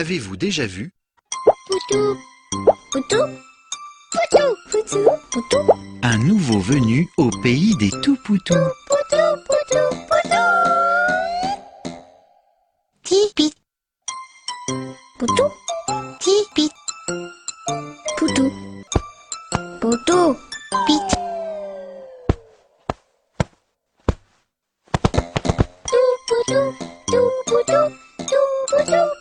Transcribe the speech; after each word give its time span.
Avez-vous 0.00 0.34
déjà 0.34 0.66
vu? 0.66 0.94
Poutou, 1.66 2.16
poutou, 2.90 3.22
poutou, 4.10 4.56
poutou, 4.70 5.10
poutou, 5.30 5.72
un 6.02 6.16
nouveau 6.16 6.58
venu 6.58 7.06
au 7.18 7.28
pays 7.42 7.76
des 7.76 7.90
tout-poutous 8.00 8.54
poutou, 8.88 9.36
poutou, 9.46 9.90
poutou. 10.08 10.48
Tipit. 13.02 13.52
Poutou. 15.18 15.50
Poutou, 18.16 18.50
poutou, 19.82 20.36
pit. 20.86 21.08
Tout 25.84 26.16
poutou, 26.26 26.74
tout 27.06 27.30
poutou, 27.46 27.88
tout 28.16 28.76
poutou, 28.76 29.19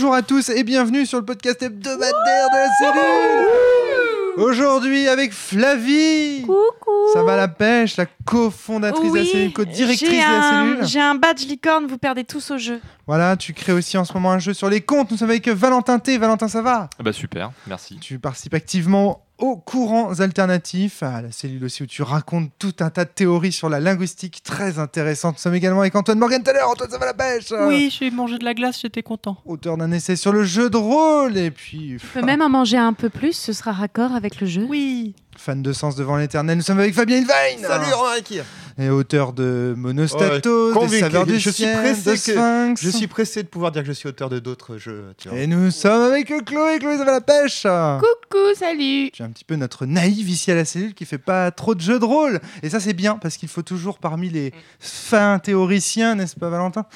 Bonjour 0.00 0.14
à 0.14 0.22
tous 0.22 0.48
et 0.50 0.62
bienvenue 0.62 1.04
sur 1.06 1.18
le 1.18 1.24
podcast 1.24 1.60
hebdomadaire 1.60 2.12
de 2.52 2.56
la 2.56 2.68
cellule. 2.78 4.44
Aujourd'hui 4.44 5.08
avec 5.08 5.32
Flavie. 5.32 6.42
Coucou 6.42 6.92
Ça 7.12 7.24
va 7.24 7.34
la 7.34 7.48
pêche, 7.48 7.96
la 7.96 8.06
cofondatrice 8.24 9.10
de 9.12 9.18
la 9.18 9.24
cellule, 9.24 9.52
co-directrice 9.52 10.08
de 10.08 10.14
j'ai 10.14 10.20
la 10.20 10.38
un- 10.38 10.66
cellule. 10.70 10.86
J'ai 10.86 11.00
un 11.00 11.16
badge 11.16 11.46
licorne, 11.48 11.88
vous 11.88 11.98
perdez 11.98 12.22
tous 12.22 12.52
au 12.52 12.58
jeu. 12.58 12.80
Voilà, 13.08 13.36
tu 13.36 13.52
crées 13.54 13.72
aussi 13.72 13.98
en 13.98 14.04
ce 14.04 14.12
moment 14.12 14.30
un 14.30 14.38
jeu 14.38 14.54
sur 14.54 14.70
les 14.70 14.82
comptes. 14.82 15.10
Nous 15.10 15.16
sommes 15.16 15.30
avec 15.30 15.48
Valentin 15.48 15.98
T. 15.98 16.16
Valentin, 16.16 16.46
ça 16.46 16.62
va? 16.62 16.88
Ah 16.96 17.02
Bah 17.02 17.12
super, 17.12 17.50
merci. 17.66 17.98
Tu 17.98 18.20
participes 18.20 18.54
activement 18.54 19.24
aux 19.38 19.56
courants 19.56 20.18
alternatifs, 20.20 21.02
à 21.02 21.22
la 21.22 21.30
cellule 21.32 21.64
aussi 21.64 21.82
où 21.82 21.86
tu 21.86 22.02
racontes 22.02 22.50
tout 22.58 22.74
un 22.80 22.90
tas 22.90 23.04
de 23.04 23.10
théories 23.10 23.52
sur 23.52 23.68
la 23.68 23.80
linguistique 23.80 24.42
très 24.42 24.78
intéressantes. 24.78 25.34
Nous 25.36 25.40
sommes 25.40 25.54
également 25.54 25.80
avec 25.80 25.94
Antoine 25.94 26.18
Morgan 26.18 26.42
tout 26.42 26.50
à 26.50 26.54
l'heure. 26.54 26.68
Antoine, 26.70 26.90
ça 26.90 26.98
va 26.98 27.06
la 27.06 27.14
pêche 27.14 27.52
Oui, 27.66 27.94
j'ai 27.96 28.10
mangé 28.10 28.38
de 28.38 28.44
la 28.44 28.54
glace, 28.54 28.80
j'étais 28.82 29.02
content. 29.02 29.36
Auteur 29.46 29.76
d'un 29.76 29.92
essai 29.92 30.16
sur 30.16 30.32
le 30.32 30.42
jeu 30.44 30.70
de 30.70 30.76
rôle 30.76 31.36
et 31.36 31.50
puis 31.50 31.96
Tu 32.00 32.06
peux 32.06 32.22
même 32.22 32.42
en 32.42 32.48
manger 32.48 32.78
un 32.78 32.92
peu 32.92 33.10
plus, 33.10 33.32
ce 33.32 33.52
sera 33.52 33.72
raccord 33.72 34.12
avec 34.12 34.40
le 34.40 34.46
jeu. 34.46 34.66
Oui. 34.68 35.14
fan 35.36 35.62
de 35.62 35.72
sens 35.72 35.94
devant 35.94 36.16
l'éternel. 36.16 36.56
Nous 36.56 36.64
sommes 36.64 36.80
avec 36.80 36.94
Fabien 36.94 37.18
Ilvain. 37.18 37.32
Salut 37.62 37.92
Romain 37.92 38.42
Et 38.76 38.90
auteur 38.90 39.32
de 39.32 39.72
Monostatos, 39.76 40.74
Ouais, 40.74 40.88
des 40.88 40.98
saveurs 41.00 41.26
du 41.26 41.34
Je 41.38 41.50
suis 41.50 41.62
ciel, 41.62 41.76
pressé 41.78 42.10
de 42.10 42.10
que- 42.10 42.16
Sphinx. 42.18 42.82
Je 42.82 42.90
suis 42.90 43.06
pressé 43.06 43.42
de 43.44 43.48
pouvoir 43.48 43.70
dire 43.70 43.82
que 43.82 43.88
je 43.88 43.92
suis 43.92 44.08
auteur 44.08 44.28
de 44.30 44.40
d'autres 44.40 44.78
jeux. 44.78 45.14
tu 45.16 45.28
vois. 45.28 45.38
Et 45.38 45.46
nous 45.46 45.70
sommes 45.70 46.02
avec 46.10 46.26
Chloé. 46.44 46.78
Chloé, 46.80 46.98
ça 46.98 47.04
va 47.04 47.12
la 47.12 47.20
pêche 47.20 47.62
Coucou, 48.00 48.54
salut 48.56 49.10
un 49.28 49.32
petit 49.32 49.44
peu 49.44 49.56
notre 49.56 49.84
naïf 49.84 50.26
ici 50.28 50.50
à 50.50 50.54
la 50.54 50.64
cellule 50.64 50.94
qui 50.94 51.04
fait 51.04 51.18
pas 51.18 51.50
trop 51.50 51.74
de 51.74 51.80
jeux 51.80 51.98
de 51.98 52.04
rôle. 52.04 52.40
Et 52.62 52.70
ça, 52.70 52.80
c'est 52.80 52.94
bien 52.94 53.16
parce 53.18 53.36
qu'il 53.36 53.48
faut 53.48 53.62
toujours 53.62 53.98
parmi 53.98 54.30
les 54.30 54.54
fins 54.80 55.38
théoriciens, 55.38 56.14
n'est-ce 56.14 56.34
pas, 56.34 56.48
Valentin 56.48 56.86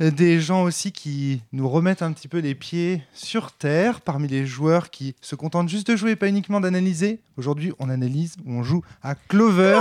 Des 0.00 0.40
gens 0.40 0.64
aussi 0.64 0.90
qui 0.90 1.40
nous 1.52 1.68
remettent 1.68 2.02
un 2.02 2.12
petit 2.12 2.26
peu 2.26 2.38
les 2.38 2.56
pieds 2.56 3.02
sur 3.14 3.52
terre, 3.52 4.00
parmi 4.00 4.26
les 4.26 4.44
joueurs 4.44 4.90
qui 4.90 5.14
se 5.20 5.36
contentent 5.36 5.68
juste 5.68 5.88
de 5.88 5.94
jouer, 5.94 6.16
pas 6.16 6.28
uniquement 6.28 6.60
d'analyser. 6.60 7.20
Aujourd'hui, 7.36 7.72
on 7.78 7.88
analyse 7.88 8.34
ou 8.44 8.54
on 8.54 8.64
joue 8.64 8.82
à 9.02 9.14
Clover, 9.14 9.80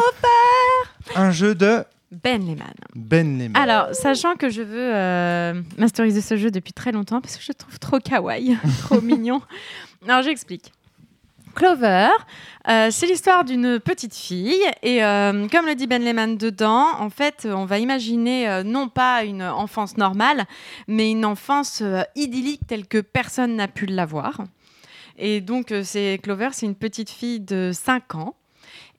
un 1.15 1.31
jeu 1.31 1.55
de 1.55 1.83
Ben 2.11 2.45
Lehman. 2.45 2.75
Ben 2.95 3.39
Lehman. 3.39 3.59
Alors, 3.59 3.95
sachant 3.95 4.35
que 4.35 4.49
je 4.49 4.61
veux 4.61 4.93
euh, 4.93 5.61
masteriser 5.79 6.21
ce 6.21 6.37
jeu 6.37 6.51
depuis 6.51 6.73
très 6.73 6.91
longtemps 6.91 7.21
parce 7.21 7.37
que 7.37 7.41
je 7.41 7.49
le 7.49 7.55
trouve 7.55 7.79
trop 7.79 7.99
kawaii, 7.99 8.55
trop 8.81 9.01
mignon. 9.01 9.41
Alors, 10.07 10.21
j'explique. 10.21 10.71
Clover, 11.57 12.09
euh, 12.69 12.89
c'est 12.91 13.07
l'histoire 13.07 13.43
d'une 13.43 13.79
petite 13.79 14.13
fille 14.13 14.61
et 14.83 15.03
euh, 15.03 15.47
comme 15.47 15.65
le 15.65 15.73
dit 15.73 15.87
Ben 15.87 16.03
Lehman 16.03 16.37
dedans, 16.37 16.85
en 16.99 17.09
fait, 17.09 17.47
on 17.49 17.65
va 17.65 17.79
imaginer 17.79 18.47
euh, 18.47 18.61
non 18.61 18.89
pas 18.89 19.23
une 19.23 19.41
enfance 19.41 19.97
normale, 19.97 20.45
mais 20.87 21.09
une 21.09 21.25
enfance 21.25 21.81
idyllique 22.15 22.61
telle 22.67 22.85
que 22.85 22.99
personne 22.99 23.55
n'a 23.55 23.67
pu 23.67 23.87
l'avoir. 23.87 24.43
Et 25.17 25.41
donc, 25.41 25.73
c'est 25.83 26.19
Clover, 26.21 26.49
c'est 26.51 26.67
une 26.67 26.75
petite 26.75 27.09
fille 27.09 27.39
de 27.39 27.71
5 27.73 28.13
ans 28.13 28.35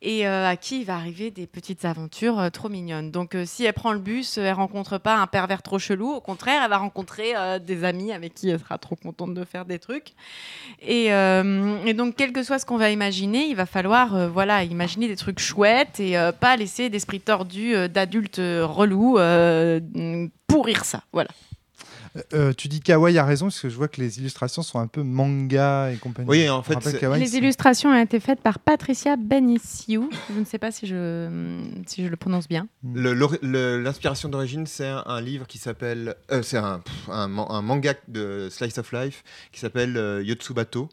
et 0.01 0.27
euh, 0.27 0.49
à 0.49 0.57
qui 0.57 0.81
il 0.81 0.85
va 0.85 0.95
arriver 0.95 1.31
des 1.31 1.47
petites 1.47 1.85
aventures 1.85 2.39
euh, 2.39 2.51
trop 2.51 2.69
mignonnes. 2.69 3.11
Donc, 3.11 3.35
euh, 3.35 3.45
si 3.45 3.65
elle 3.65 3.73
prend 3.73 3.93
le 3.93 3.99
bus, 3.99 4.39
elle 4.39 4.53
rencontre 4.53 4.99
pas 4.99 5.17
un 5.17 5.27
pervers 5.27 5.63
trop 5.63 5.79
chelou. 5.79 6.11
Au 6.11 6.21
contraire, 6.21 6.63
elle 6.63 6.71
va 6.71 6.79
rencontrer 6.79 7.35
des 7.61 7.85
amis 7.85 8.13
avec 8.13 8.35
qui 8.35 8.49
elle 8.49 8.61
sera 8.61 8.79
trop 8.79 8.97
contente 8.97 9.35
de 9.35 9.45
faire 9.45 9.65
des 9.65 9.79
trucs. 9.79 10.13
Et, 10.81 11.09
donc, 11.95 12.15
quel 12.17 12.33
que 12.33 12.43
soit 12.43 12.59
ce 12.59 12.67
qu'on 12.67 12.77
va 12.77 12.91
imaginer, 12.91 13.47
il 13.47 13.57
va 13.57 13.67
falloir 13.67 14.29
voilà, 14.29 14.65
imaginer 14.65 15.09
des 15.09 15.17
trucs 15.17 15.41
chouettes 15.41 16.01
et 16.01 16.17
pas 16.41 16.57
laisser 16.57 16.91
d'esprit 16.91 17.21
tordu 17.21 17.75
d'adultes 17.89 18.41
relous 18.41 19.19
pourrir 20.47 20.85
ça. 20.85 21.03
Voilà. 21.13 21.31
Euh, 22.35 22.53
tu 22.53 22.69
dis 22.69 22.81
Kawaii 22.81 23.17
a 23.19 23.25
raison 23.25 23.47
parce 23.47 23.61
que 23.61 23.69
je 23.69 23.77
vois 23.77 23.89
que 23.89 24.01
les 24.01 24.19
illustrations 24.19 24.63
sont 24.63 24.79
un 24.79 24.87
peu 24.87 25.03
manga 25.03 25.91
et 25.93 25.97
compagnie. 25.97 26.29
Oui, 26.29 26.49
en 26.49 26.63
fait, 26.63 26.75
Kawaii, 26.99 27.21
Les 27.23 27.37
illustrations 27.37 27.91
ont 27.91 28.01
été 28.03 28.21
faites 28.21 28.41
par 28.41 28.59
Patricia 28.59 29.17
Benissiou. 29.17 30.09
Je 30.35 30.39
ne 30.41 30.45
sais 30.45 30.59
pas 30.59 30.71
si 30.71 30.87
je, 30.87 31.61
si 31.87 32.05
je 32.05 32.09
le 32.09 32.17
prononce 32.17 32.49
bien. 32.49 32.69
le- 32.95 33.79
L'inspiration 33.81 34.29
d'origine, 34.29 34.67
c'est 34.67 34.87
un, 34.89 35.03
un 35.07 35.21
livre 35.21 35.47
qui 35.47 35.59
s'appelle. 35.59 36.15
euh, 36.31 36.43
c'est 36.43 36.59
un, 36.59 36.83
un, 37.09 37.29
man- 37.29 37.47
un 37.49 37.63
manga 37.63 37.95
de 38.09 38.49
Slice 38.51 38.79
of 38.79 38.93
Life 38.93 39.23
qui 39.53 39.61
s'appelle 39.61 39.97
euh, 39.97 40.23
Yotsubato 40.23 40.89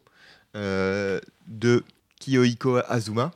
euh, 0.56 1.20
de 1.46 1.84
Kiyohiko 2.20 2.78
Azuma. 2.88 3.32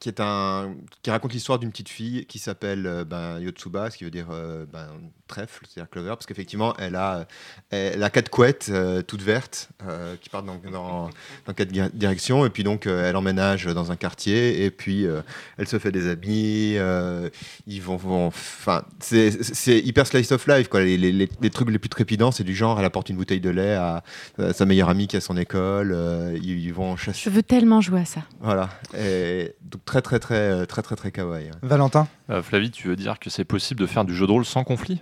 Qui, 0.00 0.08
est 0.08 0.18
un, 0.20 0.74
qui 1.02 1.10
raconte 1.10 1.34
l'histoire 1.34 1.58
d'une 1.58 1.70
petite 1.70 1.90
fille 1.90 2.24
qui 2.24 2.38
s'appelle 2.38 2.86
euh, 2.86 3.04
ben, 3.04 3.38
Yotsuba, 3.38 3.90
ce 3.90 3.98
qui 3.98 4.04
veut 4.04 4.10
dire 4.10 4.28
euh, 4.30 4.64
ben, 4.64 4.88
trèfle, 5.30 5.64
c'est-à-dire 5.68 5.88
clover, 5.90 6.08
parce 6.10 6.26
qu'effectivement, 6.26 6.74
elle 6.78 6.96
a, 6.96 7.26
elle 7.70 8.02
a 8.02 8.10
quatre 8.10 8.28
couettes 8.28 8.66
euh, 8.70 9.00
toutes 9.02 9.22
vertes 9.22 9.70
euh, 9.88 10.16
qui 10.20 10.28
partent 10.28 10.46
dans, 10.46 10.58
dans, 10.70 11.08
dans 11.46 11.52
quatre 11.54 11.70
di- 11.70 11.80
directions, 11.94 12.44
et 12.44 12.50
puis 12.50 12.64
donc 12.64 12.86
euh, 12.86 13.08
elle 13.08 13.16
emménage 13.16 13.64
dans 13.66 13.90
un 13.92 13.96
quartier, 13.96 14.64
et 14.64 14.70
puis 14.70 15.06
euh, 15.06 15.22
elle 15.56 15.68
se 15.68 15.78
fait 15.78 15.92
des 15.92 16.08
amis, 16.08 16.74
euh, 16.76 17.30
ils 17.66 17.80
vont, 17.80 17.96
vont- 17.96 18.26
enfin, 18.26 18.84
c'est 18.98 19.30
c'est 19.42 19.78
hyper 19.78 20.06
slice 20.06 20.32
of 20.32 20.46
life, 20.46 20.68
quoi. 20.68 20.80
Les, 20.82 20.96
les- 20.98 21.12
les- 21.12 21.28
les 21.40 21.50
trucs 21.50 21.70
les 21.70 21.78
plus 21.78 21.88
trépidants, 21.88 22.32
c'est 22.32 22.44
du 22.44 22.54
genre, 22.54 22.78
elle 22.78 22.84
apporte 22.84 23.08
une 23.08 23.16
bouteille 23.16 23.40
de 23.40 23.50
lait 23.50 23.74
à, 23.74 24.02
à 24.38 24.52
sa 24.52 24.66
meilleure 24.66 24.88
amie 24.88 25.06
qui 25.06 25.16
est 25.16 25.18
à 25.18 25.20
son 25.22 25.36
école, 25.36 25.92
euh, 25.94 26.36
ils, 26.42 26.58
ils 26.64 26.74
vont 26.74 26.96
chasser, 26.96 27.20
Je 27.24 27.30
veux 27.30 27.42
tellement 27.44 27.80
jouer 27.80 28.00
à 28.00 28.04
ça. 28.04 28.22
voilà, 28.40 28.68
et 28.98 29.54
donc 29.62 29.84
très 29.84 30.02
très 30.02 30.18
très 30.18 30.66
très 30.66 30.66
très 30.66 30.82
très, 30.82 30.96
très 30.96 31.12
kawaii. 31.12 31.48
hein. 31.48 31.58
Valentin? 31.62 32.08
Euh, 32.30 32.42
Flavie, 32.42 32.70
tu 32.70 32.88
veux 32.88 32.96
dire 32.96 33.18
que 33.18 33.30
c'est 33.30 33.44
possible 33.44 33.80
de 33.80 33.86
faire 33.86 34.04
du 34.04 34.14
jeu 34.14 34.26
de 34.26 34.32
rôle 34.32 34.44
sans 34.44 34.64
conflit? 34.64 35.00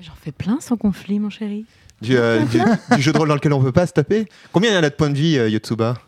Mais 0.00 0.06
j'en 0.06 0.14
fais 0.18 0.32
plein 0.32 0.60
sans 0.60 0.78
conflit, 0.78 1.18
mon 1.18 1.28
chéri. 1.28 1.66
Du, 2.00 2.16
euh, 2.16 2.42
du- 2.46 2.96
du 2.96 3.02
jeu 3.02 3.12
de 3.12 3.18
rôle 3.18 3.28
dans 3.28 3.34
lequel 3.34 3.52
on 3.52 3.62
peut 3.62 3.70
pas 3.70 3.86
se 3.86 3.92
taper. 3.92 4.26
Combien 4.50 4.70
il 4.70 4.74
y 4.74 4.78
en 4.78 4.82
a 4.82 4.88
de 4.88 4.94
points 4.94 5.10
de 5.10 5.14
vie, 5.18 5.36
euh, 5.36 5.50
Yotsuba? 5.50 5.98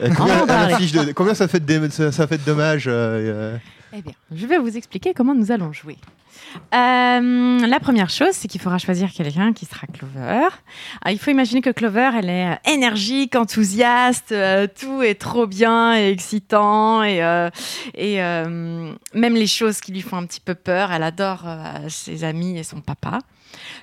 Euh, 0.00 0.10
combien, 0.16 0.40
Oh, 0.42 0.46
bah, 0.46 0.66
de- 0.66 1.12
combien 1.12 1.34
ça 1.34 1.46
fait 1.46 1.60
de, 1.64 1.78
dé- 1.78 1.90
ça, 1.90 2.10
ça 2.10 2.26
fait 2.26 2.38
de 2.38 2.42
dommages 2.44 2.90
Eh 3.92 4.02
bien, 4.02 4.12
je 4.32 4.46
vais 4.46 4.58
vous 4.58 4.76
expliquer 4.76 5.14
comment 5.14 5.34
nous 5.34 5.50
allons 5.50 5.72
jouer. 5.72 5.96
Euh, 6.74 7.66
la 7.66 7.80
première 7.80 8.08
chose, 8.10 8.32
c'est 8.32 8.48
qu'il 8.48 8.60
faudra 8.60 8.78
choisir 8.78 9.12
quelqu'un 9.12 9.52
qui 9.52 9.66
sera 9.66 9.86
Clover. 9.86 10.48
Ah, 11.04 11.12
il 11.12 11.18
faut 11.18 11.30
imaginer 11.30 11.60
que 11.60 11.70
Clover, 11.70 12.10
elle 12.16 12.28
est 12.28 12.52
euh, 12.52 12.72
énergique, 12.72 13.34
enthousiaste, 13.36 14.32
euh, 14.32 14.66
tout 14.66 15.02
est 15.02 15.16
trop 15.16 15.46
bien 15.46 15.96
et 15.96 16.10
excitant, 16.10 17.02
et, 17.02 17.22
euh, 17.22 17.50
et 17.94 18.22
euh, 18.22 18.92
même 19.14 19.34
les 19.34 19.46
choses 19.46 19.80
qui 19.80 19.92
lui 19.92 20.02
font 20.02 20.16
un 20.16 20.26
petit 20.26 20.40
peu 20.40 20.54
peur, 20.54 20.92
elle 20.92 21.02
adore 21.02 21.44
ses 21.88 22.24
amis 22.24 22.58
et 22.58 22.62
son 22.62 22.80
papa. 22.80 23.18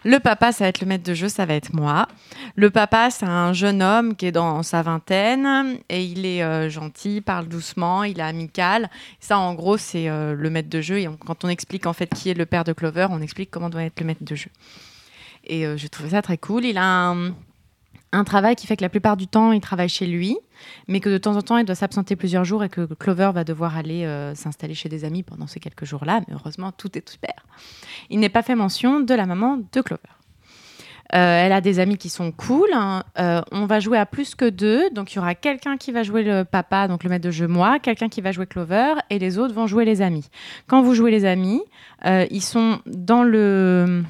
Le 0.03 0.19
papa, 0.19 0.51
ça 0.51 0.63
va 0.63 0.69
être 0.69 0.81
le 0.81 0.87
maître 0.87 1.03
de 1.03 1.13
jeu, 1.13 1.29
ça 1.29 1.45
va 1.45 1.53
être 1.53 1.73
moi. 1.73 2.07
Le 2.55 2.69
papa, 2.69 3.09
c'est 3.09 3.25
un 3.25 3.53
jeune 3.53 3.81
homme 3.81 4.15
qui 4.15 4.27
est 4.27 4.31
dans 4.31 4.63
sa 4.63 4.81
vingtaine 4.81 5.77
et 5.89 6.03
il 6.03 6.25
est 6.25 6.43
euh, 6.43 6.69
gentil, 6.69 7.21
parle 7.21 7.47
doucement, 7.47 8.03
il 8.03 8.19
est 8.19 8.23
amical. 8.23 8.89
Ça, 9.19 9.37
en 9.37 9.53
gros, 9.53 9.77
c'est 9.77 10.09
euh, 10.09 10.33
le 10.35 10.49
maître 10.49 10.69
de 10.69 10.81
jeu. 10.81 10.99
Et 10.99 11.09
quand 11.25 11.43
on 11.43 11.49
explique 11.49 11.85
en 11.85 11.93
fait 11.93 12.07
qui 12.13 12.29
est 12.29 12.33
le 12.33 12.45
père 12.45 12.63
de 12.63 12.73
Clover, 12.73 13.07
on 13.09 13.21
explique 13.21 13.51
comment 13.51 13.69
doit 13.69 13.83
être 13.83 13.99
le 13.99 14.05
maître 14.05 14.23
de 14.23 14.35
jeu. 14.35 14.49
Et 15.43 15.65
euh, 15.65 15.77
je 15.77 15.87
trouvais 15.87 16.09
ça 16.09 16.21
très 16.21 16.37
cool. 16.37 16.65
Il 16.65 16.77
a 16.77 17.15
un 18.11 18.23
travail 18.23 18.55
qui 18.55 18.67
fait 18.67 18.77
que 18.77 18.83
la 18.83 18.89
plupart 18.89 19.17
du 19.17 19.27
temps, 19.27 19.51
il 19.51 19.61
travaille 19.61 19.89
chez 19.89 20.07
lui, 20.07 20.37
mais 20.87 20.99
que 20.99 21.09
de 21.09 21.17
temps 21.17 21.35
en 21.35 21.41
temps, 21.41 21.57
il 21.57 21.65
doit 21.65 21.75
s'absenter 21.75 22.15
plusieurs 22.15 22.43
jours 22.43 22.63
et 22.63 22.69
que 22.69 22.85
Clover 22.93 23.31
va 23.33 23.43
devoir 23.43 23.77
aller 23.77 24.05
euh, 24.05 24.35
s'installer 24.35 24.73
chez 24.73 24.89
des 24.89 25.05
amis 25.05 25.23
pendant 25.23 25.47
ces 25.47 25.59
quelques 25.59 25.85
jours-là. 25.85 26.21
Mais 26.27 26.33
heureusement, 26.33 26.71
tout 26.71 26.97
est 26.97 27.09
super. 27.09 27.33
Il 28.09 28.19
n'est 28.19 28.29
pas 28.29 28.43
fait 28.43 28.55
mention 28.55 28.99
de 28.99 29.13
la 29.13 29.25
maman 29.25 29.59
de 29.71 29.81
Clover. 29.81 30.01
Euh, 31.15 31.45
elle 31.45 31.53
a 31.53 31.61
des 31.61 31.79
amis 31.79 31.97
qui 31.97 32.09
sont 32.09 32.33
cool. 32.33 32.69
hein. 32.73 33.03
Euh, 33.17 33.41
on 33.51 33.65
va 33.65 33.79
jouer 33.79 33.97
à 33.97 34.05
plus 34.05 34.35
que 34.35 34.49
deux. 34.49 34.89
Donc, 34.89 35.13
il 35.13 35.15
y 35.15 35.19
aura 35.19 35.35
quelqu'un 35.35 35.77
qui 35.77 35.93
va 35.93 36.03
jouer 36.03 36.21
le 36.21 36.43
papa, 36.43 36.89
donc 36.89 37.05
le 37.05 37.09
maître 37.09 37.23
de 37.23 37.31
jeu, 37.31 37.47
moi, 37.47 37.79
quelqu'un 37.79 38.09
qui 38.09 38.19
va 38.19 38.33
jouer 38.33 38.45
Clover, 38.45 38.95
et 39.09 39.17
les 39.17 39.37
autres 39.37 39.53
vont 39.53 39.67
jouer 39.67 39.85
les 39.85 40.01
amis. 40.01 40.29
Quand 40.67 40.81
vous 40.81 40.93
jouez 40.93 41.11
les 41.11 41.23
amis, 41.23 41.61
ils 42.05 42.43
sont 42.43 42.79
dans 42.85 43.23
le 43.23 44.03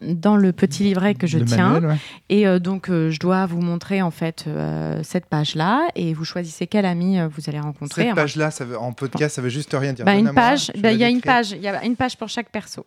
dans 0.00 0.36
le 0.36 0.52
petit 0.52 0.82
livret 0.82 1.14
que 1.14 1.26
je 1.26 1.38
Le 1.38 1.44
tiens. 1.44 1.70
manuel, 1.70 1.90
ouais. 1.90 1.96
Et 2.30 2.46
euh, 2.46 2.58
donc, 2.58 2.88
euh, 2.88 3.10
je 3.10 3.18
dois 3.18 3.44
vous 3.46 3.60
montrer 3.60 4.00
en 4.02 4.10
fait 4.10 4.44
euh, 4.46 5.00
cette 5.02 5.26
page-là 5.26 5.88
et 5.94 6.14
vous 6.14 6.24
choisissez 6.24 6.66
quel 6.66 6.86
ami 6.86 7.18
vous 7.28 7.42
allez 7.48 7.60
rencontrer. 7.60 8.04
Cette 8.04 8.14
page-là, 8.14 8.50
ça 8.50 8.64
veut- 8.64 8.78
en 8.78 8.92
podcast, 8.92 9.36
ça 9.36 9.42
veut 9.42 9.48
juste 9.50 9.74
rien 9.78 9.92
dire. 9.92 10.04
Bah, 10.04 10.14
une 10.14 10.32
page, 10.32 10.72
bah, 10.78 10.92
il 10.92 10.98
y 10.98 11.04
a 11.04 11.08
une 11.10 11.20
page, 11.20 11.50
il 11.52 11.60
y 11.60 11.68
a 11.68 11.84
une 11.84 11.96
page 11.96 12.16
pour 12.16 12.28
chaque 12.28 12.50
perso. 12.50 12.86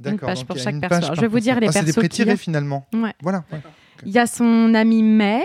D'accord, 0.00 0.28
page 0.30 0.38
donc 0.38 0.46
pour 0.48 0.56
chaque 0.58 0.74
une 0.74 0.80
perso. 0.80 1.00
page 1.08 1.16
je 1.16 1.20
vais 1.20 1.28
vous 1.28 1.38
dire 1.38 1.60
les 1.60 1.68
Ah, 1.68 1.72
C'est 1.72 1.80
des 1.80 1.92
persos 1.92 1.98
prétirés 2.00 2.36
finalement. 2.36 2.86
Ouais. 2.92 3.12
Voilà. 3.22 3.44
ouais. 3.52 3.60
Il 4.04 4.10
y 4.10 4.18
a 4.18 4.26
son 4.26 4.74
ami 4.74 5.02
May. 5.02 5.44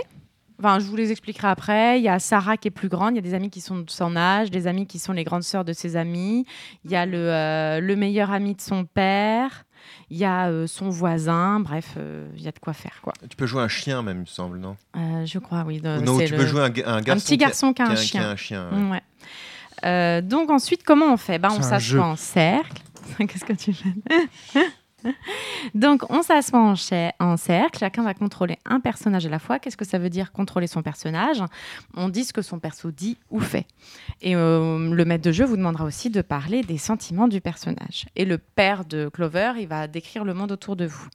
Enfin, 0.60 0.80
je 0.80 0.86
vous 0.86 0.96
les 0.96 1.12
expliquerai 1.12 1.50
après. 1.50 2.00
Il 2.00 2.04
y 2.04 2.10
a 2.10 2.18
Sarah 2.18 2.58
qui 2.58 2.70
est 2.70 2.72
plus 2.72 2.88
grande. 2.90 3.12
Il 3.14 3.18
y 3.18 3.20
a 3.20 3.22
des 3.22 3.36
amis 3.36 3.52
qui 3.52 3.62
sont 3.62 3.78
de 3.78 3.90
son 3.92 4.16
âge, 4.16 4.50
des 4.50 4.66
amis 4.66 4.88
qui 4.88 4.98
sont 4.98 5.14
les 5.14 5.24
grandes 5.24 5.44
sœurs 5.44 5.64
de 5.64 5.74
ses 5.74 5.96
amis. 5.96 6.48
Il 6.84 6.90
y 6.90 6.96
a 6.96 7.06
le, 7.06 7.18
euh, 7.20 7.80
le 7.80 7.96
meilleur 7.96 8.32
ami 8.32 8.56
de 8.56 8.62
son 8.62 8.84
père. 8.86 9.66
Il 10.10 10.18
y 10.18 10.26
a 10.26 10.48
euh, 10.48 10.68
son 10.68 10.90
voisin. 10.90 11.60
Bref, 11.60 11.94
euh, 11.98 12.28
il 12.36 12.42
y 12.44 12.48
a 12.48 12.52
de 12.52 12.60
quoi 12.60 12.74
faire, 12.74 13.00
quoi. 13.02 13.14
Tu 13.30 13.36
peux 13.36 13.46
jouer 13.46 13.62
un 13.62 13.68
chien 13.68 14.02
même, 14.02 14.18
il 14.18 14.22
me 14.22 14.26
semble, 14.26 14.58
non? 14.60 14.78
Euh, 14.96 15.26
je 15.26 15.40
crois, 15.40 15.64
oui. 15.66 15.80
de- 15.82 16.00
Non, 16.02 16.18
tu 16.18 16.32
le- 16.32 16.38
peux 16.38 16.46
jouer 16.46 16.62
un, 16.62 16.66
un 16.66 16.70
garçon. 16.72 17.12
un 17.12 17.16
petit 17.16 17.38
qui 17.38 17.44
a- 17.44 17.48
garçon 17.48 17.74
qui 17.74 17.82
a 17.82 17.86
qui 17.86 17.92
un 17.92 17.96
qui 17.96 18.02
a 18.02 18.06
chien. 18.06 18.30
un 18.30 18.36
chien. 18.36 18.70
ouais. 18.72 18.92
Ouais. 18.92 19.02
Euh, 19.86 20.22
donc 20.22 20.50
ensuite, 20.50 20.84
comment 20.84 21.06
on 21.14 21.18
fait? 21.18 21.38
Bah, 21.40 21.50
On 21.52 21.62
s'assoit 21.62 22.04
en 22.06 22.16
cercle. 22.16 22.82
Qu'est-ce 23.20 23.46
que 23.46 23.54
tu 23.54 23.74
fais? 23.74 23.94
Donc 25.74 26.10
on 26.10 26.22
s'assoit 26.22 26.60
en, 26.60 26.76
en 27.20 27.38
cercle, 27.38 27.80
chacun 27.80 28.04
va 28.04 28.14
contrôler 28.14 28.58
un 28.66 28.80
personnage 28.80 29.26
à 29.26 29.30
la 29.30 29.40
fois. 29.40 29.60
Qu'est-ce 29.60 29.78
que 29.78 29.86
ça 29.86 29.98
veut 29.98 30.10
dire 30.10 30.32
contrôler 30.32 30.68
son 30.68 30.82
personnage? 30.82 31.44
On 31.96 32.10
dit 32.10 32.24
ce 32.24 32.34
que 32.34 32.42
son 32.42 32.60
perso 32.60 32.92
dit 32.92 33.18
ou 33.30 33.40
fait. 33.40 33.66
Et 34.22 34.36
euh, 34.36 34.94
le 34.94 35.06
maître 35.06 35.24
de 35.24 35.32
jeu 35.32 35.46
vous 35.46 35.58
demandera 35.58 35.86
aussi 35.86 36.10
de 36.10 36.22
parler 36.22 36.62
des 36.62 36.78
sentiments 36.78 37.28
du 37.28 37.42
personnage. 37.42 38.06
Et 38.16 38.26
le 38.26 38.38
père 38.38 38.86
de 38.86 39.10
Clover, 39.10 39.54
il 39.60 39.68
va 39.68 39.88
décrire 39.88 40.24
le 40.24 40.34
monde 40.34 40.52
autour 40.52 40.76
de 40.76 40.86
vous. 40.86 41.08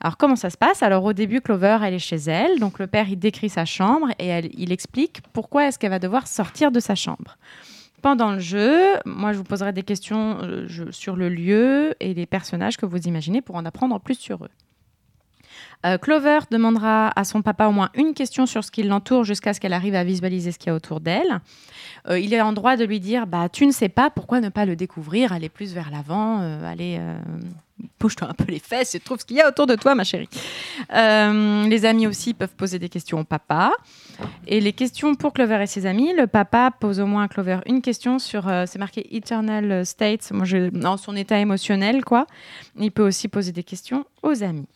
Alors 0.00 0.16
comment 0.16 0.36
ça 0.36 0.50
se 0.50 0.56
passe? 0.56 0.82
Alors 0.82 1.04
au 1.04 1.12
début, 1.12 1.40
Clover, 1.40 1.78
elle 1.82 1.94
est 1.94 1.98
chez 1.98 2.16
elle. 2.16 2.58
Donc 2.58 2.78
le 2.78 2.86
père, 2.86 3.08
il 3.08 3.18
décrit 3.18 3.48
sa 3.48 3.64
chambre 3.64 4.08
et 4.18 4.50
il 4.58 4.72
explique 4.72 5.20
pourquoi 5.32 5.68
est-ce 5.68 5.78
qu'elle 5.78 5.90
va 5.90 5.98
devoir 5.98 6.26
sortir 6.26 6.72
de 6.72 6.80
sa 6.80 6.94
chambre. 6.94 7.36
Pendant 8.02 8.32
le 8.32 8.40
jeu, 8.40 8.98
moi, 9.06 9.32
je 9.32 9.38
vous 9.38 9.44
poserai 9.44 9.72
des 9.72 9.84
questions 9.84 10.38
euh, 10.42 10.66
sur 10.90 11.14
le 11.14 11.28
lieu 11.28 11.94
et 12.00 12.14
les 12.14 12.26
personnages 12.26 12.76
que 12.76 12.84
vous 12.84 12.98
imaginez 13.06 13.40
pour 13.40 13.54
en 13.54 13.64
apprendre 13.64 14.00
plus 14.00 14.16
sur 14.16 14.44
eux. 14.44 14.50
Euh, 15.84 15.98
Clover 15.98 16.38
demandera 16.50 17.12
à 17.16 17.24
son 17.24 17.42
papa 17.42 17.66
au 17.66 17.72
moins 17.72 17.90
une 17.94 18.14
question 18.14 18.46
sur 18.46 18.62
ce 18.64 18.70
qui 18.70 18.82
l'entoure 18.82 19.24
jusqu'à 19.24 19.52
ce 19.52 19.60
qu'elle 19.60 19.72
arrive 19.72 19.94
à 19.94 20.04
visualiser 20.04 20.52
ce 20.52 20.58
qu'il 20.58 20.68
y 20.68 20.70
a 20.70 20.74
autour 20.74 21.00
d'elle. 21.00 21.40
Euh, 22.08 22.18
il 22.18 22.34
est 22.34 22.40
en 22.40 22.52
droit 22.52 22.76
de 22.76 22.84
lui 22.84 23.00
dire 23.00 23.26
bah, 23.26 23.48
Tu 23.48 23.66
ne 23.66 23.72
sais 23.72 23.88
pas, 23.88 24.10
pourquoi 24.10 24.40
ne 24.40 24.48
pas 24.48 24.64
le 24.64 24.76
découvrir 24.76 25.32
Aller 25.32 25.48
plus 25.48 25.72
vers 25.74 25.90
l'avant, 25.90 26.40
euh, 26.40 26.70
aller. 26.70 26.96
euh, 26.98 27.18
Bouge-toi 27.98 28.28
un 28.28 28.34
peu 28.34 28.44
les 28.44 28.60
fesses 28.60 28.94
et 28.94 29.00
trouve 29.00 29.18
ce 29.18 29.24
qu'il 29.24 29.36
y 29.36 29.40
a 29.40 29.48
autour 29.48 29.66
de 29.66 29.74
toi, 29.74 29.96
ma 29.96 30.04
chérie. 30.04 30.28
Les 30.90 31.84
amis 31.84 32.06
aussi 32.06 32.32
peuvent 32.32 32.54
poser 32.54 32.78
des 32.78 32.88
questions 32.88 33.18
au 33.20 33.24
papa. 33.24 33.72
Et 34.46 34.60
les 34.60 34.72
questions 34.72 35.16
pour 35.16 35.32
Clover 35.32 35.60
et 35.62 35.66
ses 35.66 35.86
amis, 35.86 36.12
le 36.16 36.28
papa 36.28 36.70
pose 36.78 37.00
au 37.00 37.06
moins 37.06 37.24
à 37.24 37.28
Clover 37.28 37.58
une 37.66 37.82
question 37.82 38.20
sur, 38.20 38.44
c'est 38.66 38.78
marqué 38.78 39.16
Eternal 39.16 39.84
States, 39.84 40.30
moi 40.32 40.46
son 40.96 41.16
état 41.16 41.40
émotionnel, 41.40 42.04
quoi. 42.04 42.26
Il 42.78 42.92
peut 42.92 43.04
aussi 43.06 43.26
poser 43.26 43.50
des 43.50 43.64
questions 43.64 44.04
aux 44.22 44.44
amis. 44.44 44.66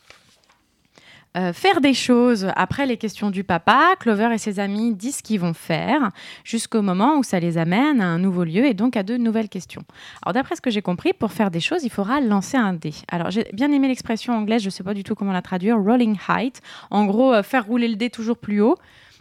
Euh, 1.37 1.53
faire 1.53 1.83
des 1.83 1.93
choses 1.93 2.51
après 2.57 2.87
les 2.87 2.97
questions 2.97 3.31
du 3.31 3.45
papa, 3.45 3.95
Clover 4.01 4.31
et 4.33 4.39
ses 4.39 4.59
amis 4.59 4.95
disent 4.95 5.17
ce 5.19 5.23
qu'ils 5.23 5.41
vont 5.41 5.53
faire 5.53 6.11
jusqu'au 6.45 6.81
moment 6.81 7.19
où 7.19 7.23
ça 7.23 7.39
les 7.41 7.59
amène 7.59 8.01
à 8.01 8.07
un 8.07 8.19
nouveau 8.19 8.45
lieu 8.45 8.65
et 8.65 8.73
donc 8.73 8.97
à 8.97 9.03
de 9.03 9.19
nouvelles 9.19 9.51
questions. 9.51 9.83
Alors 10.23 10.33
d'après 10.33 10.57
ce 10.57 10.63
que 10.63 10.71
j'ai 10.71 10.81
compris, 10.81 11.13
pour 11.13 11.33
faire 11.33 11.51
des 11.51 11.61
choses, 11.61 11.85
il 11.85 11.91
faudra 11.91 12.21
lancer 12.21 12.57
un 12.57 12.73
dé. 12.73 12.95
Alors 13.09 13.31
j'ai 13.31 13.47
bien 13.53 13.71
aimé 13.71 13.87
l'expression 13.89 14.33
anglaise, 14.33 14.63
je 14.63 14.69
ne 14.69 14.71
sais 14.71 14.83
pas 14.83 14.95
du 14.95 15.05
tout 15.05 15.15
comment 15.15 15.33
la 15.33 15.43
traduire, 15.43 15.79
rolling 15.79 16.17
height. 16.29 16.63
En 16.91 17.05
gros, 17.05 17.35
euh, 17.35 17.43
faire 17.43 17.67
rouler 17.67 17.89
le 17.89 17.97
dé 17.97 18.09
toujours 18.09 18.39
plus 18.39 18.63
haut. 18.63 18.77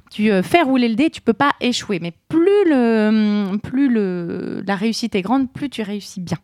Tu 0.09 0.31
euh, 0.31 0.41
fais 0.41 0.61
rouler 0.61 0.87
le 0.87 0.95
dé, 0.95 1.09
tu 1.09 1.19
peux 1.19 1.33
pas 1.33 1.51
échouer. 1.59 1.99
Mais 1.99 2.13
plus, 2.29 2.63
le, 2.65 3.57
plus 3.57 3.89
le, 3.89 4.63
la 4.65 4.75
réussite 4.75 5.15
est 5.15 5.21
grande, 5.21 5.51
plus 5.51 5.69
tu 5.69 5.81
réussis 5.81 6.21
bien. 6.21 6.37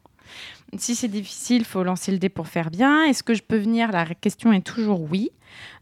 Si 0.78 0.96
c'est 0.96 1.08
difficile, 1.10 1.66
faut 1.66 1.84
lancer 1.84 2.12
le 2.12 2.18
dé 2.18 2.30
pour 2.30 2.48
faire 2.48 2.72
bien. 2.72 3.04
Est-ce 3.04 3.24
que 3.24 3.34
je 3.34 3.44
peux 3.44 3.58
venir? 3.58 3.92
La 3.92 4.06
question 4.06 4.54
est 4.54 4.66
toujours 4.66 5.02
oui. 5.02 5.32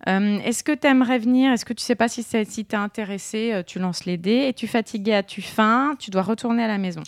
Euh, 0.07 0.39
Est-ce 0.39 0.63
que 0.63 0.71
tu 0.71 0.88
aimerais 0.88 1.19
venir? 1.19 1.51
Est-ce 1.51 1.63
que 1.65 1.74
tu 1.74 1.83
sais 1.83 1.95
pas 1.95 2.07
si, 2.07 2.24
si 2.24 2.65
tu 2.65 2.75
es 2.75 2.77
intéressé 2.80 3.51
Euh, 3.53 3.63
Tu 3.63 3.77
lances 3.77 4.06
les 4.06 4.18
dés. 4.18 4.47
Es-tu 4.50 4.68
fatigué? 4.68 5.13
As-tu 5.13 5.41
faim? 5.44 5.95
Tu 6.00 6.09
dois 6.09 6.24
retourner 6.24 6.63
à 6.63 6.68
la 6.68 6.80
maison. 6.80 7.03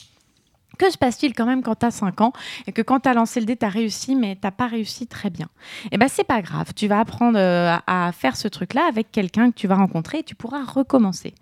Que 0.78 0.90
se 0.92 0.98
passe-t-il 0.98 1.34
quand 1.34 1.46
même 1.46 1.62
quand 1.64 1.76
tu 1.76 1.86
as 1.86 1.92
5 1.92 2.22
ans 2.22 2.34
et 2.66 2.72
que 2.72 2.82
quand 2.82 3.02
tu 3.02 3.10
as 3.10 3.14
lancé 3.14 3.40
le 3.40 3.46
dé, 3.46 3.56
tu 3.56 3.66
as 3.66 3.70
réussi, 3.70 4.16
mais 4.16 4.36
tu 4.42 4.50
pas 4.52 4.68
réussi 4.68 5.06
très 5.08 5.30
bien? 5.30 5.48
Eh 5.92 5.98
bien, 5.98 6.08
c'est 6.08 6.24
pas 6.24 6.42
grave. 6.42 6.74
Tu 6.76 6.88
vas 6.88 7.00
apprendre 7.00 7.38
euh, 7.38 7.76
à 7.88 8.12
faire 8.14 8.36
ce 8.36 8.48
truc-là 8.48 8.86
avec 8.88 9.12
quelqu'un 9.12 9.52
que 9.52 9.56
tu 9.56 9.68
vas 9.68 9.76
rencontrer 9.76 10.20
et 10.20 10.24
tu 10.24 10.36
pourras 10.36 10.64
recommencer. 10.64 11.34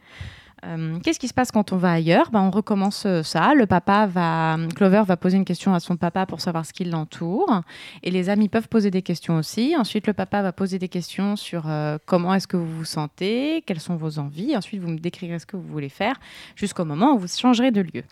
Euh, 0.65 0.99
Qu'est-ce 0.99 1.19
qui 1.19 1.27
se 1.27 1.33
passe 1.33 1.51
quand 1.51 1.71
on 1.71 1.77
va 1.77 1.93
ailleurs? 1.93 2.31
Ben, 2.31 2.41
On 2.41 2.51
recommence 2.51 3.05
euh, 3.05 3.23
ça. 3.23 3.53
Le 3.53 3.65
papa 3.65 4.07
va, 4.07 4.57
Clover 4.75 5.03
va 5.05 5.17
poser 5.17 5.37
une 5.37 5.45
question 5.45 5.73
à 5.73 5.79
son 5.79 5.97
papa 5.97 6.25
pour 6.25 6.41
savoir 6.41 6.65
ce 6.65 6.73
qui 6.73 6.85
l'entoure. 6.85 7.61
Et 8.03 8.11
les 8.11 8.29
amis 8.29 8.49
peuvent 8.49 8.67
poser 8.67 8.91
des 8.91 9.01
questions 9.01 9.37
aussi. 9.37 9.75
Ensuite, 9.77 10.07
le 10.07 10.13
papa 10.13 10.41
va 10.41 10.51
poser 10.51 10.79
des 10.79 10.89
questions 10.89 11.35
sur 11.35 11.69
euh, 11.69 11.97
comment 12.05 12.33
est-ce 12.33 12.47
que 12.47 12.57
vous 12.57 12.77
vous 12.77 12.85
sentez, 12.85 13.63
quelles 13.65 13.79
sont 13.79 13.95
vos 13.95 14.19
envies? 14.19 14.55
Ensuite, 14.55 14.81
vous 14.81 14.89
me 14.89 14.99
décrirez 14.99 15.39
ce 15.39 15.45
que 15.45 15.57
vous 15.57 15.67
voulez 15.67 15.89
faire 15.89 16.15
jusqu'au 16.55 16.85
moment 16.85 17.13
où 17.13 17.19
vous 17.19 17.27
changerez 17.27 17.71
de 17.71 17.81
lieu. 17.81 18.03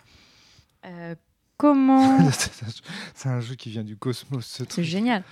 Comment 1.58 2.18
c'est 3.14 3.28
un 3.28 3.40
jeu 3.40 3.54
qui 3.56 3.70
vient 3.70 3.82
du 3.82 3.96
cosmos. 3.96 4.46
ce 4.46 4.62
C'est 4.68 4.84
génial. 4.84 5.22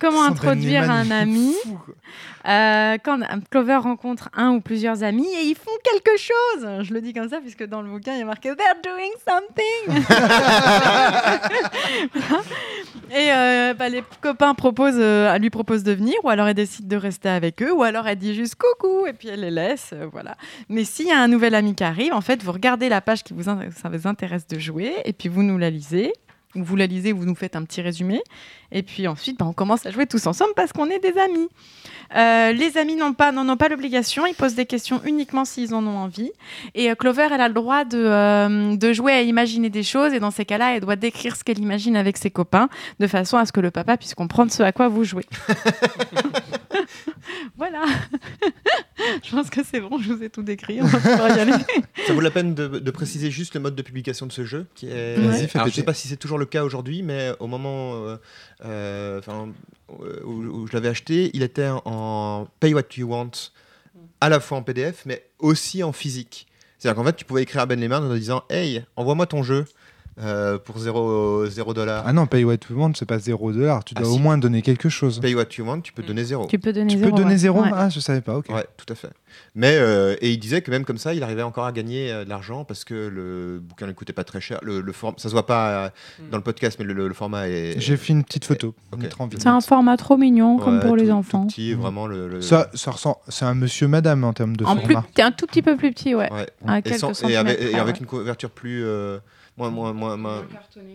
Comment 0.00 0.24
introduire 0.24 0.90
un 0.90 1.10
ami. 1.10 1.54
Euh, 2.46 2.96
Quand 3.02 3.20
Clover 3.50 3.76
rencontre 3.76 4.28
un 4.34 4.50
ou 4.50 4.60
plusieurs 4.60 5.02
amis 5.02 5.26
et 5.40 5.44
ils 5.44 5.54
font 5.54 5.70
quelque 5.84 6.16
chose. 6.18 6.84
Je 6.84 6.92
le 6.92 7.00
dis 7.00 7.12
comme 7.12 7.28
ça 7.28 7.40
puisque 7.40 7.64
dans 7.64 7.82
le 7.82 7.88
bouquin 7.88 8.14
il 8.14 8.18
y 8.18 8.22
a 8.22 8.26
marqué 8.26 8.52
They're 8.54 8.80
doing 8.82 9.12
something. 9.26 10.04
et 13.10 13.32
euh, 13.32 13.55
bah, 13.74 13.88
les 13.88 14.02
copains 14.20 14.54
proposent, 14.54 14.94
euh, 14.98 15.36
lui 15.38 15.50
proposent 15.50 15.82
de 15.84 15.92
venir 15.92 16.14
ou 16.24 16.28
alors 16.28 16.48
elle 16.48 16.54
décide 16.54 16.88
de 16.88 16.96
rester 16.96 17.28
avec 17.28 17.62
eux 17.62 17.72
ou 17.72 17.82
alors 17.82 18.06
elle 18.06 18.18
dit 18.18 18.34
juste 18.34 18.56
coucou 18.56 19.06
et 19.06 19.12
puis 19.12 19.28
elle 19.28 19.40
les 19.40 19.50
laisse. 19.50 19.90
euh, 19.92 20.06
voilà. 20.10 20.36
Mais 20.68 20.84
s'il 20.84 21.06
y 21.06 21.12
a 21.12 21.20
un 21.20 21.28
nouvel 21.28 21.54
ami 21.54 21.74
qui 21.74 21.84
arrive, 21.84 22.12
en 22.12 22.20
fait 22.20 22.42
vous 22.42 22.52
regardez 22.52 22.88
la 22.88 23.00
page 23.00 23.22
qui 23.24 23.32
vous, 23.34 23.44
ça 23.44 23.88
vous 23.90 24.06
intéresse 24.06 24.46
de 24.46 24.58
jouer 24.58 24.94
et 25.04 25.12
puis 25.12 25.28
vous 25.28 25.42
nous 25.42 25.58
la 25.58 25.70
lisez. 25.70 26.12
Ou 26.56 26.64
Vous 26.64 26.76
la 26.76 26.86
lisez, 26.86 27.12
vous 27.12 27.24
nous 27.24 27.34
faites 27.34 27.56
un 27.56 27.64
petit 27.64 27.82
résumé. 27.82 28.22
Et 28.72 28.82
puis 28.82 29.06
ensuite, 29.06 29.38
bah, 29.38 29.46
on 29.46 29.52
commence 29.52 29.86
à 29.86 29.90
jouer 29.90 30.06
tous 30.06 30.26
ensemble 30.26 30.52
parce 30.56 30.72
qu'on 30.72 30.90
est 30.90 30.98
des 30.98 31.18
amis. 31.18 31.48
Euh, 32.14 32.52
les 32.52 32.78
amis 32.78 32.96
n'ont 32.96 33.12
pas, 33.12 33.32
n'en 33.32 33.48
ont 33.48 33.56
pas 33.56 33.68
l'obligation. 33.68 34.26
Ils 34.26 34.34
posent 34.34 34.54
des 34.54 34.66
questions 34.66 35.00
uniquement 35.04 35.44
s'ils 35.44 35.74
en 35.74 35.86
ont 35.86 35.98
envie. 35.98 36.32
Et 36.74 36.90
euh, 36.90 36.94
Clover, 36.94 37.28
elle 37.32 37.40
a 37.40 37.48
le 37.48 37.54
droit 37.54 37.84
de, 37.84 37.98
euh, 37.98 38.76
de 38.76 38.92
jouer 38.92 39.12
à 39.12 39.22
imaginer 39.22 39.70
des 39.70 39.82
choses. 39.82 40.12
Et 40.12 40.20
dans 40.20 40.30
ces 40.30 40.44
cas-là, 40.44 40.74
elle 40.74 40.80
doit 40.80 40.96
décrire 40.96 41.36
ce 41.36 41.44
qu'elle 41.44 41.58
imagine 41.58 41.96
avec 41.96 42.16
ses 42.16 42.30
copains 42.30 42.68
de 43.00 43.06
façon 43.06 43.36
à 43.36 43.46
ce 43.46 43.52
que 43.52 43.60
le 43.60 43.70
papa 43.70 43.96
puisse 43.96 44.14
comprendre 44.14 44.50
ce 44.50 44.62
à 44.62 44.72
quoi 44.72 44.88
vous 44.88 45.04
jouez. 45.04 45.26
voilà. 47.56 47.84
je 49.24 49.30
pense 49.30 49.50
que 49.50 49.62
c'est 49.64 49.80
bon, 49.80 49.98
je 50.00 50.12
vous 50.12 50.22
ai 50.22 50.30
tout 50.30 50.42
décrit. 50.42 50.80
On 50.80 50.86
va 50.86 50.98
pouvoir 50.98 51.36
y 51.36 51.40
aller. 51.40 51.52
Ça 52.06 52.12
vaut 52.12 52.20
la 52.20 52.30
peine 52.30 52.54
de, 52.54 52.66
de 52.66 52.90
préciser 52.90 53.30
juste 53.30 53.54
le 53.54 53.60
mode 53.60 53.74
de 53.74 53.82
publication 53.82 54.26
de 54.26 54.32
ce 54.32 54.44
jeu. 54.44 54.66
Qui 54.74 54.88
est... 54.88 55.16
Alors, 55.16 55.32
je 55.32 55.46
péter. 55.46 55.70
sais 55.70 55.82
pas 55.82 55.94
si 55.94 56.08
c'est 56.08 56.16
toujours 56.16 56.38
le 56.38 56.46
cas 56.46 56.64
aujourd'hui, 56.64 57.02
mais 57.02 57.32
au 57.40 57.46
moment 57.46 57.94
euh, 57.94 58.16
euh, 58.64 59.20
euh, 59.28 60.20
où, 60.24 60.32
où 60.32 60.66
je 60.66 60.72
l'avais 60.72 60.88
acheté, 60.88 61.30
il 61.34 61.42
était 61.42 61.68
en 61.84 62.48
Pay 62.60 62.74
What 62.74 62.82
You 62.96 63.08
Want, 63.08 63.30
à 64.20 64.28
la 64.28 64.40
fois 64.40 64.58
en 64.58 64.62
PDF, 64.62 65.02
mais 65.04 65.26
aussi 65.38 65.82
en 65.82 65.92
physique. 65.92 66.46
C'est-à-dire 66.78 66.96
qu'en 66.96 67.06
fait, 67.06 67.16
tu 67.16 67.24
pouvais 67.24 67.42
écrire 67.42 67.62
à 67.62 67.66
Ben 67.66 67.80
Lehman 67.80 68.04
en 68.04 68.14
disant 68.14 68.44
Hey, 68.50 68.84
envoie-moi 68.96 69.26
ton 69.26 69.42
jeu 69.42 69.64
euh, 70.18 70.58
pour 70.58 70.78
0 70.78 71.74
dollars. 71.74 72.04
Ah 72.06 72.12
non, 72.12 72.26
Pay 72.26 72.44
What 72.44 72.54
You 72.70 72.76
Want, 72.80 72.92
c'est 72.94 73.04
pas 73.06 73.18
0 73.18 73.52
dollar. 73.52 73.84
Tu 73.84 73.94
Ah, 73.96 74.00
dois 74.00 74.10
si. 74.10 74.16
au 74.16 74.18
moins 74.18 74.38
donner 74.38 74.62
quelque 74.62 74.88
chose. 74.88 75.20
Pay 75.20 75.34
What 75.34 75.44
You 75.58 75.64
Want, 75.66 75.80
tu 75.82 75.92
peux 75.92 76.02
donner 76.02 76.24
0. 76.24 76.46
Tu 76.46 76.58
peux 76.58 76.72
donner 76.72 76.92
Tu 76.94 76.98
zéro. 76.98 77.10
peux 77.10 77.16
donner 77.16 77.32
ouais. 77.32 77.38
0 77.38 77.62
Ouais. 77.62 77.70
Ah, 77.74 77.88
je 77.90 78.00
savais 78.00 78.20
pas, 78.22 78.36
ok. 78.36 78.48
Ouais, 78.48 78.64
tout 78.76 78.90
à 78.90 78.94
fait. 78.94 79.10
Mais 79.54 79.76
euh, 79.76 80.16
et 80.22 80.30
il 80.30 80.38
disait 80.38 80.62
que 80.62 80.70
même 80.70 80.84
comme 80.86 80.96
ça, 80.96 81.12
il 81.12 81.22
arrivait 81.22 81.42
encore 81.42 81.66
à 81.66 81.72
gagner 81.72 82.10
euh, 82.10 82.24
de 82.24 82.30
l'argent 82.30 82.64
parce 82.64 82.84
que 82.84 82.94
le 82.94 83.60
bouquin 83.62 83.86
ne 83.86 83.92
coûtait 83.92 84.14
pas 84.14 84.24
très 84.24 84.40
cher. 84.40 84.58
Le, 84.62 84.80
le 84.80 84.92
form- 84.92 85.14
ça 85.18 85.28
se 85.28 85.34
voit 85.34 85.44
pas 85.46 85.68
euh, 85.68 85.88
dans 86.30 86.38
le 86.38 86.42
podcast, 86.42 86.76
mais 86.78 86.86
le, 86.86 86.94
le- 86.94 87.08
le 87.08 87.14
format 87.14 87.48
est. 87.48 87.78
J'ai 87.78 87.96
fait 87.98 88.12
une 88.14 88.24
petite 88.24 88.46
photo. 88.46 88.74
C'est 89.38 89.46
un 89.48 89.60
format 89.60 89.96
trop 89.98 90.16
mignon, 90.16 90.56
comme 90.58 90.76
Ouais, 90.78 90.80
pour 90.86 90.96
les 90.96 91.10
enfants. 91.10 91.42
Tout 91.42 91.48
petit, 91.48 91.74
Mhm. 91.74 91.80
vraiment 91.82 92.06
le. 92.06 92.28
le- 92.28 92.40
Ça, 92.40 92.70
ça 92.72 92.90
ressemble. 92.92 93.16
C'est 93.28 93.44
un 93.44 93.54
monsieur 93.54 93.88
madame 93.88 94.24
en 94.24 94.32
termes 94.32 94.56
de 94.56 94.64
En 94.64 94.76
plus, 94.76 94.94
format. 94.94 95.06
t'es 95.14 95.22
un 95.22 95.32
tout 95.32 95.46
petit 95.46 95.60
peu 95.62 95.76
plus 95.76 95.90
petit, 95.92 96.14
ouais. 96.14 96.32
Ouais. 96.32 96.46
À 96.66 96.78
Et, 96.78 96.96
sans- 96.96 97.10
avec, 97.22 97.60
et 97.60 98.00
une 98.00 98.06
couverture 98.06 98.50
plus 98.50 98.84
euh, 98.84 99.18
moins 99.56 99.70
moins 99.70 99.92
moins 99.92 100.16
moins, 100.16 100.16
moins 100.18 100.46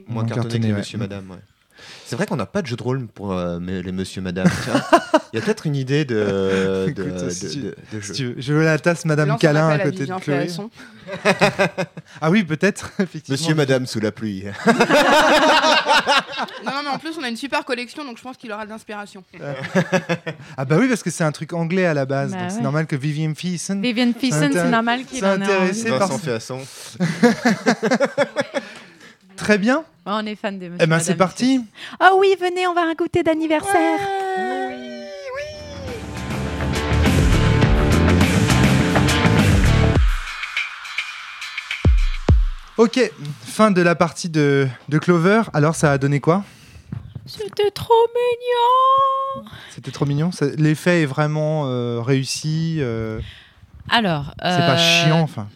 Moins 0.08 0.26
cartonnée 0.26 0.30
que 0.30 0.34
cartonnée, 0.36 0.68
les 0.68 0.74
ouais. 0.74 0.80
Monsieur 0.80 0.98
Madame. 0.98 1.30
Ouais. 1.32 1.38
C'est 2.06 2.16
vrai 2.16 2.26
qu'on 2.26 2.36
n'a 2.36 2.46
pas 2.46 2.62
de 2.62 2.68
jeu 2.68 2.76
de 2.76 2.84
rôle 2.84 3.08
pour 3.08 3.34
euh, 3.34 3.60
les 3.60 3.92
monsieur, 3.92 4.22
madame. 4.22 4.48
Il 5.34 5.40
y 5.40 5.42
a 5.42 5.46
peut-être 5.46 5.66
une 5.66 5.76
idée 5.76 6.06
de, 6.06 6.16
de, 6.96 7.04
Écoute, 7.04 7.24
de- 7.24 7.30
si 7.30 7.50
tu- 7.50 7.60
de- 7.62 7.76
de 7.94 8.02
Si 8.02 8.08
jeu. 8.08 8.14
tu 8.14 8.26
veux, 8.28 8.36
je 8.38 8.54
veux 8.54 8.64
la 8.64 8.78
tasse 8.80 9.06
Madame 9.06 9.38
Câlin 9.38 9.70
à 9.70 9.80
côté 9.80 10.06
de 10.06 10.14
Chloé. 10.20 10.48
Ah 12.22 12.30
oui, 12.30 12.44
peut-être, 12.44 12.92
effectivement. 13.00 13.38
Monsieur, 13.40 13.56
madame, 13.56 13.86
sous 13.88 14.00
la 14.00 14.12
pluie. 14.12 14.44
Non, 14.66 14.74
non, 16.72 16.82
mais 16.84 16.90
en 16.90 17.00
plus, 17.00 17.12
on 17.20 17.24
a 17.24 17.30
une 17.30 17.38
super 17.38 17.66
collection, 17.66 18.06
donc 18.06 18.18
je 18.18 18.24
pense 18.24 18.38
qu'il 18.38 18.52
aura 18.52 18.66
de 18.66 18.70
l'inspiration. 18.70 19.24
Ah 20.58 20.66
bah 20.66 20.78
oui, 20.80 20.88
parce 20.88 21.04
que 21.04 21.10
c'est 21.10 21.24
un 21.24 21.32
truc 21.32 21.54
anglais 21.54 21.86
à 21.86 21.94
la 21.94 22.06
base, 22.06 22.32
Bah 22.32 22.42
donc 22.42 22.52
c'est 22.52 22.62
normal 22.62 22.86
que 22.86 22.96
Vivian 22.96 23.34
Thiessen... 23.34 23.82
Vivian 23.82 24.08
intér- 24.08 24.52
c'est 24.54 24.70
normal 24.70 25.04
qu'il 25.06 25.24
en 25.26 25.42
ait 25.42 25.44
intéressé 25.44 25.90
envie. 25.92 26.00
par 26.00 26.18
Vincent. 26.18 26.60
Très 29.42 29.58
bien. 29.58 29.84
On 30.06 30.24
est 30.28 30.36
fan 30.36 30.60
des 30.60 30.70
monsieur 30.70 30.84
Eh 30.84 30.88
ben 30.88 31.00
c'est 31.00 31.16
parti. 31.16 31.62
Oh 32.00 32.18
oui, 32.20 32.36
venez, 32.40 32.68
on 32.68 32.76
va 32.76 32.82
un 32.84 32.94
goûter 32.94 33.24
d'anniversaire. 33.24 34.00
Ok, 42.78 43.00
fin 43.44 43.72
de 43.72 43.82
la 43.82 43.96
partie 43.96 44.30
de, 44.30 44.68
de 44.90 44.98
Clover. 45.00 45.42
Alors 45.54 45.76
ça 45.76 45.92
a 45.92 45.98
donné 45.98 46.20
quoi? 46.20 46.44
C'était 47.26 47.72
trop 47.72 47.94
mignon. 48.16 49.48
C'était 49.70 49.92
trop 49.92 50.06
mignon. 50.06 50.32
L'effet 50.58 51.02
est 51.04 51.06
vraiment 51.06 51.64
euh, 51.68 52.00
réussi. 52.02 52.78
euh, 52.80 53.20
Alors, 53.90 54.34
C'est 54.40 54.44
pas 54.58 54.74
euh, 54.74 54.78
chiant, 54.78 55.20
enfin. 55.22 55.48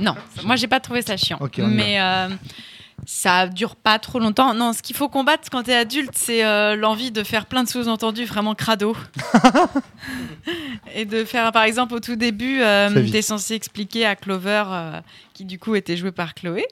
Non, 0.00 0.14
moi 0.44 0.56
j'ai 0.56 0.66
pas 0.66 0.80
trouvé 0.80 1.02
ça 1.02 1.16
chiant. 1.16 1.38
Mais 1.58 2.00
euh, 2.00 2.28
ça 3.06 3.46
dure 3.46 3.76
pas 3.76 3.98
trop 3.98 4.18
longtemps. 4.18 4.54
Non, 4.54 4.72
ce 4.72 4.82
qu'il 4.82 4.96
faut 4.96 5.08
combattre 5.08 5.48
quand 5.50 5.64
t'es 5.64 5.74
adulte, 5.74 6.12
c'est 6.14 6.44
euh, 6.44 6.76
l'envie 6.76 7.10
de 7.10 7.22
faire 7.22 7.46
plein 7.46 7.64
de 7.64 7.68
sous-entendus 7.68 8.24
vraiment 8.24 8.54
crado. 8.54 8.96
Et 10.94 11.04
de 11.04 11.24
faire, 11.24 11.52
par 11.52 11.64
exemple, 11.64 11.94
au 11.94 12.00
tout 12.00 12.16
début, 12.16 12.60
euh, 12.60 13.08
t'es 13.10 13.22
censé 13.22 13.54
expliquer 13.54 14.06
à 14.06 14.16
Clover, 14.16 14.64
euh, 14.68 15.00
qui 15.34 15.44
du 15.44 15.58
coup 15.58 15.74
était 15.74 15.96
jouée 15.96 16.12
par 16.12 16.34
Chloé, 16.34 16.66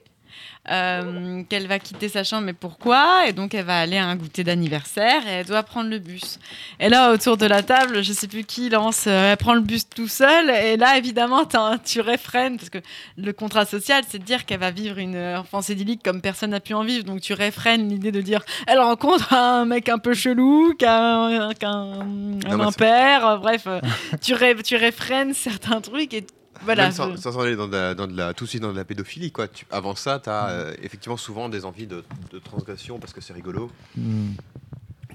euh, 0.71 1.43
qu'elle 1.49 1.67
va 1.67 1.79
quitter 1.79 2.09
sa 2.09 2.25
chambre, 2.25 2.43
mais 2.45 2.53
pourquoi? 2.53 3.27
Et 3.27 3.33
donc 3.33 3.55
elle 3.55 3.65
va 3.65 3.79
aller 3.81 3.97
à 3.99 4.07
un 4.07 4.17
goûter 4.17 4.45
d'anniversaire 4.45 5.27
et 5.27 5.31
elle 5.31 5.47
doit 5.47 5.63
prendre 5.63 5.89
le 5.91 5.99
bus. 5.99 6.39
Et 6.81 6.89
là, 6.89 7.13
autour 7.13 7.37
de 7.37 7.47
la 7.47 7.63
table, 7.63 8.03
je 8.03 8.13
sais 8.13 8.29
plus 8.29 8.45
qui 8.45 8.69
lance, 8.69 9.05
euh, 9.07 9.33
elle 9.33 9.37
prend 9.37 9.55
le 9.55 9.61
bus 9.61 9.89
tout 9.89 10.09
seul. 10.09 10.51
Et 10.51 10.77
là, 10.77 10.97
évidemment, 10.99 11.47
tu 11.85 12.01
réfrènes, 12.01 12.57
parce 12.57 12.71
que 12.71 12.79
le 13.17 13.33
contrat 13.33 13.65
social, 13.65 14.03
c'est 14.09 14.19
de 14.19 14.25
dire 14.25 14.45
qu'elle 14.47 14.61
va 14.61 14.71
vivre 14.71 14.99
une 14.99 15.17
enfance 15.37 15.69
idyllique 15.69 16.03
comme 16.05 16.21
personne 16.21 16.51
n'a 16.51 16.61
pu 16.61 16.75
en 16.75 16.85
vivre. 16.85 17.05
Donc 17.05 17.21
tu 17.21 17.33
réfrènes 17.33 17.89
l'idée 17.89 18.13
de 18.13 18.21
dire, 18.21 18.43
elle 18.67 18.79
rencontre 18.79 19.33
un 19.33 19.65
mec 19.65 19.89
un 19.89 19.99
peu 19.99 20.15
chelou, 20.15 20.75
qui 20.79 20.85
a 20.85 21.03
un, 21.17 21.55
qui 21.55 21.65
a 21.65 21.71
un- 21.71 22.01
un 22.47 22.61
impère. 22.61 23.27
euh, 23.27 23.37
Bref, 23.39 23.63
euh, 23.67 23.81
tu, 24.23 24.35
ré- 24.35 24.55
tu 24.63 24.77
réfrènes 24.77 25.35
certains 25.35 25.81
trucs 25.81 26.13
et 26.15 26.25
voilà. 26.65 26.85
Même 26.85 26.93
sans, 26.93 27.13
je- 27.13 27.17
sans 27.17 27.39
aller 27.41 27.57
dans 27.57 27.69
de, 27.69 27.73
la, 27.77 27.95
dans 27.95 28.07
de 28.07 28.17
la- 28.17 28.35
tout 28.35 28.45
de 28.45 28.49
suite 28.51 28.63
dans 28.63 28.73
de 28.73 28.77
la 28.77 28.85
pédophilie. 28.85 29.33
Quoi. 29.33 29.49
Tu- 29.49 29.67
avant 29.71 29.95
ça, 29.95 30.21
tu 30.23 30.31
as 30.31 30.73
effectivement 30.83 31.17
souvent 31.17 31.49
des 31.49 31.65
envies 31.65 31.87
de, 31.87 32.05
de 32.33 32.39
transgression 32.39 32.99
parce 32.99 33.13
que 33.13 33.21
c'est 33.21 33.33
rigolo. 33.33 33.71
Hmm. 33.97 34.33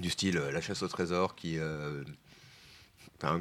Du 0.00 0.10
style 0.10 0.38
euh, 0.38 0.50
la 0.50 0.60
chasse 0.60 0.82
au 0.82 0.88
trésor 0.88 1.34
qui, 1.36 1.56
euh, 1.58 2.02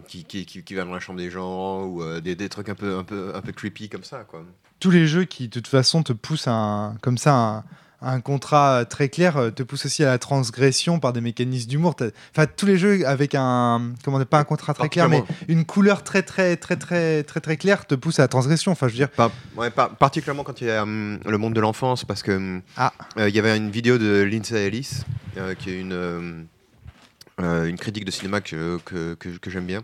qui, 0.08 0.24
qui, 0.24 0.46
qui, 0.46 0.64
qui 0.64 0.74
va 0.76 0.86
dans 0.86 0.94
la 0.94 1.00
chambre 1.00 1.20
des 1.20 1.30
gens 1.30 1.84
ou 1.84 2.02
euh, 2.04 2.22
des, 2.22 2.36
des 2.36 2.48
trucs 2.48 2.70
un 2.70 2.76
peu, 2.76 2.98
un, 2.98 3.04
peu, 3.04 3.32
un 3.36 3.42
peu 3.42 3.52
creepy 3.52 3.90
comme 3.90 4.04
ça. 4.04 4.24
Quoi. 4.24 4.44
Tous 4.80 4.92
les 4.92 5.08
jeux 5.08 5.26
qui, 5.26 5.48
de 5.48 5.54
toute 5.54 5.68
façon, 5.68 6.04
te 6.04 6.14
poussent 6.14 6.48
à 6.48 6.54
un, 6.54 6.96
comme 6.98 7.18
ça 7.18 7.34
un, 7.36 7.64
un 8.04 8.20
contrat 8.22 8.86
très 8.86 9.08
clair, 9.10 9.38
euh, 9.38 9.50
te 9.50 9.64
poussent 9.64 9.86
aussi 9.86 10.04
à 10.04 10.08
la 10.08 10.18
transgression 10.20 11.00
par 11.00 11.14
des 11.14 11.22
mécanismes 11.22 11.70
d'humour. 11.70 11.96
Enfin, 12.36 12.46
tous 12.56 12.66
les 12.66 12.78
jeux 12.78 13.08
avec 13.08 13.34
un, 13.36 13.94
comment 14.04 14.18
dire, 14.18 14.28
pas 14.28 14.40
un 14.40 14.44
contrat 14.44 14.74
très 14.74 14.90
clair, 14.90 15.08
mais 15.10 15.24
une 15.48 15.66
couleur 15.66 16.04
très 16.04 16.22
très 16.22 16.58
très 16.58 16.76
très 16.76 17.24
très 17.24 17.40
très 17.40 17.58
claire 17.58 17.86
te 17.88 17.96
pousse 17.96 18.20
à 18.20 18.24
la 18.24 18.28
transgression. 18.28 18.72
Enfin, 18.74 18.88
je 18.88 18.94
veux 18.94 18.98
dire, 18.98 19.10
ouais, 19.56 19.70
particulièrement 19.72 20.44
quand 20.44 20.60
il 20.62 20.68
y 20.68 20.72
a 20.72 20.84
hum, 20.84 21.20
le 21.26 21.38
monde 21.38 21.54
de 21.54 21.62
l'enfance, 21.62 22.04
parce 22.06 22.22
que 22.24 22.34
hum, 22.34 22.62
Ah. 22.78 22.92
euh, 23.18 23.30
il 23.30 23.36
y 23.36 23.40
avait 23.40 23.56
une 23.56 23.72
vidéo 23.72 23.98
de 23.98 24.22
Lindsay 24.24 24.68
Ellis, 24.68 25.02
euh, 25.38 25.54
qui 25.56 25.70
est 25.72 25.80
une, 25.80 25.94
euh, 25.94 26.42
euh, 27.42 27.66
une 27.66 27.78
critique 27.78 28.06
de 28.06 28.12
cinéma 28.12 28.42
que, 28.42 28.80
que, 28.86 29.16
que- 29.16 29.38
que 29.40 29.50
j'aime 29.50 29.66
bien, 29.66 29.82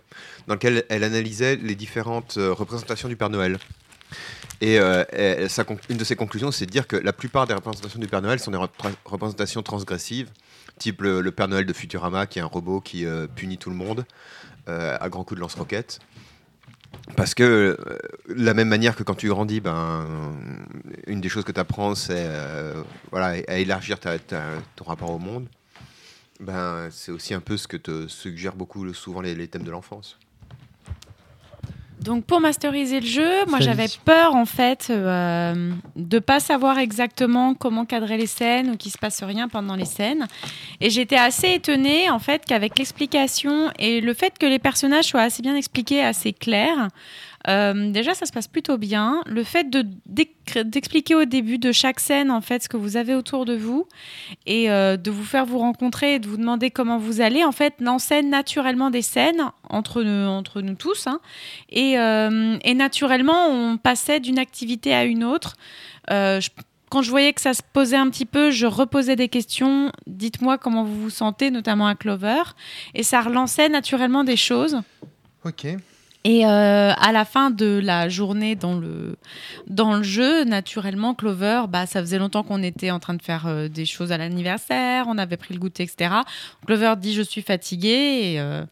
dans 0.48 0.56
laquelle 0.56 0.84
elle 0.90 1.04
analysait 1.04 1.56
les 1.56 1.76
différentes 1.76 2.36
euh, 2.38 2.54
représentations 2.54 3.08
du 3.08 3.16
Père 3.16 3.30
Noël. 3.30 3.58
Et 4.62 4.78
euh, 4.80 5.04
une 5.90 5.98
de 5.98 6.04
ses 6.04 6.16
conclusions, 6.16 6.52
c'est 6.52 6.66
de 6.66 6.72
dire 6.72 6.88
que 6.88 6.98
la 6.98 7.14
plupart 7.14 7.48
des 7.48 7.54
représentations 7.54 8.00
du 8.00 8.08
Père 8.08 8.22
Noël 8.22 8.40
sont 8.40 8.52
des 8.52 8.58
repr- 8.58 8.94
représentations 9.06 9.64
transgressives, 9.64 10.30
type 10.78 11.02
le, 11.02 11.32
Père 11.32 11.48
Noël 11.48 11.66
de 11.66 11.74
Futurama, 11.74 12.28
qui 12.28 12.40
est 12.40 12.42
un 12.42 12.46
robot 12.46 12.82
qui 12.82 13.06
euh, 13.06 13.28
punit 13.28 13.58
tout 13.58 13.70
le 13.70 13.76
monde 13.78 14.06
euh, 14.68 14.98
à 15.00 15.10
grands 15.10 15.24
coups 15.24 15.38
de 15.38 15.42
lance-roquettes. 15.42 16.00
Parce 17.16 17.34
que, 17.36 17.44
euh, 17.44 17.98
la 18.28 18.54
même 18.54 18.68
manière 18.68 18.96
que 18.96 19.04
quand 19.04 19.16
tu 19.16 19.30
grandis, 19.30 19.62
ben, 19.62 20.06
une 21.08 21.22
des 21.22 21.30
choses 21.30 21.46
que 21.46 21.52
tu 21.52 21.60
apprends, 21.60 21.96
c'est 21.96 22.28
voilà, 23.12 23.42
à 23.48 23.58
élargir 23.58 24.00
ta- 24.00 24.18
ton 24.20 24.84
rapport 24.84 25.12
au 25.12 25.20
monde. 25.20 25.48
Ben, 26.40 26.90
c'est 26.92 27.12
aussi 27.12 27.34
un 27.34 27.42
peu 27.42 27.58
ce 27.58 27.68
que 27.68 27.78
te 27.78 28.08
suggèrent 28.08 28.56
beaucoup 28.56 28.94
souvent 28.94 29.22
les 29.22 29.48
thèmes 29.48 29.64
de 29.64 29.72
l'enfance. 29.72 30.18
Donc 32.02 32.24
pour 32.24 32.40
masteriser 32.40 33.02
le 33.02 33.06
jeu, 33.06 33.46
moi 33.48 33.60
j'avais 33.60 33.88
peur 34.06 34.36
en 34.36 34.46
fait 34.46 34.88
euh, 34.90 35.72
de 35.98 36.20
pas 36.20 36.40
savoir 36.40 36.80
exactement 36.80 37.56
comment 37.56 37.86
cadrer 37.86 38.18
les 38.18 38.26
scènes 38.26 38.72
ou 38.72 38.78
qu'il 38.78 38.92
se 38.92 38.98
passe 38.98 39.22
rien 39.22 39.50
pendant 39.50 39.76
les 39.76 39.86
scènes. 39.86 40.28
Et 40.80 40.90
j'étais 40.90 41.18
assez 41.18 41.50
étonnée 41.56 42.10
en 42.10 42.20
fait 42.20 42.46
qu'avec 42.46 42.80
l'explication 42.80 43.70
et 43.78 44.00
le 44.00 44.14
fait 44.14 44.38
que 44.40 44.46
les 44.46 44.60
personnages 44.60 45.06
soient 45.06 45.24
assez 45.24 45.42
bien 45.42 45.56
expliqués, 45.56 46.02
assez 46.02 46.32
clairs, 46.32 46.88
euh, 47.48 47.92
déjà 47.92 48.14
ça 48.14 48.26
se 48.26 48.32
passe 48.32 48.48
plutôt 48.48 48.78
bien. 48.78 49.22
Le 49.26 49.44
fait 49.44 49.68
d'expliquer 49.70 51.16
au 51.16 51.26
début 51.26 51.58
de 51.58 51.72
chaque 51.72 52.00
scène 52.00 52.32
en 52.32 52.42
fait 52.42 52.64
ce 52.64 52.70
que 52.70 52.78
vous 52.78 52.98
avez 52.98 53.16
autour 53.16 53.46
de 53.46 53.56
vous 53.56 53.88
et 54.46 54.70
euh, 54.70 54.98
de 54.98 55.10
vous 55.10 55.24
faire 55.24 55.46
vous 55.46 55.60
rencontrer 55.60 56.16
et 56.16 56.20
de 56.20 56.28
vous 56.28 56.38
demander 56.38 56.70
comment 56.70 56.98
vous 56.98 57.22
allez 57.22 57.44
en 57.44 57.52
fait 57.52 57.76
l'enseigne 57.80 58.30
naturellement 58.30 58.90
des 58.90 59.02
scènes 59.02 59.52
entre 59.70 60.04
nous, 60.04 60.28
entre 60.28 60.62
nous 60.62 60.76
tous. 60.76 61.08
hein. 61.08 61.22
Et, 61.70 61.98
euh, 61.98 62.58
et 62.64 62.74
naturellement, 62.74 63.48
on 63.48 63.78
passait 63.78 64.20
d'une 64.20 64.40
activité 64.40 64.94
à 64.94 65.06
une 65.06 65.24
autre. 65.24 65.56
Quand 66.90 67.04
je 67.04 67.12
voyais 67.12 67.34
que 67.34 67.42
ça 67.42 67.54
se 67.54 67.62
posait 67.72 67.98
un 67.98 68.10
petit 68.10 68.26
peu, 68.26 68.50
je 68.50 68.66
reposais 68.66 69.16
des 69.16 69.30
questions. 69.30 69.92
Dites-moi 70.08 70.58
comment 70.58 70.84
vous 70.84 71.00
vous 71.00 71.10
sentez, 71.12 71.52
notamment 71.52 71.86
à 71.86 71.94
Clover. 71.94 72.42
Et 72.96 73.04
ça 73.04 73.22
relançait 73.22 73.70
naturellement 73.70 74.24
des 74.24 74.36
choses. 74.38 74.82
ok. 75.46 75.68
Et 76.26 76.46
euh, 76.46 76.92
à 76.92 77.12
la 77.14 77.24
fin 77.24 77.50
de 77.50 77.80
la 77.82 78.10
journée 78.10 78.56
dans 78.56 78.78
le, 78.78 79.16
dans 79.68 79.96
le 79.96 80.04
jeu, 80.04 80.44
naturellement, 80.44 81.14
Clover, 81.16 81.64
bah, 81.70 81.86
ça 81.86 82.02
faisait 82.02 82.20
longtemps 82.20 82.44
qu'on 82.44 82.62
était 82.62 82.92
en 82.92 83.00
train 83.00 83.14
de 83.14 83.22
faire 83.22 83.48
euh, 83.48 83.70
des 83.70 83.86
choses 83.86 84.12
à 84.12 84.18
l'anniversaire, 84.18 85.06
on 85.08 85.18
avait 85.18 85.38
pris 85.38 85.54
le 85.54 85.62
goûter, 85.62 85.84
etc. 85.84 86.14
Clover 86.66 86.96
dit 86.98 87.14
Je 87.14 87.22
suis 87.22 87.42
fatiguée. 87.42 88.34
Et, 88.34 88.40
euh, 88.40 88.66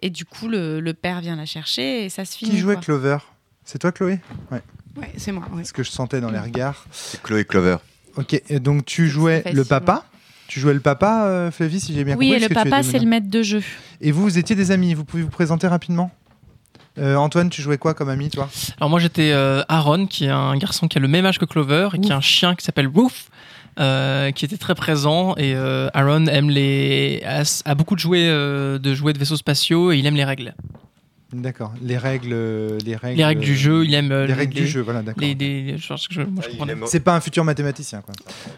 et 0.00 0.08
du 0.10 0.24
coup, 0.24 0.48
le, 0.48 0.80
le 0.80 0.94
père 0.94 1.20
vient 1.20 1.36
la 1.36 1.44
chercher 1.46 2.04
et 2.04 2.08
ça 2.08 2.24
se 2.24 2.36
finit. 2.38 2.52
Qui 2.52 2.58
jouait 2.58 2.74
quoi. 2.74 2.82
Clover? 2.84 3.18
C'est 3.64 3.78
toi, 3.78 3.92
Chloé? 3.92 4.18
Ouais, 4.50 4.62
c'est 5.16 5.32
moi. 5.32 5.44
ouais. 5.52 5.64
Ce 5.64 5.72
que 5.72 5.82
je 5.82 5.90
sentais 5.90 6.20
dans 6.20 6.30
les 6.30 6.38
regards. 6.38 6.86
C'est 6.90 7.22
Chloé 7.22 7.44
Clover. 7.44 7.76
Ok, 8.16 8.40
et 8.48 8.60
donc 8.60 8.84
tu 8.86 9.08
jouais 9.08 9.42
le 9.52 9.64
papa? 9.64 10.04
Tu 10.46 10.60
jouais 10.60 10.74
le 10.74 10.80
papa, 10.80 11.24
euh, 11.24 11.50
Flavie, 11.50 11.80
si 11.80 11.94
j'ai 11.94 12.04
bien 12.04 12.16
Oui, 12.16 12.28
compris 12.30 12.44
et 12.44 12.48
le 12.48 12.54
papa, 12.54 12.82
c'est 12.82 12.98
le 12.98 13.06
maître 13.06 13.28
de 13.28 13.42
jeu. 13.42 13.62
Et 14.00 14.12
vous, 14.12 14.22
vous 14.22 14.38
étiez 14.38 14.54
des 14.54 14.70
amis. 14.70 14.92
Vous 14.94 15.04
pouvez 15.04 15.22
vous 15.22 15.30
présenter 15.30 15.66
rapidement? 15.66 16.10
Euh, 16.98 17.16
Antoine, 17.16 17.50
tu 17.50 17.60
jouais 17.60 17.78
quoi 17.78 17.94
comme 17.94 18.08
ami, 18.08 18.30
toi? 18.30 18.48
Alors 18.78 18.88
moi 18.88 19.00
j'étais 19.00 19.32
euh, 19.32 19.62
Aaron, 19.68 20.06
qui 20.06 20.26
est 20.26 20.30
un 20.30 20.56
garçon 20.56 20.86
qui 20.86 20.98
a 20.98 21.00
le 21.00 21.08
même 21.08 21.26
âge 21.26 21.38
que 21.38 21.44
Clover 21.44 21.88
et 21.94 21.98
qui 21.98 22.12
a 22.12 22.16
un 22.16 22.20
chien 22.20 22.54
qui 22.54 22.64
s'appelle 22.64 22.86
Woof, 22.88 23.30
euh, 23.80 24.30
qui 24.30 24.44
était 24.44 24.56
très 24.56 24.76
présent. 24.76 25.34
Et 25.36 25.54
euh, 25.56 25.88
Aaron 25.92 26.26
aime 26.26 26.50
les 26.50 27.22
a, 27.26 27.42
a 27.64 27.74
beaucoup 27.74 27.96
de 27.96 28.00
jouets 28.00 28.28
euh, 28.28 28.78
de 28.78 28.94
jouets 28.94 29.12
de 29.12 29.18
vaisseaux 29.18 29.36
spatiaux 29.36 29.90
et 29.90 29.98
il 29.98 30.06
aime 30.06 30.14
les 30.14 30.24
règles. 30.24 30.54
D'accord. 31.42 31.72
Les 31.82 31.98
règles, 31.98 32.30
euh, 32.32 32.78
les 32.84 32.96
règles. 32.96 33.18
Les 33.18 33.24
règles 33.24 33.40
du 33.42 33.56
jeu, 33.56 33.84
il 33.84 33.92
aime 33.94 34.12
euh, 34.12 34.26
Les 34.26 34.32
règles 34.32 34.54
du 34.54 34.66
jeu, 34.66 34.80
voilà, 34.82 35.02
d'accord. 35.02 35.20
Les, 35.22 35.34
les- 35.34 35.76
je 35.78 35.86
pense 35.88 36.06
que 36.08 36.14
je- 36.14 36.20
moi, 36.22 36.42
je 36.44 36.48
il 36.48 36.58
comprenais. 36.58 36.72
aime- 36.72 36.86
C'est 36.86 37.00
pas 37.00 37.14
un 37.14 37.20
futur 37.20 37.44
mathématicien, 37.44 38.00
quoi. 38.02 38.14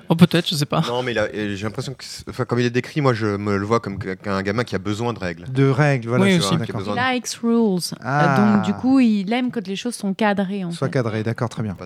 Oh 0.09 0.15
peut-être, 0.17 0.49
je 0.49 0.55
sais 0.55 0.67
pas. 0.67 0.83
Non, 0.87 1.03
mais 1.03 1.15
il 1.35 1.57
j'ai 1.57 1.65
l'impression 1.65 1.95
que, 1.95 2.05
enfin, 2.29 2.45
comme 2.45 2.61
il 2.61 2.67
est 2.67 2.71
décrit, 2.71 3.01
moi 3.01 3.15
je 3.15 3.27
me 3.37 3.57
le 3.57 3.65
vois 3.65 3.81
comme 3.81 3.99
qu'un 3.99 4.43
gamin 4.43 4.65
qui 4.65 4.75
a 4.75 4.79
besoin 4.79 5.13
de 5.13 5.19
règles. 5.19 5.45
De 5.53 5.69
règles, 5.69 6.09
voilà. 6.09 6.25
Oui, 6.25 6.33
c'est 6.33 6.39
aussi. 6.47 6.57
de- 6.57 7.15
likes 7.15 7.29
rules. 7.43 7.81
Ah. 8.03 8.57
donc, 8.57 8.65
du 8.67 8.73
coup, 8.75 9.01
il 9.01 9.33
aime 9.33 9.51
quand 9.51 9.67
les 9.67 9.77
choses 9.77 9.95
sont 9.95 10.15
cadrées. 10.15 10.65
En 10.65 10.71
Soit 10.71 10.89
fait. 10.89 10.93
cadré, 10.95 11.23
d'accord, 11.23 11.49
très 11.49 11.63
bien. 11.63 11.77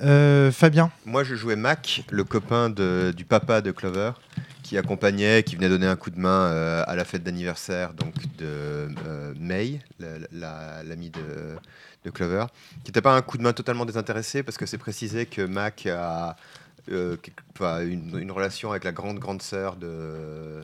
Euh, 0.00 0.52
Fabien, 0.52 0.90
Moi, 1.06 1.24
je 1.24 1.34
jouais 1.34 1.56
Mac, 1.56 2.04
le 2.10 2.22
copain 2.22 2.70
de- 2.70 3.12
du 3.16 3.24
papa 3.24 3.60
de 3.60 3.72
Clover, 3.72 4.12
qui 4.68 4.76
accompagnait, 4.76 5.42
qui 5.44 5.56
venait 5.56 5.70
donner 5.70 5.86
un 5.86 5.96
coup 5.96 6.10
de 6.10 6.18
main 6.20 6.28
euh, 6.52 6.84
à 6.86 6.94
la 6.94 7.06
fête 7.06 7.22
d'anniversaire 7.22 7.94
donc 7.94 8.12
de 8.36 8.44
euh, 9.06 9.32
May, 9.40 9.80
la- 9.98 10.18
la- 10.30 10.82
l'amie 10.82 11.08
de, 11.08 11.56
de 12.04 12.10
Clover, 12.10 12.44
qui 12.84 12.90
n'était 12.90 13.00
pas 13.00 13.14
un 13.16 13.22
coup 13.22 13.38
de 13.38 13.42
main 13.42 13.54
totalement 13.54 13.86
désintéressé 13.86 14.42
parce 14.42 14.58
que 14.58 14.66
c'est 14.66 14.76
précisé 14.76 15.24
que 15.24 15.40
Mac 15.40 15.86
a 15.86 16.36
euh, 16.92 17.16
une, 17.80 18.18
une 18.18 18.30
relation 18.30 18.70
avec 18.70 18.84
la 18.84 18.92
grande 18.92 19.18
grande 19.18 19.40
sœur 19.40 19.76
de 19.76 20.60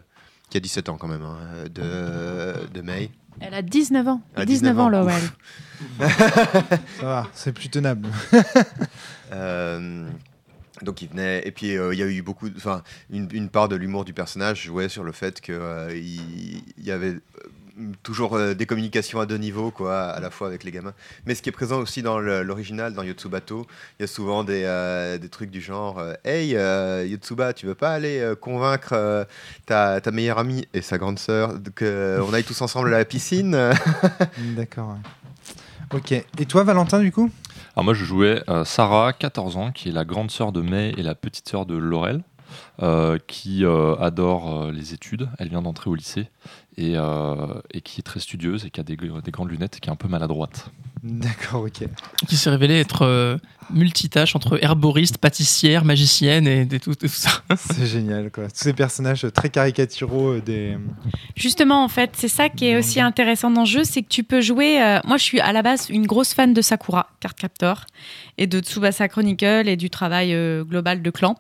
qui 0.51 0.59
a 0.59 0.61
17 0.61 0.91
ans 0.91 0.99
quand 0.99 1.09
même 1.09 1.23
hein, 1.23 1.39
de, 1.75 2.67
de 2.75 2.81
May. 2.83 3.11
Elle 3.41 3.55
a 3.55 3.63
19 3.63 4.07
ans. 4.07 4.21
Elle 4.37 4.43
a 4.43 4.45
19 4.45 4.79
ans, 4.79 4.87
19 4.87 4.87
ans, 4.87 4.89
Lowell. 4.91 5.23
Ça 7.01 7.07
va, 7.07 7.27
c'est 7.33 7.53
plus 7.53 7.71
tenable. 7.71 8.09
Donc 10.83 11.03
il 11.03 11.09
venait 11.09 11.47
et 11.47 11.53
puis 11.53 11.77
euh, 11.77 11.95
il 11.95 12.01
y 12.01 12.03
a 12.03 12.07
eu 12.07 12.23
beaucoup, 12.23 12.49
enfin 12.57 12.83
une, 13.11 13.29
une 13.33 13.49
part 13.49 13.69
de 13.69 13.77
l'humour 13.77 14.05
du 14.05 14.13
personnage 14.13 14.63
jouait 14.65 14.89
sur 14.89 15.05
le 15.05 15.13
fait 15.13 15.41
que 15.41 15.53
euh, 15.53 15.97
il, 15.97 16.85
y 16.85 16.91
avait 16.91 17.13
euh, 17.13 17.93
toujours 18.03 18.39
des 18.39 18.67
communications 18.67 19.21
à 19.21 19.27
deux 19.27 19.37
niveaux 19.37 19.71
quoi, 19.71 20.03
à 20.03 20.19
la 20.19 20.31
fois 20.31 20.49
avec 20.49 20.65
les 20.65 20.73
gamins. 20.73 20.95
Mais 21.27 21.37
ce 21.37 21.43
qui 21.43 21.49
est 21.49 21.53
présent 21.53 21.79
aussi 21.79 22.03
dans 22.03 22.19
l'original, 22.19 22.93
dans 22.93 23.05
Yotsubato, 23.05 23.67
il 23.99 24.03
y 24.03 24.05
a 24.05 24.09
souvent 24.09 24.43
des, 24.43 25.19
des 25.21 25.29
trucs 25.29 25.51
du 25.51 25.61
genre 25.61 25.99
euh, 26.01 26.15
Hey 26.25 26.57
Yotsuba, 27.09 27.53
tu 27.53 27.67
veux 27.67 27.75
pas 27.77 27.93
aller 27.93 28.33
convaincre 28.41 29.27
ta, 29.67 30.01
ta 30.01 30.11
meilleure 30.11 30.39
amie 30.39 30.67
et 30.75 30.83
sa 30.83 30.99
grande 30.99 31.21
sœur 31.21 31.55
qu'on 31.77 32.33
aille 32.33 32.45
tous 32.45 32.63
ensemble 32.63 32.95
à 32.95 32.99
la 32.99 33.05
piscine? 33.05 33.57
D'accord. 34.57 34.97
Ok. 35.93 36.13
Et 36.13 36.47
toi, 36.47 36.65
Valentin, 36.65 36.99
du 36.99 37.13
coup? 37.13 37.31
Alors 37.77 37.85
moi 37.85 37.95
je 37.95 38.05
jouais 38.05 38.43
euh, 38.49 38.65
Sarah, 38.65 39.13
14 39.13 39.57
ans, 39.57 39.73
qui 39.73 39.89
est 39.89 39.93
la 39.93 40.05
grande 40.05 40.31
sœur 40.31 40.53
de 40.53 40.61
May 40.61 40.91
et 40.97 41.03
la 41.03 41.15
petite 41.17 41.49
sœur 41.49 41.67
de 41.67 41.75
Laurel, 41.75 42.23
euh, 42.83 43.19
qui 43.27 43.65
euh, 43.65 43.97
adore 43.97 44.63
euh, 44.67 44.71
les 44.73 44.95
études. 44.95 45.29
Elle 45.39 45.49
vient 45.49 45.63
d'entrer 45.63 45.91
au 45.91 45.97
lycée 45.97 46.29
et, 46.77 46.93
euh, 46.97 47.61
et 47.73 47.81
qui 47.81 47.99
est 48.01 48.05
très 48.05 48.21
studieuse 48.21 48.65
et 48.65 48.71
qui 48.71 48.79
a 48.81 48.85
des, 48.85 48.97
des 48.97 49.31
grandes 49.33 49.51
lunettes 49.51 49.77
et 49.79 49.81
qui 49.81 49.89
est 49.89 49.93
un 49.93 49.97
peu 49.97 50.07
maladroite. 50.07 50.71
D'accord, 51.03 51.63
ok. 51.63 51.89
Qui 52.29 52.37
s'est 52.37 52.51
révélé 52.51 52.79
être 52.79 53.03
euh, 53.03 53.39
multitâche 53.71 54.37
entre 54.37 54.63
herboriste, 54.63 55.19
pâtissière, 55.19 55.85
magicienne 55.85 56.47
et, 56.47 56.63
et 56.63 56.81
tout, 56.81 56.95
tout 56.95 57.09
ça. 57.09 57.31
C'est 57.57 57.87
génial, 57.87 58.31
quoi. 58.31 58.45
Tous 58.45 58.53
ces 58.55 58.73
personnages 58.73 59.27
très 59.35 59.49
caricaturaux 59.49 60.35
euh, 60.35 60.41
des. 60.41 60.77
Justement, 61.37 61.85
en 61.85 61.89
fait, 61.89 62.11
c'est 62.15 62.29
ça 62.29 62.49
qui 62.49 62.67
est 62.67 62.77
aussi 62.77 63.01
intéressant 63.01 63.51
dans 63.51 63.63
le 63.63 63.67
jeu, 63.67 63.85
c'est 63.85 64.03
que 64.03 64.09
tu 64.09 64.25
peux 64.25 64.41
jouer. 64.41 64.81
euh, 64.83 65.01
moi, 65.05 65.17
je 65.17 65.23
suis 65.23 65.41
à 65.41 65.53
la 65.53 65.63
base 65.63 65.89
une 65.91 66.07
grosse 66.07 66.35
fan 66.35 66.55
de 66.55 66.63
Sakura, 66.63 67.09
Card 67.21 67.35
Captor, 67.35 67.87
et 68.39 68.47
de 68.47 68.61
Tsubasa 68.61 69.09
Chronicle 69.09 69.69
et 69.69 69.77
du 69.77 69.91
travail 69.91 70.35
euh, 70.35 70.65
global 70.65 71.03
de 71.03 71.11
Clamp. 71.11 71.39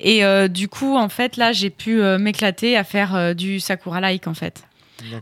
Et 0.00 0.24
euh, 0.24 0.48
du 0.48 0.68
coup, 0.68 0.96
en 0.96 1.08
fait, 1.08 1.36
là, 1.36 1.52
j'ai 1.52 1.70
pu 1.70 2.00
euh, 2.02 2.18
m'éclater 2.18 2.76
à 2.76 2.84
faire 2.84 3.14
euh, 3.14 3.34
du 3.34 3.60
Sakura-like, 3.60 4.26
en 4.26 4.34
fait. 4.34 4.64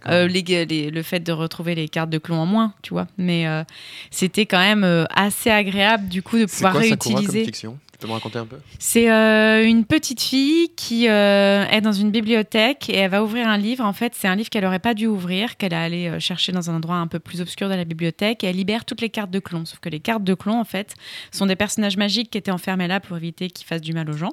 Euh, 0.08 0.26
les, 0.28 0.42
les- 0.66 0.90
le 0.90 1.02
fait 1.02 1.20
de 1.20 1.32
retrouver 1.32 1.74
les 1.74 1.88
cartes 1.88 2.10
de 2.10 2.18
clon 2.18 2.36
en 2.36 2.46
moins, 2.46 2.74
tu 2.82 2.94
vois. 2.94 3.06
Mais 3.18 3.46
euh, 3.46 3.64
c'était 4.10 4.46
quand 4.46 4.58
même 4.60 4.84
euh, 4.84 5.04
assez 5.14 5.50
agréable, 5.50 6.08
du 6.08 6.22
coup, 6.22 6.38
de 6.38 6.46
pouvoir 6.46 6.72
quoi 6.72 6.82
Sakura 6.82 6.96
comme 7.14 7.14
réutiliser. 7.16 7.44
fiction? 7.44 7.78
Tu 7.92 7.98
peux 7.98 8.08
me 8.08 8.12
raconter 8.14 8.38
un 8.40 8.46
peu? 8.46 8.56
C'est 8.80 9.08
une 9.08 9.84
petite 9.84 10.20
fille 10.20 10.70
qui 10.74 11.06
est 11.06 11.80
dans 11.82 11.92
une 11.92 12.10
bibliothèque 12.10 12.90
et 12.90 12.96
elle 12.96 13.10
va 13.12 13.22
ouvrir 13.22 13.46
un 13.46 13.56
livre. 13.56 13.84
En 13.84 13.92
fait, 13.92 14.12
c'est 14.16 14.26
un 14.26 14.34
livre 14.34 14.50
qu'elle 14.50 14.64
n'aurait 14.64 14.80
pas 14.80 14.94
dû 14.94 15.06
ouvrir, 15.06 15.56
qu'elle 15.56 15.72
a 15.72 15.82
allé 15.84 16.18
chercher 16.18 16.50
dans 16.50 16.68
un 16.68 16.74
endroit 16.74 16.96
un 16.96 17.06
peu 17.06 17.20
plus 17.20 17.40
obscur 17.40 17.68
de 17.68 17.74
la 17.74 17.84
bibliothèque. 17.84 18.42
Et 18.42 18.48
elle 18.48 18.56
libère 18.56 18.84
toutes 18.84 19.02
les 19.02 19.08
cartes 19.08 19.30
de 19.30 19.38
clon. 19.38 19.64
Sauf 19.66 19.78
que 19.78 19.88
les 19.88 20.00
cartes 20.00 20.24
de 20.24 20.34
clon, 20.34 20.58
en 20.58 20.64
fait, 20.64 20.96
sont 21.30 21.46
des 21.46 21.54
personnages 21.54 21.96
magiques 21.96 22.30
qui 22.30 22.38
étaient 22.38 22.50
enfermés 22.50 22.88
là 22.88 22.98
pour 22.98 23.16
éviter 23.16 23.48
qu'ils 23.50 23.68
fassent 23.68 23.80
du 23.82 23.92
mal 23.92 24.10
aux 24.10 24.16
gens. 24.16 24.32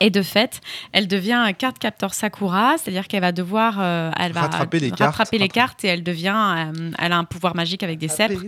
Et 0.00 0.10
de 0.10 0.22
fait, 0.22 0.60
elle 0.92 1.06
devient 1.06 1.32
un 1.34 1.52
carte 1.52 1.78
captor 1.78 2.12
Sakura, 2.12 2.74
c'est-à-dire 2.78 3.06
qu'elle 3.06 3.20
va 3.20 3.30
devoir, 3.32 3.76
euh, 3.78 4.10
elle 4.18 4.32
va 4.32 4.42
Rattraper 4.42 4.80
les 4.80 4.90
cartes. 4.90 5.00
rattraper 5.16 5.38
les 5.38 5.44
Rattraper. 5.44 5.60
cartes 5.60 5.84
et 5.84 5.88
elle 5.88 6.02
devient, 6.02 6.34
euh, 6.76 6.90
elle 6.98 7.12
a 7.12 7.16
un 7.18 7.24
pouvoir 7.24 7.54
magique 7.54 7.82
avec 7.84 7.98
des 7.98 8.08
sceptres. 8.08 8.42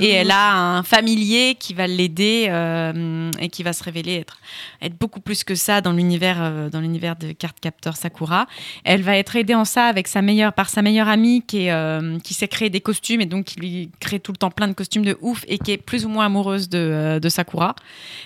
Et 0.00 0.10
elle 0.10 0.30
a 0.30 0.54
un 0.56 0.82
familier 0.84 1.56
qui 1.58 1.74
va 1.74 1.86
l'aider 1.88 2.46
euh, 2.48 3.30
et 3.40 3.48
qui 3.48 3.62
va 3.64 3.72
se 3.72 3.82
révéler 3.82 4.14
être, 4.16 4.38
être 4.82 4.96
beaucoup 4.98 5.20
plus 5.20 5.42
que 5.42 5.54
ça 5.56 5.80
dans 5.80 5.92
l'univers 5.92 6.70
dans 6.70 6.80
l'univers 6.80 7.16
de 7.16 7.32
Card 7.32 7.54
Captor 7.60 7.96
Sakura. 7.96 8.46
Elle 8.84 9.02
va 9.02 9.16
être 9.16 9.34
aidée 9.36 9.54
en 9.54 9.64
ça 9.64 9.86
avec 9.86 10.06
sa 10.06 10.22
meilleure 10.22 10.52
par 10.52 10.68
sa 10.68 10.80
meilleure 10.82 11.08
amie 11.08 11.42
qui 11.46 11.66
est, 11.66 12.20
qui 12.22 12.34
sait 12.34 12.48
créer 12.48 12.70
des 12.70 12.80
costumes 12.80 13.20
et 13.20 13.26
donc 13.26 13.46
qui 13.46 13.58
lui 13.60 13.90
crée 14.00 14.20
tout 14.20 14.32
le 14.32 14.36
temps 14.38 14.50
plein 14.50 14.68
de 14.68 14.74
costumes 14.74 15.04
de 15.04 15.18
ouf 15.20 15.44
et 15.48 15.58
qui 15.58 15.72
est 15.72 15.76
plus 15.78 16.06
ou 16.06 16.08
moins 16.08 16.26
amoureuse 16.26 16.68
de, 16.68 17.18
de 17.20 17.28
Sakura, 17.28 17.74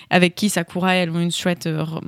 avec 0.09 0.35
qui 0.35 0.49
Sakura 0.49 0.95
et 0.95 0.99
elle 0.99 1.09
ont 1.09 1.19
une 1.19 1.31
chouette 1.31 1.65
euh, 1.67 1.83
re- 1.83 2.01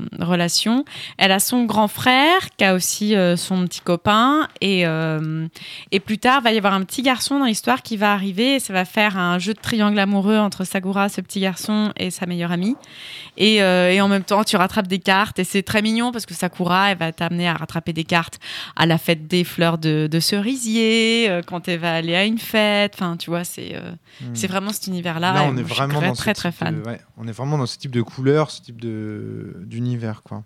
relation. 0.48 0.86
Elle 1.18 1.32
a 1.32 1.39
son 1.39 1.66
grand 1.66 1.88
frère 1.88 2.50
qui 2.58 2.63
a 2.63 2.74
aussi 2.74 3.16
euh, 3.16 3.36
son 3.36 3.66
petit 3.66 3.82
copain 3.82 4.48
et 4.62 4.86
euh, 4.86 5.48
et 5.92 6.00
plus 6.00 6.18
tard, 6.18 6.42
va 6.42 6.51
y 6.51 6.58
avoir 6.58 6.74
un 6.74 6.84
petit 6.84 7.01
garçon 7.01 7.39
dans 7.39 7.46
l'histoire 7.46 7.82
qui 7.82 7.98
va 7.98 8.13
arriver 8.13 8.56
et 8.56 8.60
ça 8.60 8.74
va 8.74 8.86
faire 8.86 9.18
un 9.18 9.39
jeu 9.39 9.54
de 9.54 9.60
triangle 9.60 10.00
amoureux 10.00 10.38
entre 10.38 10.63
Sakura, 10.63 11.10
ce 11.10 11.22
petit 11.22 11.39
garçon, 11.39 11.92
et 11.98 12.10
sa 12.12 12.25
meilleure 12.25 12.51
amie. 12.51 12.75
Et, 13.38 13.62
euh, 13.62 13.91
et 13.91 14.02
en 14.02 14.08
même 14.08 14.24
temps, 14.24 14.43
tu 14.43 14.56
rattrapes 14.58 14.88
des 14.88 15.00
cartes 15.00 15.39
et 15.39 15.43
c'est 15.43 15.63
très 15.63 15.82
mignon 15.82 16.12
parce 16.12 16.26
que 16.26 16.34
Sakura, 16.34 16.91
elle 16.91 16.98
va 16.98 17.12
t'amener 17.12 17.48
à 17.48 17.54
rattraper 17.54 17.93
des 17.93 18.04
cartes 18.04 18.39
à 18.76 18.86
la 18.86 18.98
fête 18.98 19.28
des 19.28 19.43
fleurs 19.43 19.78
de, 19.78 20.08
de 20.10 20.19
cerisier, 20.19 21.30
quand 21.48 21.67
elle 21.67 21.80
va 21.80 21.93
aller 21.95 22.15
à 22.15 22.26
une 22.26 22.39
fête. 22.39 22.93
Enfin, 22.95 23.17
tu 23.17 23.30
vois, 23.30 23.43
c'est 23.43 23.76
Hmm. 24.19 24.34
c'est 24.34 24.48
vraiment 24.48 24.71
cet 24.74 24.88
univers-là. 24.88 25.32
Là, 25.32 25.43
on 25.43 25.56
est 25.58 25.62
vraiment 25.62 26.00
très, 26.00 26.08
dans 26.08 26.13
très, 26.15 26.34
ce 26.34 26.39
très 26.41 26.50
type 26.52 26.60
fan. 26.60 26.82
de- 26.82 26.88
ouais, 26.89 27.00
on 27.17 27.28
est 27.28 27.32
vraiment 27.32 27.60
dans 27.60 27.67
ce 27.67 27.78
type 27.78 27.91
de 27.91 28.02
couleur, 28.02 28.50
ce 28.50 28.62
type 28.62 28.78
d'univers, 28.80 30.21
quoi. 30.24 30.37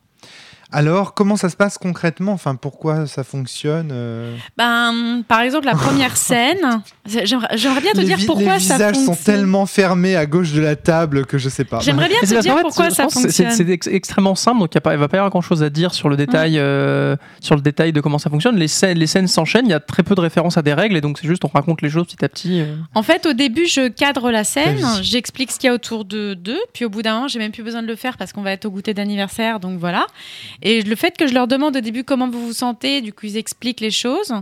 Alors, 0.72 1.14
comment 1.14 1.36
ça 1.36 1.50
se 1.50 1.56
passe 1.56 1.78
concrètement? 1.78 2.32
Enfin, 2.34 2.56
pourquoi 2.56 3.06
ça 3.08 3.24
fonctionne 3.24 3.90
euh? 3.92 4.36
Ben, 4.58 5.22
par 5.28 5.42
exemple, 5.42 5.66
la 5.66 5.74
première 5.74 6.16
scène, 6.18 6.82
j'aimerais 7.06 7.82
bien 7.82 7.92
te 7.92 7.98
les, 8.00 8.06
dire 8.06 8.18
pourquoi 8.26 8.54
les 8.56 8.60
ça 8.60 8.76
visages 8.76 8.96
fonctionne. 8.96 9.16
sont 9.16 9.24
tellement 9.24 9.66
fermés 9.66 10.16
à 10.16 10.26
gauche 10.26 10.54
de 10.54 10.62
la 10.62 10.76
table 10.76 11.26
que 11.26 11.38
je 11.38 11.50
sais 11.50 11.66
pas. 11.66 11.80
J'aimerais 11.80 12.08
bien 12.08 12.20
te 12.22 12.40
dire 12.42 12.56
pourquoi 12.62 12.90
ça 12.90 13.10
fonctionne. 13.10 13.52
C'est 13.52 13.70
ex- 13.70 13.88
extrêmement 13.88 14.36
simple, 14.36 14.60
donc 14.60 14.74
il 14.74 14.78
ne 14.78 14.98
va 14.98 15.08
pas 15.08 15.18
y 15.18 15.20
avoir 15.20 15.30
grand 15.30 15.42
chose 15.42 15.62
à 15.64 15.70
dire 15.70 15.94
sur 15.94 16.08
le 16.10 16.16
détail, 16.16 16.58
euh, 16.58 17.16
sur 17.42 17.56
le 17.56 17.62
détail 17.62 17.92
de 17.94 18.02
comment 18.02 18.18
ça 18.20 18.30
fonctionne. 18.30 18.56
Les 18.56 18.68
scènes, 18.68 18.98
les 18.98 19.08
scènes 19.08 19.28
s'enchaînent, 19.28 19.66
il 19.66 19.72
y 19.72 19.76
a 19.76 19.80
très 19.80 20.04
peu 20.04 20.16
de 20.16 20.22
références 20.22 20.58
à 20.58 20.62
des 20.62 20.74
règles, 20.74 20.96
et 20.96 21.02
donc 21.02 21.18
c'est 21.20 21.28
juste 21.28 21.44
on 21.44 21.50
raconte 21.50 21.82
les 21.82 21.90
choses 21.90 22.06
petit 22.08 22.24
à 22.24 22.30
petit. 22.30 22.62
euh. 22.62 22.76
En 22.96 23.04
fait, 23.04 23.26
au 23.26 23.34
début, 23.34 23.66
je 23.66 23.88
cadre 23.90 24.32
la 24.32 24.44
scène, 24.44 24.80
j'explique 25.02 25.52
ce 25.52 25.60
qu'il 25.60 25.68
y 25.68 25.72
a 25.72 25.74
autour 25.74 26.06
de 26.06 26.34
d'eux, 26.34 26.60
puis 26.74 26.86
au 26.86 26.90
bout 26.90 27.02
d'un 27.02 27.16
moment, 27.16 27.28
j'ai 27.28 27.40
même 27.40 27.52
plus 27.52 27.64
besoin 27.64 27.82
de 27.82 27.88
le 27.88 27.96
faire 27.96 28.18
parce 28.18 28.32
qu'on 28.32 28.42
va 28.42 28.52
être 28.54 28.66
au 28.66 28.72
goûter 28.72 28.94
d'anniversaire, 28.94 29.60
donc 29.60 29.78
voilà. 29.80 30.08
Et 30.62 30.82
le 30.82 30.96
fait 30.96 31.18
que 31.18 31.28
je 31.28 31.34
leur 31.34 31.48
demande 31.48 31.78
au 31.78 31.82
début 31.82 32.04
comment 32.04 32.30
vous 32.30 32.46
vous 32.46 32.54
sentez, 32.54 33.02
du 33.02 33.14
coup, 33.14 33.26
ils 33.26 33.38
expliquent 33.38 33.82
les 33.82 33.92
choses. 33.92 34.34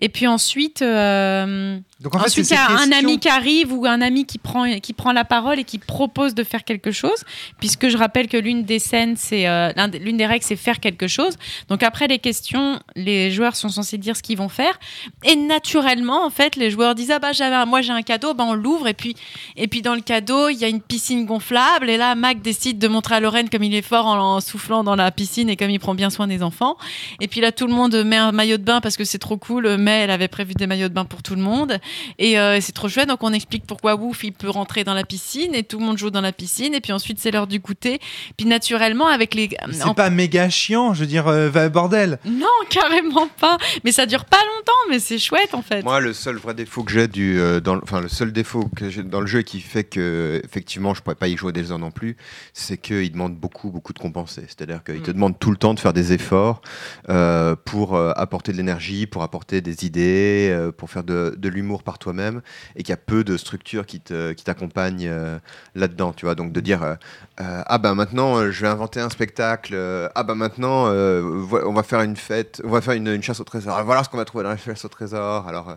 Et 0.00 0.08
puis 0.08 0.26
ensuite, 0.26 0.82
euh, 0.82 1.78
Donc 2.00 2.14
en 2.16 2.18
fait, 2.18 2.26
ensuite 2.26 2.50
il 2.50 2.54
y 2.54 2.56
a 2.56 2.68
un 2.68 2.90
ami 2.90 3.20
qui 3.20 3.28
arrive 3.28 3.72
ou 3.72 3.86
un 3.86 4.00
ami 4.00 4.26
qui 4.26 4.38
prend, 4.38 4.78
qui 4.80 4.92
prend 4.92 5.12
la 5.12 5.24
parole 5.24 5.60
et 5.60 5.64
qui 5.64 5.78
propose 5.78 6.34
de 6.34 6.42
faire 6.42 6.64
quelque 6.64 6.90
chose, 6.90 7.24
puisque 7.60 7.88
je 7.88 7.96
rappelle 7.96 8.26
que 8.26 8.36
l'une 8.36 8.64
des 8.64 8.80
scènes, 8.80 9.14
c'est 9.16 9.46
euh, 9.46 9.70
l'une 10.00 10.16
des 10.16 10.26
règles, 10.26 10.44
c'est 10.44 10.56
faire 10.56 10.80
quelque 10.80 11.06
chose. 11.06 11.36
Donc 11.68 11.84
après 11.84 12.08
les 12.08 12.18
questions, 12.18 12.80
les 12.96 13.30
joueurs 13.30 13.54
sont 13.54 13.68
censés 13.68 13.96
dire 13.96 14.16
ce 14.16 14.22
qu'ils 14.22 14.36
vont 14.36 14.48
faire, 14.48 14.78
et 15.22 15.36
naturellement, 15.36 16.26
en 16.26 16.30
fait, 16.30 16.56
les 16.56 16.70
joueurs 16.70 16.96
disent 16.96 17.12
ah 17.12 17.20
bah 17.20 17.32
j'avais, 17.32 17.64
moi 17.64 17.80
j'ai 17.80 17.92
un 17.92 18.02
cadeau, 18.02 18.34
bah 18.34 18.44
on 18.48 18.54
l'ouvre 18.54 18.88
et 18.88 18.94
puis 18.94 19.14
et 19.56 19.68
puis 19.68 19.80
dans 19.80 19.94
le 19.94 20.00
cadeau 20.00 20.48
il 20.48 20.58
y 20.58 20.64
a 20.64 20.68
une 20.68 20.82
piscine 20.82 21.24
gonflable 21.24 21.88
et 21.88 21.96
là 21.96 22.16
Mac 22.16 22.42
décide 22.42 22.78
de 22.78 22.88
montrer 22.88 23.14
à 23.14 23.20
Lorraine 23.20 23.48
comme 23.48 23.62
il 23.62 23.74
est 23.74 23.82
fort 23.82 24.06
en, 24.06 24.36
en 24.36 24.40
soufflant 24.40 24.82
dans 24.82 24.96
la 24.96 25.12
piscine 25.12 25.48
comme 25.56 25.70
il 25.70 25.78
prend 25.78 25.94
bien 25.94 26.10
soin 26.10 26.26
des 26.26 26.42
enfants. 26.42 26.76
Et 27.20 27.28
puis 27.28 27.40
là 27.40 27.52
tout 27.52 27.66
le 27.66 27.72
monde 27.72 27.94
met 28.04 28.16
un 28.16 28.32
maillot 28.32 28.56
de 28.56 28.62
bain 28.64 28.80
parce 28.80 28.96
que 28.96 29.04
c'est 29.04 29.18
trop 29.18 29.36
cool. 29.36 29.76
Mais 29.78 30.00
elle 30.02 30.10
avait 30.10 30.28
prévu 30.28 30.54
des 30.54 30.66
maillots 30.66 30.88
de 30.88 30.94
bain 30.94 31.04
pour 31.04 31.22
tout 31.22 31.34
le 31.34 31.42
monde 31.42 31.78
et 32.18 32.38
euh, 32.38 32.58
c'est 32.60 32.72
trop 32.72 32.88
chouette. 32.88 33.08
Donc 33.08 33.22
on 33.22 33.32
explique 33.32 33.66
pourquoi 33.66 33.94
Wouf 33.96 34.24
il 34.24 34.32
peut 34.32 34.50
rentrer 34.50 34.84
dans 34.84 34.94
la 34.94 35.04
piscine 35.04 35.54
et 35.54 35.62
tout 35.62 35.78
le 35.78 35.84
monde 35.84 35.98
joue 35.98 36.10
dans 36.10 36.20
la 36.20 36.32
piscine 36.32 36.74
et 36.74 36.80
puis 36.80 36.92
ensuite 36.92 37.18
c'est 37.20 37.30
l'heure 37.30 37.46
du 37.46 37.58
goûter. 37.58 37.98
Puis 38.36 38.46
naturellement 38.46 39.06
avec 39.06 39.34
les 39.34 39.48
en- 39.62 39.72
C'est 39.72 39.94
pas 39.94 40.10
méga 40.10 40.48
chiant, 40.50 40.94
je 40.94 41.00
veux 41.00 41.06
dire, 41.06 41.28
euh, 41.28 41.48
va 41.50 41.68
bordel. 41.68 42.18
non 42.24 42.46
carrément 42.70 43.28
pas. 43.40 43.58
Mais 43.84 43.92
ça 43.92 44.06
dure 44.06 44.24
pas 44.24 44.38
longtemps 44.38 44.72
mais 44.90 44.98
c'est 44.98 45.18
chouette 45.18 45.54
en 45.54 45.62
fait. 45.62 45.82
Moi, 45.82 46.00
le 46.00 46.12
seul 46.12 46.36
vrai 46.36 46.54
défaut 46.54 46.82
que 46.82 46.92
j'ai 46.92 47.08
du, 47.08 47.38
euh, 47.40 47.60
dans, 47.60 47.74
le- 47.74 47.80
enfin 47.82 48.00
le 48.00 48.08
seul 48.08 48.32
défaut 48.32 48.68
que 48.76 48.90
j'ai 48.90 49.02
dans 49.02 49.20
le 49.20 49.26
jeu 49.26 49.40
et 49.40 49.44
qui 49.44 49.60
fait 49.60 49.84
que 49.84 50.40
effectivement 50.44 50.94
je 50.94 51.00
pourrais 51.02 51.14
pas 51.16 51.28
y 51.28 51.36
jouer 51.36 51.52
des 51.52 51.70
heures 51.72 51.78
non 51.78 51.90
plus, 51.90 52.16
c'est 52.52 52.76
qu'il 52.78 53.10
demande 53.12 53.34
beaucoup 53.36 53.70
beaucoup 53.70 53.92
de 53.92 53.98
compenser. 53.98 54.42
C'est-à-dire 54.46 54.82
qu'il 54.84 55.00
te 55.02 55.10
demande 55.10 55.38
tout 55.44 55.50
le 55.50 55.58
temps 55.58 55.74
de 55.74 55.80
faire 55.80 55.92
des 55.92 56.14
efforts 56.14 56.62
euh, 57.10 57.54
pour 57.66 57.96
euh, 57.96 58.12
apporter 58.16 58.50
de 58.50 58.56
l'énergie, 58.56 59.06
pour 59.06 59.22
apporter 59.22 59.60
des 59.60 59.84
idées, 59.84 60.48
euh, 60.50 60.72
pour 60.72 60.88
faire 60.88 61.04
de, 61.04 61.36
l'humour 61.42 61.82
par 61.82 61.98
toi-même, 61.98 62.40
et 62.76 62.82
qu'il 62.82 62.88
y 62.88 62.94
a 62.94 62.96
peu 62.96 63.24
de 63.24 63.36
structures 63.36 63.84
qui 63.84 64.00
qui 64.00 64.44
t'accompagnent 64.44 65.06
euh, 65.06 65.38
là-dedans. 65.74 66.14
Tu 66.14 66.24
vois, 66.24 66.34
donc 66.34 66.52
de 66.52 66.60
dire 66.60 66.96
ah 67.36 67.76
ben 67.76 67.94
maintenant 67.94 68.50
je 68.50 68.58
vais 68.62 68.68
inventer 68.68 69.00
un 69.00 69.10
spectacle, 69.10 69.76
ah 70.14 70.22
ben 70.22 70.34
maintenant 70.34 70.86
on 70.86 71.74
va 71.74 71.82
faire 71.82 72.00
une 72.00 72.16
fête, 72.16 72.62
on 72.64 72.70
va 72.70 72.80
faire 72.80 72.94
une, 72.94 73.22
chasse 73.22 73.40
au 73.40 73.44
trésor. 73.44 73.84
Voilà 73.84 74.02
ce 74.02 74.08
qu'on 74.08 74.16
va 74.16 74.24
trouver 74.24 74.44
dans 74.44 74.50
la 74.50 74.56
chasse 74.56 74.86
au 74.86 74.88
trésor. 74.88 75.46
Alors 75.46 75.76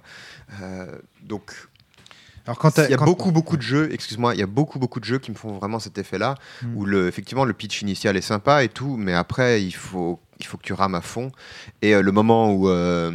donc 1.24 1.52
Alors 2.48 2.58
quand 2.58 2.72
t'as- 2.72 2.86
il 2.86 2.92
y 2.92 2.94
a 2.94 2.98
quand- 2.98 3.06
beaucoup 3.06 3.32
beaucoup 3.32 3.58
de 3.58 3.62
jeux, 3.62 3.90
excuse-moi, 3.94 4.34
il 4.34 4.40
y 4.40 4.44
a 4.44 4.48
beaucoup 4.48 4.80
beaucoup 4.80 5.00
de 5.00 5.06
jeux 5.06 5.20
qui 5.20 5.32
me 5.32 5.36
font 5.36 5.52
vraiment 5.58 5.80
cet 5.80 5.98
effet-là 5.98 6.36
Mm. 6.64 6.76
où 6.78 6.86
le 6.86 7.08
effectivement 7.08 7.46
le 7.46 7.54
pitch 7.54 7.82
initial 7.82 8.16
est 8.18 8.22
sympa 8.22 8.64
et 8.64 8.70
tout, 8.70 8.96
mais 8.98 9.14
après 9.14 9.62
il 9.64 9.72
faut 9.74 10.20
qu'il 10.38 10.48
faut 10.48 10.58
que 10.58 10.64
tu 10.64 10.74
rames 10.74 10.96
à 10.96 11.02
fond. 11.02 11.32
Et 11.82 11.94
euh, 11.94 12.02
le 12.02 12.12
moment 12.12 12.52
où 12.52 12.70
euh, 12.70 13.12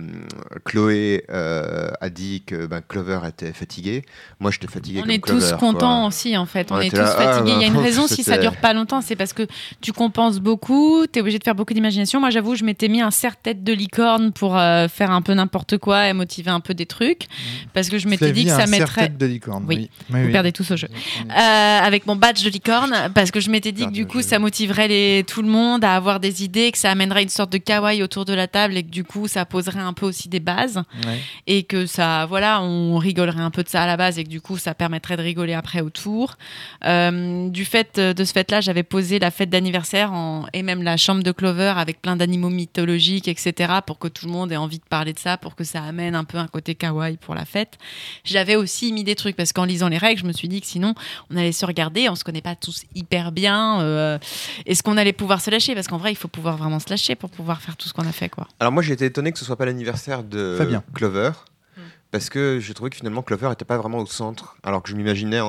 Chloé 0.65 1.25
euh, 1.31 1.91
a 2.01 2.11
dit 2.11 2.43
que 2.47 2.67
ben, 2.67 2.81
Clover 2.87 3.21
était 3.29 3.53
fatiguée, 3.53 4.05
moi 4.41 4.51
j'étais 4.51 4.67
fatigué 4.67 4.99
On 4.99 5.03
comme 5.03 5.11
est 5.11 5.19
Clover, 5.21 5.41
tous 5.41 5.57
contents 5.57 6.01
quoi. 6.01 6.09
aussi, 6.09 6.37
en 6.37 6.47
fait. 6.47 6.71
On 6.71 6.77
On 6.77 6.81
est 6.81 6.91
tous 6.91 6.97
là, 6.97 7.15
ah, 7.17 7.23
fatigués. 7.35 7.53
Il 7.57 7.63
y 7.63 7.65
a 7.65 7.69
une 7.69 7.77
raison 7.83 8.07
si 8.07 8.23
ça 8.23 8.39
dure 8.39 8.57
pas 8.57 8.73
longtemps. 8.73 9.01
C'est 9.01 9.17
parce 9.17 9.33
que 9.33 9.47
tu 9.81 9.93
compenses 9.93 10.41
beaucoup, 10.41 11.07
tu 11.11 11.19
es 11.19 11.23
obligé 11.23 11.39
de 11.39 11.45
faire 11.45 11.55
beaucoup 11.55 11.75
d'imagination. 11.75 12.21
Moi, 12.21 12.31
j'avoue, 12.31 12.55
je 12.55 12.65
m'étais 12.65 12.89
mis 12.89 13.01
un 13.01 13.11
serre-tête 13.11 13.63
de 13.65 13.73
licorne 13.73 14.33
pour 14.33 14.57
euh, 14.57 14.89
faire 14.89 15.11
un 15.11 15.23
peu 15.23 15.33
n'importe 15.35 15.79
quoi 15.79 16.09
et 16.09 16.13
motiver 16.13 16.51
un 16.51 16.61
peu 16.61 16.75
des 16.75 16.87
trucs. 16.87 17.27
Parce 17.73 17.89
que 17.89 17.99
je 17.99 18.09
m'étais 18.09 18.33
dit 18.33 18.45
que 18.45 18.51
a 18.51 18.57
ça 18.57 18.63
un 18.65 18.67
mettrait. 18.67 18.87
serre-tête 18.87 19.19
de 19.19 19.27
licorne. 19.27 19.65
Oui. 19.69 19.91
Vous 20.09 20.19
oui. 20.19 20.33
perdez 20.33 20.53
tous 20.53 20.71
au 20.71 20.77
jeu. 20.77 20.89
Euh, 20.89 21.33
avec 21.37 22.07
mon 22.07 22.17
badge 22.17 22.45
de 22.45 22.51
licorne, 22.51 22.95
parce 23.15 23.31
que 23.31 23.41
je 23.41 23.51
m'étais 23.51 23.73
dit 23.73 23.87
que 23.87 23.91
du 23.93 24.07
coup, 24.07 24.19
jeu. 24.21 24.27
ça 24.29 24.39
motiverait 24.39 24.89
les, 24.89 25.25
tout 25.27 25.43
le 25.43 25.49
monde 25.49 25.85
à 25.85 25.95
avoir 25.95 26.21
des 26.21 26.45
idées, 26.45 26.73
que 26.73 26.79
ça 26.79 26.91
amènerait 27.13 27.23
une 27.25 27.29
sorte 27.29 27.53
de 27.53 27.59
kawaii 27.59 28.03
autour 28.03 28.25
de 28.25 28.33
la 28.35 28.49
table 28.49 28.77
et 28.77 28.83
que 28.83 28.91
du 28.91 29.05
coup, 29.05 29.29
ça 29.29 29.45
poserait 29.45 29.79
un 29.81 29.93
peu 29.93 30.07
aussi 30.07 30.29
des 30.29 30.41
bases 30.41 30.83
Ouais. 31.07 31.19
et 31.47 31.63
que 31.65 31.87
ça, 31.87 32.27
voilà, 32.27 32.63
on 32.63 32.99
rigolerait 32.99 33.41
un 33.41 33.51
peu 33.51 33.63
de 33.63 33.69
ça 33.69 33.83
à 33.83 33.87
la 33.87 33.97
base 33.97 34.19
et 34.19 34.25
que 34.25 34.29
du 34.29 34.41
coup, 34.41 34.57
ça 34.59 34.75
permettrait 34.75 35.17
de 35.17 35.23
rigoler 35.23 35.55
après 35.55 35.81
autour. 35.81 36.37
Euh, 36.85 37.49
du 37.49 37.65
fait 37.65 37.99
de 38.01 38.25
ce 38.25 38.33
fait-là, 38.33 38.61
j'avais 38.61 38.83
posé 38.83 39.19
la 39.19 39.31
fête 39.31 39.51
d'anniversaire 39.51 40.13
en- 40.13 40.47
et 40.53 40.63
même 40.63 40.83
la 40.83 40.97
chambre 40.97 41.23
de 41.23 41.33
Clover 41.33 41.75
avec 41.77 42.01
plein 42.01 42.17
d'animaux 42.17 42.51
mythologiques, 42.51 43.29
etc., 43.29 43.73
pour 43.87 43.99
que 43.99 44.09
tout 44.09 44.27
le 44.27 44.33
monde 44.33 44.53
ait 44.53 44.57
envie 44.57 44.79
de 44.79 44.85
parler 44.89 45.13
de 45.13 45.19
ça, 45.19 45.37
pour 45.37 45.55
que 45.55 45.65
ça 45.65 45.83
amène 45.83 46.15
un 46.15 46.25
peu 46.25 46.39
un 46.39 46.47
côté 46.49 46.75
kawaii 46.75 47.17
pour 47.17 47.35
la 47.35 47.45
fête. 47.45 47.79
J'avais 48.25 48.57
aussi 48.57 48.93
mis 48.93 49.05
des 49.05 49.15
trucs 49.15 49.37
parce 49.37 49.53
qu'en 49.53 49.65
lisant 49.65 49.89
les 49.89 49.99
règles, 49.99 50.21
je 50.21 50.27
me 50.27 50.33
suis 50.33 50.49
dit 50.49 50.61
que 50.61 50.67
sinon, 50.67 50.95
on 51.31 51.37
allait 51.37 51.53
se 51.53 51.67
regarder, 51.67 52.09
on 52.09 52.15
se 52.15 52.25
connaît 52.25 52.41
pas 52.43 52.55
tous 52.57 52.83
hyper 52.95 53.33
bien. 53.33 53.81
euh, 53.81 54.19
Est-ce 54.67 54.83
qu'on 54.83 54.97
allait 54.97 55.13
pouvoir 55.13 55.41
se 55.41 55.51
lâcher? 55.51 55.75
Parce 55.75 55.89
qu'en 55.89 55.99
vrai, 55.99 56.13
il 56.13 56.17
faut 56.17 56.29
pouvoir 56.29 56.57
vraiment 56.57 56.79
se 56.79 56.89
lâcher 56.89 57.02
pour 57.17 57.31
pouvoir 57.31 57.61
faire 57.61 57.77
tout 57.77 57.89
ce 57.89 57.95
qu'on 57.95 58.07
a 58.07 58.13
fait, 58.13 58.29
quoi. 58.29 58.47
Alors 58.61 58.73
moi 58.73 58.83
j'ai 58.83 58.93
été 58.93 59.05
étonné 59.07 59.33
que 59.33 59.39
ce 59.39 59.45
soit 59.45 59.57
pas 59.57 59.65
l'anniversaire 59.67 60.23
de 60.25 60.55
Fabien. 60.59 60.83
Clover, 60.95 61.33
Hmm. 61.77 61.81
parce 62.11 62.29
que 62.29 62.59
j'ai 62.61 62.75
trouvé 62.75 62.91
que 62.91 62.97
finalement 62.97 63.23
Clover 63.23 63.51
était 63.53 63.65
pas 63.65 63.79
vraiment 63.79 63.99
au 63.99 64.07
centre, 64.07 64.57
alors 64.63 64.83
que 64.83 64.91
je 64.91 64.95
m'imaginais... 64.97 65.41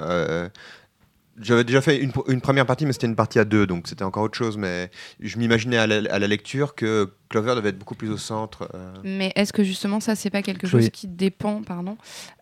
euh, 0.00 0.48
j'avais 1.40 1.64
déjà 1.64 1.80
fait 1.80 1.98
une, 1.98 2.12
une 2.28 2.40
première 2.42 2.66
partie, 2.66 2.84
mais 2.84 2.92
c'était 2.92 3.06
une 3.06 3.16
partie 3.16 3.38
à 3.38 3.44
deux, 3.46 3.66
donc 3.66 3.88
c'était 3.88 4.04
encore 4.04 4.22
autre 4.22 4.36
chose. 4.36 4.58
Mais 4.58 4.90
je 5.18 5.38
m'imaginais 5.38 5.78
à, 5.78 5.86
la, 5.86 6.12
à 6.14 6.18
la 6.18 6.26
lecture 6.28 6.74
que 6.74 7.14
Clover 7.30 7.54
devait 7.56 7.70
être 7.70 7.78
beaucoup 7.78 7.94
plus 7.94 8.10
au 8.10 8.18
centre. 8.18 8.68
euh. 8.74 8.92
Mais 9.02 9.32
est-ce 9.34 9.52
que 9.52 9.64
justement 9.64 9.98
ça 9.98 10.14
c'est 10.14 10.28
pas 10.30 10.42
quelque 10.42 10.66
chose 10.66 10.90
qui 10.90 11.08
dépend 11.08 11.62
pardon 11.62 11.96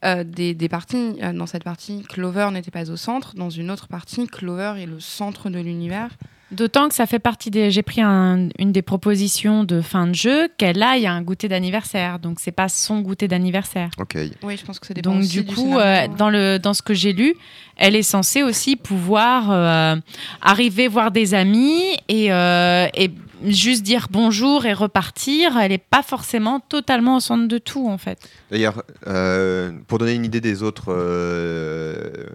euh, 0.05 0.25
des, 0.25 0.55
des 0.55 0.69
parties 0.69 1.15
Euh, 1.23 1.33
Dans 1.33 1.47
cette 1.47 1.63
partie, 1.65 2.03
Clover 2.09 2.49
n'était 2.53 2.73
pas 2.73 2.91
au 2.91 2.97
centre. 2.97 3.35
Dans 3.37 3.49
une 3.49 3.71
autre 3.71 3.87
partie, 3.87 4.27
Clover 4.27 4.75
est 4.79 4.87
le 4.87 4.99
centre 5.01 5.49
de 5.51 5.61
l'univers. 5.61 6.11
D'autant 6.53 6.89
que 6.89 6.95
ça 6.95 7.07
fait 7.07 7.19
partie 7.21 7.51
des. 7.51 7.71
J'ai 7.71 7.83
pris 7.83 8.01
un- 8.01 8.49
une 8.59 8.73
des 8.73 8.83
propositions 8.83 9.63
de 9.63 9.81
fin 9.81 10.07
de 10.09 10.15
jeu 10.15 10.49
qu'elle 10.59 10.83
a, 10.83 10.97
il 10.97 11.03
y 11.03 11.07
a 11.07 11.13
un 11.13 11.23
goûter 11.23 11.47
d'anniversaire. 11.49 12.19
Donc 12.19 12.39
c'est 12.41 12.51
pas 12.51 12.69
son 12.69 13.01
goûter 13.01 13.29
d'anniversaire. 13.29 13.91
Ok. 13.99 14.17
Oui, 14.43 14.57
je 14.57 14.65
pense 14.65 14.81
que 14.81 14.87
ça 14.87 14.95
dépend 14.95 15.13
Donc 15.13 15.21
aussi 15.23 15.43
du 15.43 15.55
coup, 15.55 15.79
euh, 15.79 16.09
dans 16.19 16.29
le 16.29 16.59
dans 16.59 16.75
ce 16.75 16.83
que 16.83 16.93
j'ai 16.95 17.13
lu, 17.13 17.35
elle 17.77 17.95
est 17.95 18.03
censée 18.03 18.43
aussi 18.43 18.75
pouvoir 18.77 19.51
euh, 19.51 19.97
arriver 20.43 20.89
voir 20.89 21.13
des 21.13 21.35
amis 21.35 21.83
et, 22.09 22.33
euh, 22.33 22.89
et 22.95 23.13
juste 23.47 23.85
dire 23.85 24.09
bonjour 24.11 24.67
et 24.67 24.73
repartir. 24.73 25.57
Elle 25.57 25.71
n'est 25.71 25.79
pas 25.79 26.03
forcément 26.03 26.59
totalement 26.59 27.17
au 27.17 27.21
centre 27.21 27.47
de 27.47 27.59
tout 27.59 27.89
en 27.89 27.97
fait. 27.97 28.29
D'ailleurs, 28.51 28.83
euh, 29.07 29.71
pour 29.87 29.99
donner 29.99 30.15
une 30.15 30.25
idée 30.25 30.41
des 30.41 30.65
autres 30.65 30.87
euh, 30.93 32.27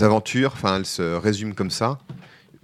aventures, 0.00 0.52
enfin, 0.54 0.78
elles 0.78 0.86
se 0.86 1.14
résument 1.16 1.54
comme 1.54 1.70
ça. 1.70 1.98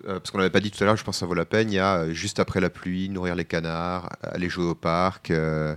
Euh, 0.06 0.14
parce 0.20 0.30
qu'on 0.30 0.38
l'avait 0.38 0.50
pas 0.50 0.60
dit 0.60 0.70
tout 0.70 0.82
à 0.82 0.86
l'heure, 0.86 0.96
je 0.96 1.04
pense 1.04 1.16
que 1.16 1.20
ça 1.20 1.26
vaut 1.26 1.34
la 1.34 1.44
peine. 1.46 1.70
Il 1.70 1.74
y 1.74 1.78
a 1.78 1.96
euh, 2.00 2.12
juste 2.12 2.38
après 2.38 2.60
la 2.60 2.68
pluie, 2.70 3.08
nourrir 3.08 3.34
les 3.34 3.44
canards, 3.46 4.10
aller 4.22 4.48
jouer 4.50 4.66
au 4.66 4.74
parc, 4.74 5.30
euh, 5.30 5.74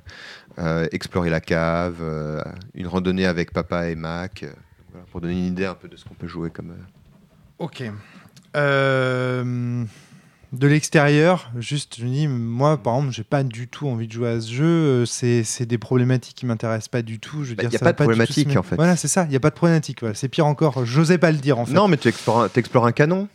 euh, 0.59 0.85
explorer 0.91 1.29
la 1.29 1.39
cave, 1.39 1.97
euh, 2.01 2.41
une 2.73 2.87
randonnée 2.87 3.25
avec 3.25 3.51
papa 3.53 3.87
et 3.89 3.95
Mac. 3.95 4.43
voilà, 4.91 5.05
pour 5.11 5.21
donner 5.21 5.33
une 5.33 5.45
idée 5.45 5.65
un 5.65 5.75
peu 5.75 5.87
de 5.87 5.95
ce 5.95 6.03
qu'on 6.03 6.13
peut 6.15 6.27
jouer 6.27 6.49
comme. 6.49 6.75
Ok. 7.59 7.83
De 10.53 10.65
l'extérieur, 10.65 11.51
juste, 11.59 11.97
je 11.99 12.05
me 12.05 12.09
dis, 12.09 12.27
moi, 12.27 12.77
par 12.77 12.95
exemple, 12.95 13.13
j'ai 13.13 13.25
pas 13.25 13.43
du 13.43 13.67
tout 13.67 13.85
envie 13.89 14.07
de 14.07 14.13
jouer 14.13 14.29
à 14.29 14.39
ce 14.41 14.49
jeu. 14.49 15.05
C'est 15.05 15.65
des 15.65 15.77
problématiques 15.77 16.35
qui 16.37 16.45
m'intéressent 16.45 16.87
pas 16.87 17.01
du 17.01 17.19
tout. 17.19 17.43
Je 17.43 17.49
veux 17.49 17.55
Bah, 17.55 17.63
dire, 17.63 17.73
y 17.73 17.75
a 17.75 17.79
ça 17.79 17.85
pas 17.85 17.91
de 17.91 17.97
du 17.97 17.97
tout 17.97 18.03
se 18.03 18.05
problématique, 18.05 18.57
en 18.57 18.63
fait. 18.63 18.75
Voilà, 18.77 18.95
c'est 18.95 19.09
ça. 19.09 19.25
Il 19.25 19.33
y 19.33 19.35
a 19.35 19.41
pas 19.41 19.49
de 19.49 19.55
problématique. 19.55 19.99
voilà. 19.99 20.15
C'est 20.15 20.29
pire 20.29 20.45
encore. 20.45 20.85
J'osais 20.85 21.17
pas 21.17 21.31
le 21.31 21.37
dire 21.37 21.59
en 21.59 21.65
fait. 21.65 21.73
Non, 21.73 21.89
mais 21.89 21.97
tu 21.97 22.07
explores 22.07 22.85
un 22.85 22.91
canon. 22.93 23.27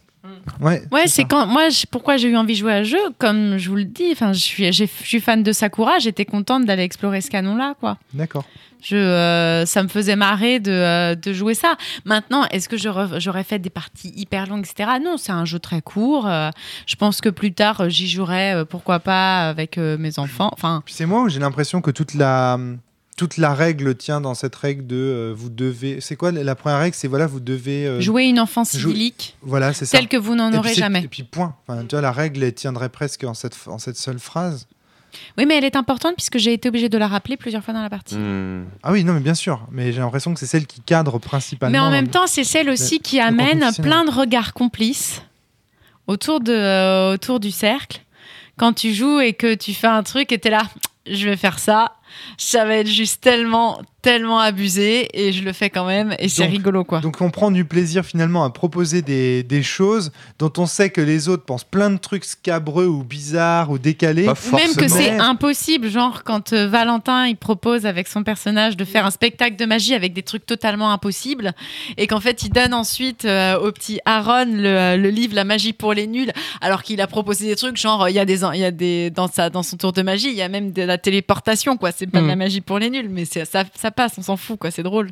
Ouais. 0.61 0.83
Ouais, 0.93 1.07
c'est 1.09 1.25
quand 1.25 1.47
moi 1.47 1.69
je- 1.69 1.85
pourquoi 1.91 2.17
j'ai 2.17 2.29
eu 2.29 2.37
envie 2.37 2.55
de 2.55 2.59
jouer 2.59 2.73
à 2.75 2.85
ce 2.85 2.91
jeu, 2.91 2.99
comme 3.19 3.57
je 3.59 3.69
vous 3.69 3.77
le 3.77 3.85
dis. 3.85 4.09
Enfin, 4.13 4.33
je 4.33 4.39
suis 4.39 4.73
j'ai- 4.73 4.87
je 4.87 5.07
suis 5.07 5.21
fan 5.21 5.43
de 5.43 5.53
Sakura. 5.53 5.99
J'étais 5.99 6.25
contente 6.25 6.65
d'aller 6.65 6.83
explorer 6.85 7.21
ce 7.21 7.31
canon 7.31 7.57
là, 7.57 7.75
quoi. 7.81 7.99
D'accord. 8.15 8.45
Je, 8.85 8.97
euh, 8.97 9.65
ça 9.65 9.83
me 9.85 9.89
faisait 9.89 10.17
marrer 10.17 10.59
de, 10.59 10.73
euh, 10.73 11.15
de 11.15 11.33
jouer 11.33 11.55
ça. 11.55 11.77
Maintenant, 12.05 12.45
est-ce 12.51 12.69
que 12.69 12.77
j'aurais 12.77 13.45
fait 13.45 13.61
des 13.61 13.71
parties 13.71 14.13
hyper 14.17 14.49
longues, 14.49 14.65
etc. 14.69 14.91
Non, 15.01 15.17
c'est 15.19 15.31
un 15.31 15.45
jeu 15.45 15.61
très 15.61 15.81
court. 15.83 16.27
euh, 16.29 16.51
je 16.87 16.97
pense 16.97 17.21
que 17.21 17.29
plus 17.29 17.53
tard, 17.53 17.89
j'y 17.91 18.09
jouerai, 18.09 18.53
euh, 18.55 18.65
pourquoi 18.65 18.99
pas, 18.99 19.49
avec 19.49 19.79
euh, 19.79 19.97
mes 19.99 20.19
enfants. 20.19 20.51
Enfin, 20.53 20.83
c'est 20.87 21.07
moi 21.07 21.23
où 21.23 21.29
j'ai 21.29 21.39
l'impression 21.39 21.81
que 21.81 21.93
toute 21.93 22.15
la 22.15 22.59
toute 23.17 23.37
la 23.37 23.55
règle 23.55 23.95
tient 23.95 24.21
dans 24.21 24.35
cette 24.35 24.57
règle 24.57 24.87
de 24.87 24.97
euh, 24.97 25.35
vous 25.37 25.51
devez. 25.51 26.01
C'est 26.01 26.17
quoi 26.17 26.33
la 26.33 26.55
première 26.55 26.79
règle? 26.79 26.97
C'est 26.97 27.09
voilà, 27.09 27.27
vous 27.27 27.41
devez. 27.41 27.87
euh, 27.87 28.01
jouer 28.01 28.25
une 28.25 28.41
enfance 28.41 28.77
jou- 28.77 28.91
idyllique, 28.91 29.37
Voilà, 29.43 29.73
c'est 29.73 29.85
ça. 29.87 29.99
telle 29.99 30.09
que 30.09 30.17
vous 30.17 30.35
n'en 30.35 30.53
aurez 30.55 30.75
jamais. 30.75 31.03
Et 31.05 31.09
puis 31.09 31.23
point. 31.23 31.55
Enfin, 31.69 31.83
tu 31.83 31.95
vois, 31.95 32.01
la 32.01 32.13
règle 32.13 32.43
elle 32.43 32.55
tiendrait 32.55 32.89
presque 32.89 33.25
en 33.25 33.35
cette 33.35 33.57
en 33.67 33.79
cette 33.79 33.97
seule 33.97 34.19
phrase. 34.19 34.67
Oui, 35.37 35.45
mais 35.45 35.59
elle 35.59 35.65
est 35.65 35.77
importante 35.77 36.15
puisque 36.17 36.39
j'ai 36.39 36.55
été 36.55 36.69
obligée 36.71 36.89
de 36.89 36.97
la 36.97 37.07
rappeler 37.07 37.37
plusieurs 37.37 37.63
fois 37.63 37.75
dans 37.75 37.83
la 37.83 37.91
partie. 37.91 38.17
Hmm. 38.17 38.65
Ah 38.83 38.93
oui, 38.93 39.05
non, 39.05 39.13
mais 39.13 39.21
bien 39.21 39.35
sûr. 39.35 39.61
Mais 39.71 39.93
j'ai 39.93 40.01
l'impression 40.01 40.33
que 40.33 40.41
c'est 40.41 40.47
celle 40.47 40.67
qui 40.67 40.81
cadre 40.81 41.19
principalement. 41.19 41.71
Mais 41.73 41.79
en 41.87 41.91
même 41.91 42.09
temps, 42.09 42.27
c'est 42.27 42.45
celle 42.45 42.71
aussi 42.71 42.99
qui 42.99 43.21
amène 43.21 43.63
plein 43.83 44.07
de 44.07 44.11
regards 44.11 44.55
complices 44.55 45.21
autour, 46.07 46.41
de, 46.41 46.53
euh, 46.55 47.13
autour 47.13 47.41
du 47.41 47.51
cercle. 47.51 48.01
Quand 48.57 48.73
tu 48.73 48.95
joues 48.95 49.21
et 49.21 49.35
que 49.35 49.55
tu 49.55 49.75
fais 49.75 49.87
un 49.87 50.03
truc 50.03 50.33
et 50.33 50.39
t'es 50.39 50.49
là, 50.51 50.63
je 51.07 51.29
vais 51.29 51.37
faire 51.37 51.59
ça, 51.59 51.93
ça 52.37 52.65
va 52.65 52.77
être 52.77 52.89
juste 52.89 53.21
tellement, 53.21 53.81
tellement 54.03 54.41
abusé 54.41 55.09
et 55.13 55.33
je 55.33 55.43
le 55.45 55.53
fais 55.53 55.71
quand 55.71 55.87
même 55.87 56.15
et 56.19 56.29
c'est 56.29 56.45
rigolo 56.45 56.85
quoi. 56.85 57.01
Donc 57.01 57.21
on 57.21 57.31
prend 57.31 57.51
du 57.51 57.65
plaisir 57.65 58.05
finalement 58.05 58.45
à 58.45 58.51
proposer 58.51 59.03
des, 59.03 59.43
des 59.43 59.63
choses 59.63 60.13
dont 60.39 60.53
on 60.59 60.67
sait 60.67 60.91
que 60.91 61.01
les 61.01 61.29
autres 61.29 61.45
pensent 61.45 61.65
plein 61.65 61.91
de 61.91 61.99
trucs 61.99 62.25
scabreux 62.25 62.87
ou 62.87 63.05
bizarres 63.05 63.71
ou 63.71 63.79
décalés. 63.79 64.29
Ou 64.29 64.57
même 64.57 64.75
que 64.75 64.89
c'est 64.89 65.19
impossible, 65.19 65.89
genre 65.89 66.25
quand 66.25 66.53
euh, 66.53 66.69
Valentin 66.69 67.27
il 67.27 67.37
propose 67.37 67.87
avec 67.87 68.09
son 68.09 68.23
personnage 68.23 68.77
de 68.77 68.85
faire 68.85 69.07
un 69.07 69.11
spectacle 69.11 69.57
de 69.57 69.65
magie 69.65 69.95
avec 69.95 70.13
des 70.13 70.23
trucs 70.23 70.47
totalement 70.47 70.93
impossibles 70.93 71.53
et 71.97 72.07
qu'en 72.07 72.21
fait 72.21 72.43
il 72.43 72.51
donne 72.51 72.75
ensuite 72.75 73.25
euh, 73.25 73.59
au 73.59 73.71
petit 73.73 74.01
Aaron 74.05 74.47
le, 74.47 74.97
le 74.97 75.09
livre 75.11 75.35
La 75.35 75.45
magie 75.45 75.73
pour 75.73 75.93
les 75.95 76.07
nuls 76.07 76.33
alors 76.61 76.83
qu'il 76.83 77.01
a 77.01 77.07
proposé 77.07 77.47
des 77.47 77.57
trucs 77.57 77.77
genre 77.77 78.09
il 78.09 78.15
y 78.15 78.19
a 78.19 78.25
des 78.25 78.43
il 78.55 78.61
y 78.61 78.65
a 78.65 78.71
des 78.71 79.11
dans 79.11 79.29
sa 79.29 79.51
dans 79.51 79.63
son 79.63 79.77
tour 79.77 79.93
de 79.93 80.03
magie 80.03 80.29
il 80.29 80.35
y 80.35 80.43
a 80.43 80.49
même 80.49 80.73
de 80.73 80.83
la 80.83 80.99
téléportation 80.99 81.77
quoi 81.77 81.93
c'est 82.03 82.11
pas 82.11 82.19
de 82.21 82.25
Mm. 82.25 82.29
la 82.29 82.37
magie 82.37 82.61
pour 82.61 82.79
les 82.81 82.91
nuls 82.91 83.09
mais 83.09 83.25
ça 83.25 83.45
ça 83.75 83.91
passe 83.93 84.15
on 84.19 84.23
s'en 84.23 84.37
fout 84.37 84.59
quoi 84.59 84.71
c'est 84.73 84.83
drôle. 84.83 85.11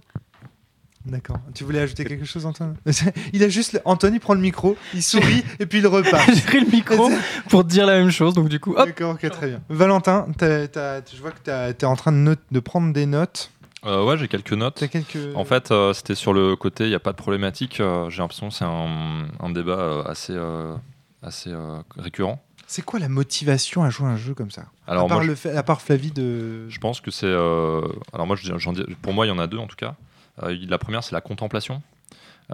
D'accord. 1.07 1.39
Tu 1.55 1.65
voulais 1.65 1.79
ajouter 1.79 2.05
quelque 2.05 2.27
chose, 2.27 2.45
Antoine? 2.45 2.77
Il 3.33 3.43
a 3.43 3.49
juste. 3.49 3.73
le- 3.73 3.81
Antoine, 3.87 4.13
il 4.15 4.21
prend 4.21 4.35
le 4.35 4.41
micro, 4.41 4.77
il 4.93 5.03
sourit 5.03 5.43
et 5.59 5.65
puis 5.65 5.79
il 5.79 5.87
repart. 5.87 6.29
J'ai 6.35 6.43
pris 6.43 6.61
le 6.61 6.67
micro 6.71 7.11
pour 7.49 7.65
dire 7.65 7.87
la 7.87 7.99
même 7.99 8.11
chose, 8.11 8.35
donc 8.35 8.51
du 8.51 8.61
coup, 8.61 8.75
hop. 8.77 8.87
D'accord, 8.87 9.15
ok, 9.15 9.31
très 9.31 9.47
bien. 9.49 9.63
Valentin, 9.71 10.27
je 10.41 11.21
vois 11.23 11.31
que 11.31 11.41
tu 11.43 11.51
es 11.51 11.85
en 11.87 11.97
train 11.97 12.13
de, 12.13 12.19
note- 12.19 12.39
de 12.51 12.61
prendre 12.61 12.93
des 12.93 13.07
notes. 13.07 13.51
Euh, 13.87 14.05
ouais, 14.05 14.19
j'ai 14.19 14.29
quelques 14.29 14.53
notes. 14.53 14.87
Quelques. 14.91 15.17
En 15.35 15.47
fait, 15.47 15.71
euh, 15.71 15.95
c'était 15.95 16.15
sur 16.15 16.35
le 16.35 16.55
côté, 16.55 16.85
il 16.85 16.91
n'y 16.91 16.95
a 16.95 17.01
pas 17.01 17.13
de 17.13 17.17
problématique. 17.17 17.81
euh, 17.81 18.11
j'ai 18.11 18.19
l'impression 18.21 18.51
que 18.51 18.55
c'est 18.55 18.67
un, 18.67 19.27
un 19.41 19.51
débat 19.51 19.79
euh, 19.79 20.03
assez, 20.05 20.35
euh, 20.37 20.75
assez 21.23 21.49
euh, 21.51 21.79
récurrent. 21.97 22.43
C'est 22.73 22.83
quoi 22.83 23.01
la 23.01 23.09
motivation 23.09 23.83
à 23.83 23.91
jouer 23.91 24.07
à 24.07 24.11
un 24.11 24.17
jeu 24.17 24.33
comme 24.33 24.53
ça 24.53 24.67
Alors 24.87 25.07
à, 25.07 25.09
part 25.09 25.19
moi, 25.19 25.27
le 25.27 25.35
fait- 25.35 25.57
à 25.57 25.63
part 25.65 25.81
Flavie 25.83 26.13
de. 26.13 26.69
Je 26.69 26.79
pense 26.79 27.01
que 27.01 27.11
c'est. 27.11 27.27
euh, 27.27 27.83
Alors, 28.13 28.29
moi, 28.29 28.37
je- 28.37 28.57
j'en 28.59 28.73
dis- 28.73 28.85
pour 29.03 29.13
moi, 29.13 29.27
il 29.27 29.29
y 29.29 29.33
en 29.33 29.41
a 29.41 29.49
deux 29.49 29.59
en 29.59 29.67
tout 29.67 29.75
cas. 29.75 29.97
Euh, 30.45 30.57
la 30.69 30.79
première, 30.79 31.03
c'est 31.03 31.13
la 31.15 31.21
contemplation. 31.21 31.83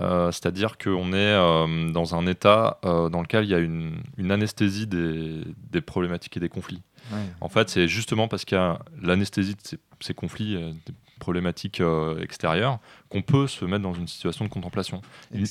Euh, 0.01 0.33
C'est-à-dire 0.33 0.79
qu'on 0.79 1.13
est 1.13 1.93
dans 1.93 2.15
un 2.15 2.27
état 2.27 2.79
dans 2.83 3.21
lequel 3.21 3.45
il 3.45 3.51
y 3.51 3.55
a 3.55 3.59
une, 3.59 3.97
une 4.17 4.31
anesthésie 4.33 4.87
des, 4.87 5.43
des 5.71 5.81
problématiques 5.83 6.37
et 6.39 6.41
des 6.41 6.49
conflits. 6.49 6.81
Ouais. 7.13 7.19
En 7.43 7.51
fait, 7.51 7.69
c'est 7.69 7.87
justement 7.87 8.27
parce 8.27 8.47
qu'il 8.47 8.57
y 8.57 8.61
a 8.61 8.79
l'anesthésie 9.03 9.55
de 9.55 9.61
ces, 9.63 9.79
ces 10.01 10.15
conflits, 10.15 10.55
des 10.87 10.95
problématiques 11.19 11.83
extérieures, 12.23 12.79
qu'on 13.11 13.21
peut 13.23 13.47
se 13.47 13.65
mettre 13.67 13.83
dans 13.83 13.95
une 13.95 14.09
situation 14.09 14.47
de 14.47 14.51
contemplation. 14.51 15.03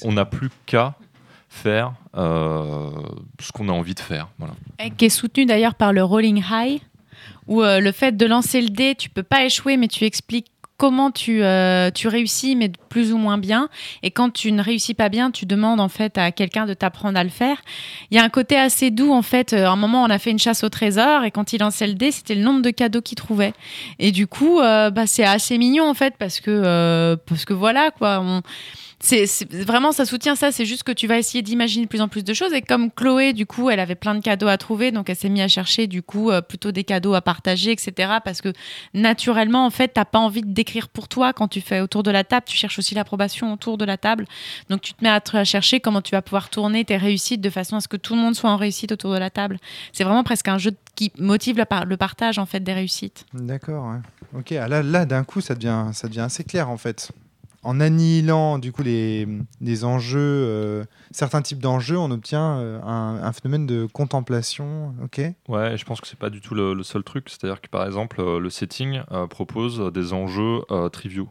On 0.04 0.14
n'a 0.14 0.26
plus 0.26 0.50
qu'à 0.66 0.96
faire 1.56 1.94
euh, 2.18 2.92
ce 3.40 3.52
qu'on 3.52 3.70
a 3.70 3.72
envie 3.72 3.96
de 3.96 4.00
faire. 4.00 4.28
Voilà. 4.38 4.54
Et 4.80 4.92
qui 4.92 5.06
est 5.06 5.10
soutenu 5.10 5.46
d'ailleurs 5.46 5.76
par 5.76 5.94
le 5.94 6.04
rolling 6.04 6.44
high, 6.50 6.82
où 7.48 7.64
euh, 7.64 7.80
le 7.80 7.92
fait 7.92 8.18
de 8.18 8.26
lancer 8.26 8.62
le 8.62 8.70
dé, 8.70 8.96
tu 8.96 9.10
peux 9.10 9.24
pas 9.24 9.46
échouer, 9.46 9.78
mais 9.78 9.88
tu 9.88 10.04
expliques 10.04 10.48
comment 10.78 11.10
tu, 11.10 11.42
euh, 11.42 11.90
tu 11.90 12.10
réussis, 12.10 12.58
mais 12.58 12.70
plus 12.90 13.14
ou 13.14 13.18
moins 13.18 13.38
bien. 13.38 13.70
Et 14.04 14.12
quand 14.12 14.30
tu 14.30 14.52
ne 14.52 14.62
réussis 14.62 14.94
pas 14.94 15.08
bien, 15.08 15.32
tu 15.32 15.46
demandes 15.46 15.80
en 15.80 15.88
fait 15.88 16.18
à 16.18 16.34
quelqu'un 16.34 16.66
de 16.66 16.74
t'apprendre 16.74 17.18
à 17.18 17.24
le 17.24 17.30
faire. 17.30 17.62
Il 18.12 18.18
y 18.18 18.20
a 18.20 18.24
un 18.24 18.30
côté 18.30 18.58
assez 18.58 18.92
doux 18.92 19.14
en 19.14 19.22
fait. 19.22 19.54
À 19.54 19.72
un 19.72 19.78
moment, 19.78 20.04
on 20.04 20.10
a 20.10 20.20
fait 20.20 20.32
une 20.32 20.40
chasse 20.40 20.66
au 20.66 20.70
trésor 20.70 21.24
et 21.24 21.32
quand 21.32 21.54
il 21.54 21.62
lançait 21.62 21.88
le 21.88 21.94
dé, 21.94 22.12
c'était 22.12 22.36
le 22.36 22.42
nombre 22.42 22.62
de 22.62 22.72
cadeaux 22.72 23.02
qu'il 23.02 23.16
trouvait. 23.16 23.54
Et 24.00 24.12
du 24.12 24.28
coup, 24.28 24.58
bah, 24.60 25.08
c'est 25.08 25.24
assez 25.24 25.58
mignon 25.58 25.90
en 25.90 25.94
fait 25.94 26.16
parce 26.20 26.42
que 26.42 27.16
parce 27.26 27.46
que 27.46 27.54
voilà 27.54 27.92
quoi. 27.92 28.20
On... 28.22 28.42
C'est 29.00 29.28
vraiment 29.52 29.92
ça 29.92 30.06
soutient 30.06 30.36
ça. 30.36 30.52
C'est 30.52 30.66
juste 30.66 30.84
que 30.84 30.92
tu 30.92 31.06
vas 31.06 31.18
essayer 31.18 31.42
d'imaginer 31.42 31.86
de 31.86 31.90
plus 31.90 32.02
en 32.02 32.08
plus 32.08 32.24
de 32.24 32.34
choses. 32.34 32.54
Et 32.54 32.62
comme 32.62 32.92
Chloé, 32.92 33.34
du 33.34 33.46
coup, 33.46 33.70
elle 33.70 33.80
avait 33.80 33.96
plein 33.96 34.16
de 34.16 34.22
cadeaux 34.22 34.48
à 34.48 34.58
trouver, 34.58 34.92
donc 34.92 35.10
elle 35.10 35.16
s'est 35.16 35.30
mise 35.30 35.44
à 35.44 35.48
chercher 35.48 35.88
du 35.88 36.02
coup 36.02 36.32
euh, 36.32 36.42
plutôt 36.42 36.72
des 36.72 36.84
cadeaux 36.84 37.14
à 37.14 37.22
partager, 37.22 37.72
etc. 37.72 38.14
Parce 38.24 38.42
que 38.42 38.54
naturellement, 38.94 39.66
en 39.66 39.70
fait, 39.70 39.90
t'as 39.90 40.06
pas 40.06 40.20
envie 40.20 40.42
de 40.42 40.52
décrire 40.52 40.88
pour 40.88 41.08
toi 41.08 41.34
quand 41.34 41.48
tu 41.48 41.62
fais 41.62 41.82
autour 41.82 42.04
de 42.04 42.12
la 42.12 42.24
table. 42.24 42.46
Tu 42.48 42.58
cherches 42.58 42.80
aussi 42.80 42.96
l'approbation 42.96 43.54
autour 43.54 43.78
de 43.78 43.86
la 43.86 43.98
table. 43.98 44.26
Donc 44.70 44.82
tu 44.82 44.94
te 44.94 45.04
mets 45.04 45.10
à, 45.10 45.44
chercher 45.44 45.80
comment 45.80 46.02
tu 46.02 46.12
vas 46.12 46.22
pouvoir 46.22 46.50
tourner 46.50 46.86
tes 46.86 46.98
réussites 46.98 47.42
de 47.42 47.50
façon 47.50 47.76
à 47.76 47.82
ce 47.82 47.88
que 47.88 47.98
tout 47.98 48.16
le 48.16 48.22
monde 48.22 48.36
soit 48.36 48.50
en 48.50 48.58
réussite 48.58 48.92
autour 48.92 49.12
de 49.12 49.18
la 49.18 49.30
table. 49.30 49.58
C'est 49.92 50.04
vraiment 50.04 50.24
presque 50.24 50.48
un 50.48 50.58
jeu 50.58 50.72
qui 50.96 51.12
motive 51.20 51.58
le, 51.58 51.66
par- 51.66 51.86
le 51.86 51.98
partage 51.98 52.40
en 52.40 52.46
fait 52.46 52.62
des 52.62 52.74
réussites. 52.74 53.26
D'accord. 53.34 53.96
Ok. 54.34 54.54
ah 54.54 54.68
là, 54.68 54.82
là 54.82 55.06
d'un 55.06 55.24
coup, 55.24 55.42
ça 55.42 55.54
devient, 55.54 55.86
ça 55.94 56.08
devient 56.08 56.22
assez 56.22 56.44
clair 56.44 56.70
en 56.70 56.78
fait. 56.78 57.12
En 57.66 57.80
annihilant 57.80 58.60
du 58.60 58.72
coup 58.72 58.84
les, 58.84 59.26
enjeux, 59.84 60.20
euh, 60.20 60.86
certains 61.10 61.42
types 61.42 61.58
d'enjeux, 61.58 61.98
on 61.98 62.12
obtient 62.12 62.60
euh, 62.60 62.80
un, 62.84 63.34
phénomène 63.34 63.66
de 63.66 63.88
contemplation. 63.92 64.94
Ok? 65.04 65.20
Ouais, 65.48 65.76
je 65.76 65.84
pense 65.84 66.00
que 66.00 66.08
c'est 66.08 66.20
pas 66.20 66.30
du 66.30 66.42
tout 66.42 66.54
le, 66.54 66.84
seul 66.84 67.04
truc. 67.04 67.28
C'est-à-dire 67.28 67.62
que 67.62 67.68
par 67.68 67.88
exemple, 67.88 68.22
euh, 68.22 68.40
le 68.40 68.52
setting 68.52 69.02
propose 69.32 69.92
des 69.92 70.14
enjeux 70.14 70.62
triviaux. 70.92 71.30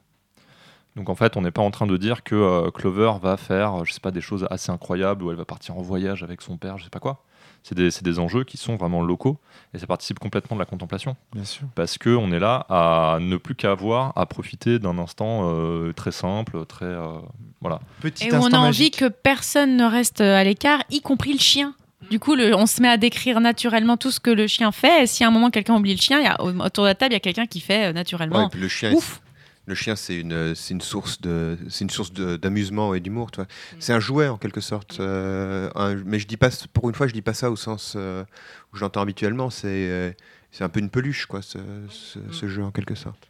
Donc 0.97 1.09
en 1.09 1.15
fait, 1.15 1.37
on 1.37 1.43
n'est 1.43 1.53
pas 1.53 1.63
en 1.63 1.71
train 1.71 1.87
de 1.87 1.97
dire 1.97 2.25
que 2.25 2.69
Clover 2.71 3.13
va 3.23 3.37
faire, 3.37 3.85
je 3.85 3.93
sais 3.93 4.01
pas, 4.01 4.11
des 4.11 4.21
choses 4.21 4.49
assez 4.51 4.73
incroyables 4.73 5.23
ou 5.23 5.31
elle 5.31 5.37
va 5.37 5.45
partir 5.45 5.79
en 5.79 5.83
voyage 5.83 6.25
avec 6.25 6.43
son 6.43 6.57
père, 6.57 6.79
je 6.79 6.85
sais 6.85 6.91
pas 6.91 7.01
quoi. 7.01 7.23
C'est 7.67 7.75
des, 7.75 7.91
c'est 7.91 8.05
des 8.05 8.19
enjeux 8.19 8.45
qui 8.45 8.59
sont 8.59 8.77
vraiment 8.77 9.01
locaux 9.03 9.39
et 9.73 9.79
ça 9.79 9.87
participe 9.87 10.19
complètement 10.19 10.55
de 10.55 10.61
la 10.61 10.67
contemplation 10.67 11.17
Bien 11.35 11.45
sûr. 11.45 11.67
parce 11.75 11.97
que 11.97 12.11
on 12.11 12.31
est 12.31 12.39
là 12.39 12.67
à 12.69 13.17
ne 13.21 13.37
plus 13.39 13.55
qu'avoir 13.55 14.13
à 14.17 14.27
profiter 14.27 14.79
d'un 14.79 14.99
instant 14.99 15.49
euh, 15.51 15.93
très 15.95 16.13
simple, 16.13 16.67
très 16.67 16.85
euh, 16.85 17.15
voilà. 17.63 17.81
Petit 18.03 18.27
Et 18.29 18.33
où 18.33 18.37
on 18.37 18.53
a 18.53 18.59
envie 18.59 18.91
que 18.91 19.09
personne 19.09 19.77
ne 19.79 19.85
reste 19.85 20.21
à 20.21 20.45
l'écart, 20.45 20.83
y 20.91 21.01
compris 21.01 21.33
le 21.33 21.39
chien. 21.39 21.75
Du 22.11 22.21
coup, 22.21 22.35
le- 22.35 22.55
on 22.55 22.67
se 22.67 22.83
met 22.83 22.89
à 22.89 22.99
décrire 22.99 23.41
naturellement 23.41 23.97
tout 23.97 24.11
ce 24.11 24.21
que 24.21 24.29
le 24.31 24.47
chien 24.47 24.71
fait. 24.71 25.05
Et 25.05 25.07
si 25.07 25.25
à 25.25 25.29
un 25.29 25.31
moment 25.31 25.49
quelqu'un 25.51 25.75
oublie 25.75 25.95
le 25.95 26.01
chien, 26.01 26.19
il 26.21 26.25
y 26.25 26.29
a, 26.29 26.39
autour 26.43 26.85
de 26.85 26.89
la 26.91 26.95
table, 26.95 27.13
il 27.13 27.15
y 27.15 27.17
a 27.17 27.21
quelqu'un 27.21 27.47
qui 27.47 27.61
fait 27.61 27.85
euh, 27.85 27.87
Ouais, 27.87 27.93
naturellement. 27.95 28.47
et 28.47 28.51
puis 28.51 28.61
le 28.61 28.69
chien, 28.69 28.93
Ouf. 28.93 29.23
Le 29.67 29.75
chien, 29.75 29.97
c'est 29.97 30.17
une, 30.17 30.55
c'est 30.55 30.75
une 30.75 30.81
source 30.81 31.21
de, 31.21 31.57
c'est 31.69 31.85
une 31.85 31.91
source 31.91 32.13
d'amusement 32.13 32.95
et 32.95 33.01
d'humour, 33.01 33.31
toi. 33.31 33.47
C'est 33.79 33.93
un 33.93 34.01
jouet 34.01 34.29
en 34.29 34.37
quelque 34.37 34.61
sorte. 34.61 34.99
euh, 35.01 35.71
un- 35.75 35.95
mais 36.05 36.19
je 36.19 36.27
dis 36.27 36.37
pas, 36.37 36.51
pour 36.73 36.89
une 36.89 36.95
fois, 36.95 37.07
je 37.07 37.13
dis 37.13 37.23
pas 37.23 37.35
ça 37.35 37.51
au 37.51 37.57
sens 37.57 37.95
euh, 37.97 38.25
où 38.73 38.77
j'entends 38.77 39.01
habituellement. 39.01 39.51
C'est, 39.51 39.67
euh, 39.69 40.11
c'est 40.53 40.65
un 40.65 40.69
peu 40.69 40.81
une 40.81 40.91
peluche, 40.91 41.27
quoi, 41.27 41.41
ce, 41.43 41.59
ce- 41.89 42.19
ce 42.31 42.47
jeu 42.49 42.63
en 42.63 42.71
quelque 42.71 42.95
sorte. 42.95 43.29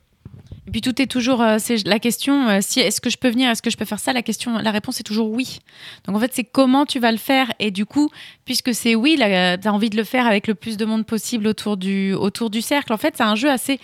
Et 0.66 0.70
puis 0.70 0.80
tout 0.80 1.00
est 1.00 1.06
toujours, 1.06 1.42
euh, 1.42 1.56
c'est 1.60 1.86
la 1.86 1.98
question, 2.00 2.48
euh, 2.48 2.58
si 2.60 2.80
est-ce 2.80 3.00
que 3.00 3.10
je 3.10 3.18
peux 3.18 3.28
venir, 3.28 3.50
est-ce 3.50 3.62
que 3.62 3.70
je 3.70 3.76
peux 3.76 3.84
faire 3.84 3.98
ça 4.00 4.12
La 4.12 4.22
question, 4.22 4.58
la 4.58 4.70
réponse 4.72 4.98
est 4.98 5.04
toujours 5.04 5.30
oui. 5.30 5.60
Donc 6.06 6.16
en 6.16 6.18
fait, 6.18 6.32
c'est 6.34 6.42
comment 6.44 6.86
tu 6.86 6.98
vas 6.98 7.12
le 7.12 7.18
faire. 7.18 7.52
Et 7.60 7.70
du 7.70 7.86
coup, 7.86 8.10
puisque 8.44 8.74
c'est 8.74 8.94
oui, 8.96 9.14
tu 9.16 9.22
as 9.22 9.58
envie 9.72 9.90
de 9.90 9.96
le 9.96 10.02
faire 10.04 10.26
avec 10.26 10.46
le 10.48 10.54
plus 10.54 10.76
de 10.76 10.84
monde 10.84 11.06
possible 11.06 11.46
autour 11.46 11.76
du, 11.76 12.14
autour 12.14 12.50
du 12.50 12.62
cercle. 12.62 12.92
En 12.92 12.96
fait, 12.96 13.14
c'est 13.16 13.22
un 13.22 13.36
jeu 13.36 13.50
assez, 13.50 13.78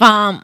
enfin, 0.00 0.40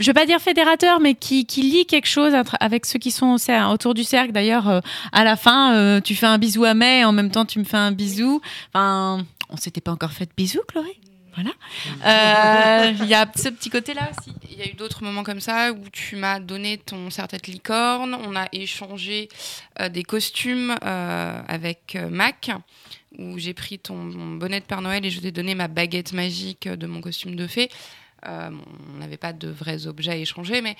je 0.00 0.06
vais 0.06 0.14
pas 0.14 0.26
dire 0.26 0.40
fédérateur, 0.40 0.98
mais 0.98 1.14
qui, 1.14 1.44
qui 1.44 1.62
lie 1.62 1.86
quelque 1.86 2.08
chose 2.08 2.32
avec 2.58 2.86
ceux 2.86 2.98
qui 2.98 3.10
sont 3.10 3.36
autour 3.70 3.94
du 3.94 4.02
cercle. 4.02 4.32
D'ailleurs, 4.32 4.68
euh, 4.68 4.80
à 5.12 5.24
la 5.24 5.36
fin, 5.36 5.74
euh, 5.74 6.00
tu 6.00 6.14
fais 6.14 6.26
un 6.26 6.38
bisou 6.38 6.64
à 6.64 6.74
May, 6.74 7.04
en 7.04 7.12
même 7.12 7.30
temps, 7.30 7.44
tu 7.44 7.58
me 7.58 7.64
fais 7.64 7.76
un 7.76 7.92
bisou. 7.92 8.40
Enfin, 8.72 9.24
on 9.50 9.56
s'était 9.56 9.82
pas 9.82 9.92
encore 9.92 10.12
fait 10.12 10.24
de 10.24 10.32
bisous, 10.36 10.62
Chloé? 10.66 10.98
Voilà. 11.34 11.50
Euh, 12.04 12.92
Il 13.02 13.08
y 13.08 13.14
a 13.14 13.30
ce 13.36 13.50
petit 13.50 13.70
côté-là 13.70 14.10
aussi. 14.10 14.34
Il 14.50 14.58
y 14.58 14.62
a 14.62 14.66
eu 14.66 14.74
d'autres 14.74 15.04
moments 15.04 15.22
comme 15.22 15.40
ça 15.40 15.70
où 15.72 15.88
tu 15.92 16.16
m'as 16.16 16.40
donné 16.40 16.78
ton 16.78 17.08
serre-tête 17.10 17.46
licorne, 17.46 18.18
on 18.26 18.34
a 18.34 18.46
échangé 18.52 19.28
des 19.90 20.02
costumes 20.02 20.74
avec 20.82 21.96
Mac, 22.10 22.50
où 23.16 23.38
j'ai 23.38 23.54
pris 23.54 23.78
ton 23.78 24.36
bonnet 24.38 24.58
de 24.58 24.64
Père 24.64 24.82
Noël 24.82 25.06
et 25.06 25.10
je 25.10 25.20
t'ai 25.20 25.30
donné 25.30 25.54
ma 25.54 25.68
baguette 25.68 26.12
magique 26.12 26.66
de 26.66 26.86
mon 26.86 27.00
costume 27.00 27.36
de 27.36 27.46
fée. 27.46 27.70
Euh, 28.26 28.50
on 28.94 28.98
n'avait 28.98 29.16
pas 29.16 29.32
de 29.32 29.48
vrais 29.48 29.86
objets 29.86 30.12
à 30.12 30.16
échanger, 30.16 30.60
mais 30.60 30.76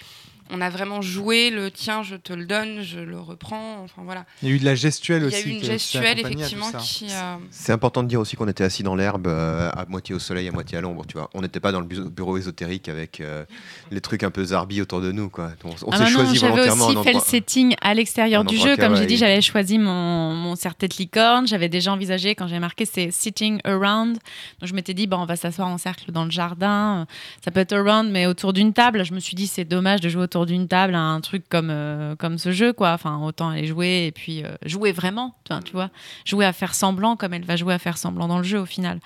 on 0.53 0.61
a 0.61 0.71
vraiment 0.71 1.01
joué 1.03 1.51
le 1.51 1.71
tiens, 1.71 2.03
je 2.03 2.17
te 2.17 2.33
le 2.33 2.45
donne, 2.47 2.83
je 2.83 3.01
le 3.01 3.19
reprends. 3.19 3.83
Enfin 3.85 4.03
voilà. 4.05 4.25
Il 4.43 4.49
y 4.49 4.53
a 4.53 4.55
eu 4.55 4.59
de 4.59 4.65
la 4.65 4.75
gestuelle 4.75 5.23
Il 5.23 5.27
aussi. 5.27 5.41
y 5.49 5.51
a 5.51 5.55
eu 5.55 5.59
une 5.59 5.65
gestuelle 5.65 6.19
effectivement 6.21 6.71
qui. 6.81 7.07
euh, 7.11 7.37
C'est 7.51 7.73
important 7.73 8.03
de 8.03 8.09
dire 8.09 8.21
aussi 8.21 8.37
qu'on 8.37 8.49
était 8.49 8.65
assis 8.65 8.83
dans 8.83 8.95
l'herbe, 8.97 9.27
euh, 9.27 9.71
à 9.71 9.87
moitié 9.87 10.15
au 10.15 10.19
soleil, 10.19 10.49
à 10.49 10.53
moitié 10.53 10.79
à 10.79 10.81
l'ombre. 10.81 11.05
Tu 11.07 11.17
vois, 11.17 11.31
on 11.35 11.41
n'était 11.43 11.61
pas 11.61 11.73
dans 11.73 11.81
le 11.81 11.87
bu- 11.87 12.11
bureau 12.11 12.37
ésotérique 12.39 12.89
avec 12.89 13.21
euh, 13.21 13.45
les 13.91 14.01
trucs 14.01 14.23
un 14.23 14.31
peu 14.31 14.45
zarbi 14.45 14.81
autour 14.81 15.01
de 15.01 15.13
nous, 15.13 15.29
quoi. 15.31 15.51
On, 15.65 15.71
on 15.71 15.91
Ah 15.93 15.99
s'est 15.99 16.07
choisi 16.13 16.37
j'avais 16.37 16.69
aussi 16.71 16.97
fait 17.05 17.13
le 17.13 17.21
setting 17.21 17.75
à 17.81 17.95
l'extérieur 17.95 18.45
du 18.45 18.57
jeu. 18.57 18.77
Comme 18.77 18.97
j'ai 18.97 19.07
dit, 19.07 19.17
j'avais 19.17 19.41
choisi 19.41 19.79
mon, 19.79 20.35
mon 20.35 20.57
serre-tête 20.57 20.97
licorne. 20.99 21.47
J'avais 21.47 21.69
déjà 21.69 21.93
envisagé, 21.93 22.35
quand 22.35 22.47
j'ai 22.49 22.59
marqué, 22.59 22.85
c'est 22.87 23.11
sitting 23.11 23.61
around. 23.65 24.15
Donc 24.61 24.69
je 24.69 24.75
m'étais 24.75 24.95
dit, 24.95 25.07
bon, 25.07 25.19
on 25.19 25.27
va 25.27 25.37
s'asseoir 25.37 25.69
en 25.69 25.79
cercle 25.79 26.13
dans 26.13 26.25
le 26.25 26.31
jardin. 26.31 27.07
Ça 27.45 27.51
peut 27.51 27.61
être 27.61 27.73
around, 27.73 28.11
mais 28.11 28.27
autour 28.27 28.53
d'une 28.53 28.73
table. 28.73 29.05
Je 29.05 29.13
me 29.15 29.21
suis 29.21 29.35
dit, 29.35 29.47
c'est 29.47 29.65
dommage 29.65 30.01
de 30.01 30.09
jouer 30.09 30.23
autour 30.23 30.40
d'une 30.47 30.69
table 30.69 30.95
à 30.95 31.01
un 31.01 31.21
truc 31.21 31.49
comme, 31.49 31.71
euh, 31.71 32.17
comme 32.17 32.39
ce 32.39 32.53
jeu, 32.53 32.73
quoi. 32.73 32.93
Enfin, 32.93 33.21
autant 33.23 33.51
aller 33.51 33.67
jouer 33.67 34.07
et 34.07 34.13
puis 34.13 34.45
euh, 34.45 34.55
jouer 34.65 34.93
vraiment, 34.93 35.35
tu 35.65 35.73
vois. 35.73 35.91
Jouer 36.25 36.45
à 36.45 36.53
faire 36.53 36.75
semblant 36.75 37.17
comme 37.17 37.35
elle 37.35 37.45
va 37.45 37.57
jouer 37.57 37.75
à 37.75 37.79
faire 37.79 37.99
semblant 37.99 38.29
dans 38.29 38.39
le 38.39 38.45
jeu 38.45 38.59
au 38.59 38.67
final. 38.67 39.01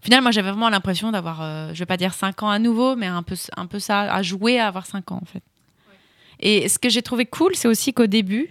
Au 0.00 0.04
final, 0.04 0.22
moi, 0.22 0.30
j'avais 0.30 0.50
vraiment 0.50 0.68
l'impression 0.68 1.10
d'avoir, 1.10 1.42
euh, 1.42 1.70
je 1.72 1.78
vais 1.78 1.86
pas 1.86 1.96
dire 1.96 2.14
5 2.14 2.42
ans 2.42 2.50
à 2.50 2.58
nouveau, 2.58 2.96
mais 2.96 3.06
un 3.06 3.22
peu, 3.22 3.36
un 3.56 3.66
peu 3.66 3.78
ça, 3.78 4.12
à 4.12 4.22
jouer 4.22 4.58
à 4.58 4.68
avoir 4.68 4.86
5 4.86 5.10
ans, 5.12 5.20
en 5.22 5.26
fait. 5.26 5.42
Et 6.38 6.68
ce 6.68 6.78
que 6.78 6.88
j'ai 6.88 7.02
trouvé 7.02 7.24
cool, 7.24 7.54
c'est 7.54 7.68
aussi 7.68 7.94
qu'au 7.94 8.06
début, 8.06 8.50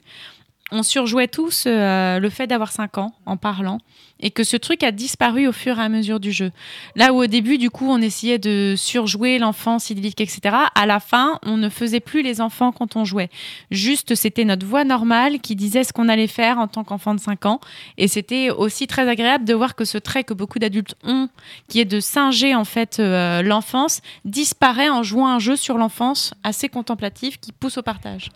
on 0.76 0.84
surjouait 0.84 1.30
tous 1.30 1.64
euh, 1.68 2.20
le 2.20 2.30
fait 2.30 2.48
d'avoir 2.48 2.72
5 2.72 2.98
ans 2.98 3.14
en 3.26 3.38
parlant 3.38 3.80
et 4.20 4.32
que 4.32 4.44
ce 4.44 4.58
truc 4.58 4.84
a 4.84 4.92
disparu 4.92 5.48
au 5.48 5.52
fur 5.52 5.78
et 5.80 5.82
à 5.82 5.90
mesure 5.90 6.20
du 6.20 6.32
jeu. 6.32 6.52
Là 6.96 7.14
où 7.14 7.18
au 7.24 7.28
début, 7.28 7.58
du 7.58 7.70
coup, 7.70 7.88
on 7.90 8.02
essayait 8.02 8.40
de 8.40 8.76
surjouer 8.78 9.40
l'enfance 9.40 9.90
idyllique, 9.90 10.22
etc., 10.22 10.56
à 10.74 10.86
la 10.86 11.00
fin, 11.00 11.40
on 11.44 11.58
ne 11.58 11.70
faisait 11.70 12.00
plus 12.00 12.22
les 12.22 12.40
enfants 12.42 12.72
quand 12.72 12.96
on 12.96 13.06
jouait. 13.06 13.30
Juste, 13.72 14.16
c'était 14.16 14.46
notre 14.46 14.66
voix 14.66 14.84
normale 14.84 15.40
qui 15.40 15.56
disait 15.56 15.84
ce 15.84 15.94
qu'on 15.94 16.10
allait 16.10 16.28
faire 16.28 16.60
en 16.60 16.68
tant 16.68 16.84
qu'enfant 16.84 17.14
de 17.14 17.20
5 17.20 17.46
ans. 17.46 17.60
Et 17.98 18.08
c'était 18.08 18.50
aussi 18.50 18.88
très 18.88 19.08
agréable 19.08 19.46
de 19.46 19.54
voir 19.54 19.76
que 19.76 19.86
ce 19.86 19.98
trait 19.98 20.24
que 20.24 20.34
beaucoup 20.34 20.60
d'adultes 20.60 20.96
ont, 21.04 21.30
qui 21.68 21.80
est 21.80 21.86
de 21.86 22.00
singer 22.00 22.56
en 22.56 22.66
fait 22.66 23.00
euh, 23.00 23.42
l'enfance, 23.42 24.02
disparaît 24.24 24.90
en 24.90 25.04
jouant 25.04 25.28
un 25.28 25.40
jeu 25.40 25.56
sur 25.56 25.78
l'enfance 25.78 26.34
assez 26.44 26.70
contemplatif 26.70 27.40
qui 27.40 27.52
pousse 27.52 27.78
au 27.78 27.82
partage. 27.82 28.30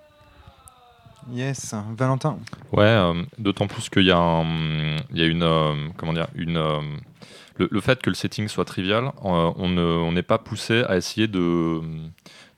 Yes, 1.32 1.76
Valentin. 1.98 2.40
Ouais, 2.72 2.84
euh, 2.84 3.24
d'autant 3.38 3.68
plus 3.68 3.90
qu'il 3.90 4.04
y 4.04 4.08
y 4.08 4.12
a 5.22 5.26
une, 5.26 5.44
euh, 5.44 5.88
comment 5.98 6.14
dire, 6.14 6.28
une, 6.36 6.58
euh, 6.58 6.80
le, 7.58 7.82
fait 7.82 8.02
que 8.02 8.10
le 8.10 8.16
setting 8.16 8.48
soit 8.48 8.66
trivial, 8.66 9.12
on 9.22 9.68
ne- 9.70 9.82
on 9.82 10.12
n'est 10.12 10.24
pas 10.24 10.38
poussé 10.38 10.84
à 10.88 10.98
essayer 10.98 11.28
de, 11.28 11.82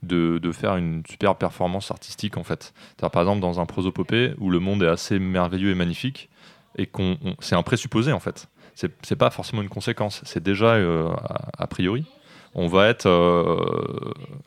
de, 0.04 0.52
faire 0.52 0.78
une 0.78 1.04
super 1.10 1.36
performance 1.36 1.92
artistique 1.92 2.38
en 2.38 2.44
fait. 2.44 2.74
Par 2.98 3.22
exemple 3.22 3.42
dans 3.42 3.60
un 3.60 3.66
prosopopée 3.66 4.34
où 4.38 4.50
le 4.50 4.60
monde 4.60 4.84
est 4.84 4.88
assez 4.88 5.20
merveilleux 5.20 5.72
et 5.72 5.76
magnifique 5.76 6.30
et 6.78 6.86
qu'on, 6.86 7.18
on- 7.24 7.36
c'est 7.40 7.56
un 7.56 7.64
présupposé 7.64 8.12
en 8.14 8.20
fait. 8.20 8.48
C'est, 8.76 9.16
pas 9.16 9.30
forcément 9.30 9.62
une 9.62 9.70
conséquence, 9.70 10.22
c'est 10.24 10.42
déjà 10.42 10.76
a, 10.76 11.52
a 11.58 11.68
priori. 11.68 12.06
On 12.56 12.68
va 12.68 12.88
être, 12.88 13.08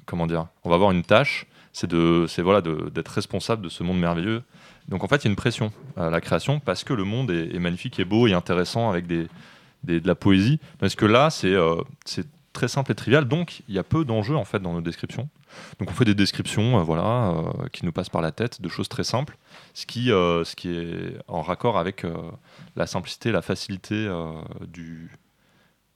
comment 0.07 0.27
dire, 0.27 0.47
on 0.65 0.71
va 0.71 0.75
avoir 0.77 0.91
une 0.91 1.03
tâche, 1.05 1.47
c'est 1.75 1.87
de, 1.87 2.25
c'est 2.27 2.41
voilà, 2.41 2.63
d'être 2.63 3.09
responsable 3.09 3.61
de 3.63 3.69
ce 3.69 3.83
monde 3.83 3.99
merveilleux 3.99 4.43
donc 4.89 5.03
en 5.03 5.09
fait, 5.09 5.17
il 5.17 5.25
y 5.25 5.29
a 5.29 5.31
une 5.31 5.37
pression 5.37 5.73
à 5.97 6.11
la 6.11 6.21
création 6.21 6.61
parce 6.61 6.85
que 6.85 6.93
le 6.93 7.05
monde 7.05 7.31
est, 7.31 7.59
magnifique 7.59 7.99
et 7.99 8.05
beau 8.05 8.27
et 8.27 8.33
intéressant 8.35 8.91
avec 8.91 9.07
des, 9.07 9.29
des- 9.83 10.01
de 10.01 10.07
la 10.07 10.15
poésie. 10.15 10.61
Parce 10.79 10.95
que 10.95 11.07
là, 11.07 11.31
c'est 11.31 11.55
euh, 11.55 11.77
très 12.53 12.69
simple 12.69 12.93
et 12.93 12.95
trivial, 12.95 13.27
donc 13.27 13.63
il 13.69 13.75
y 13.75 13.79
a 13.79 13.83
peu 13.83 14.05
d'enjeux 14.05 14.37
en 14.37 14.45
fait 14.45 14.61
dans 14.61 14.75
nos 14.75 14.83
descriptions. 14.83 15.29
Donc 15.79 15.91
on 15.91 15.95
fait 15.95 16.05
des 16.05 16.15
descriptions, 16.15 16.79
euh, 16.79 16.83
voilà, 16.83 17.31
euh, 17.31 17.69
qui 17.73 17.87
nous 17.87 17.93
passent 17.93 18.11
par 18.11 18.23
la 18.23 18.33
tête, 18.33 18.61
de 18.61 18.69
choses 18.69 18.89
très 18.89 19.05
simples, 19.05 19.39
ce 19.73 19.87
qui, 19.87 20.13
euh, 20.13 20.45
ce 20.45 20.55
qui 20.55 20.69
est 20.69 21.17
en 21.29 21.41
raccord 21.43 21.79
avec 21.79 22.05
la 22.77 22.87
simplicité, 22.87 23.33
la 23.33 23.43
facilité 23.43 24.09
du, 24.69 25.11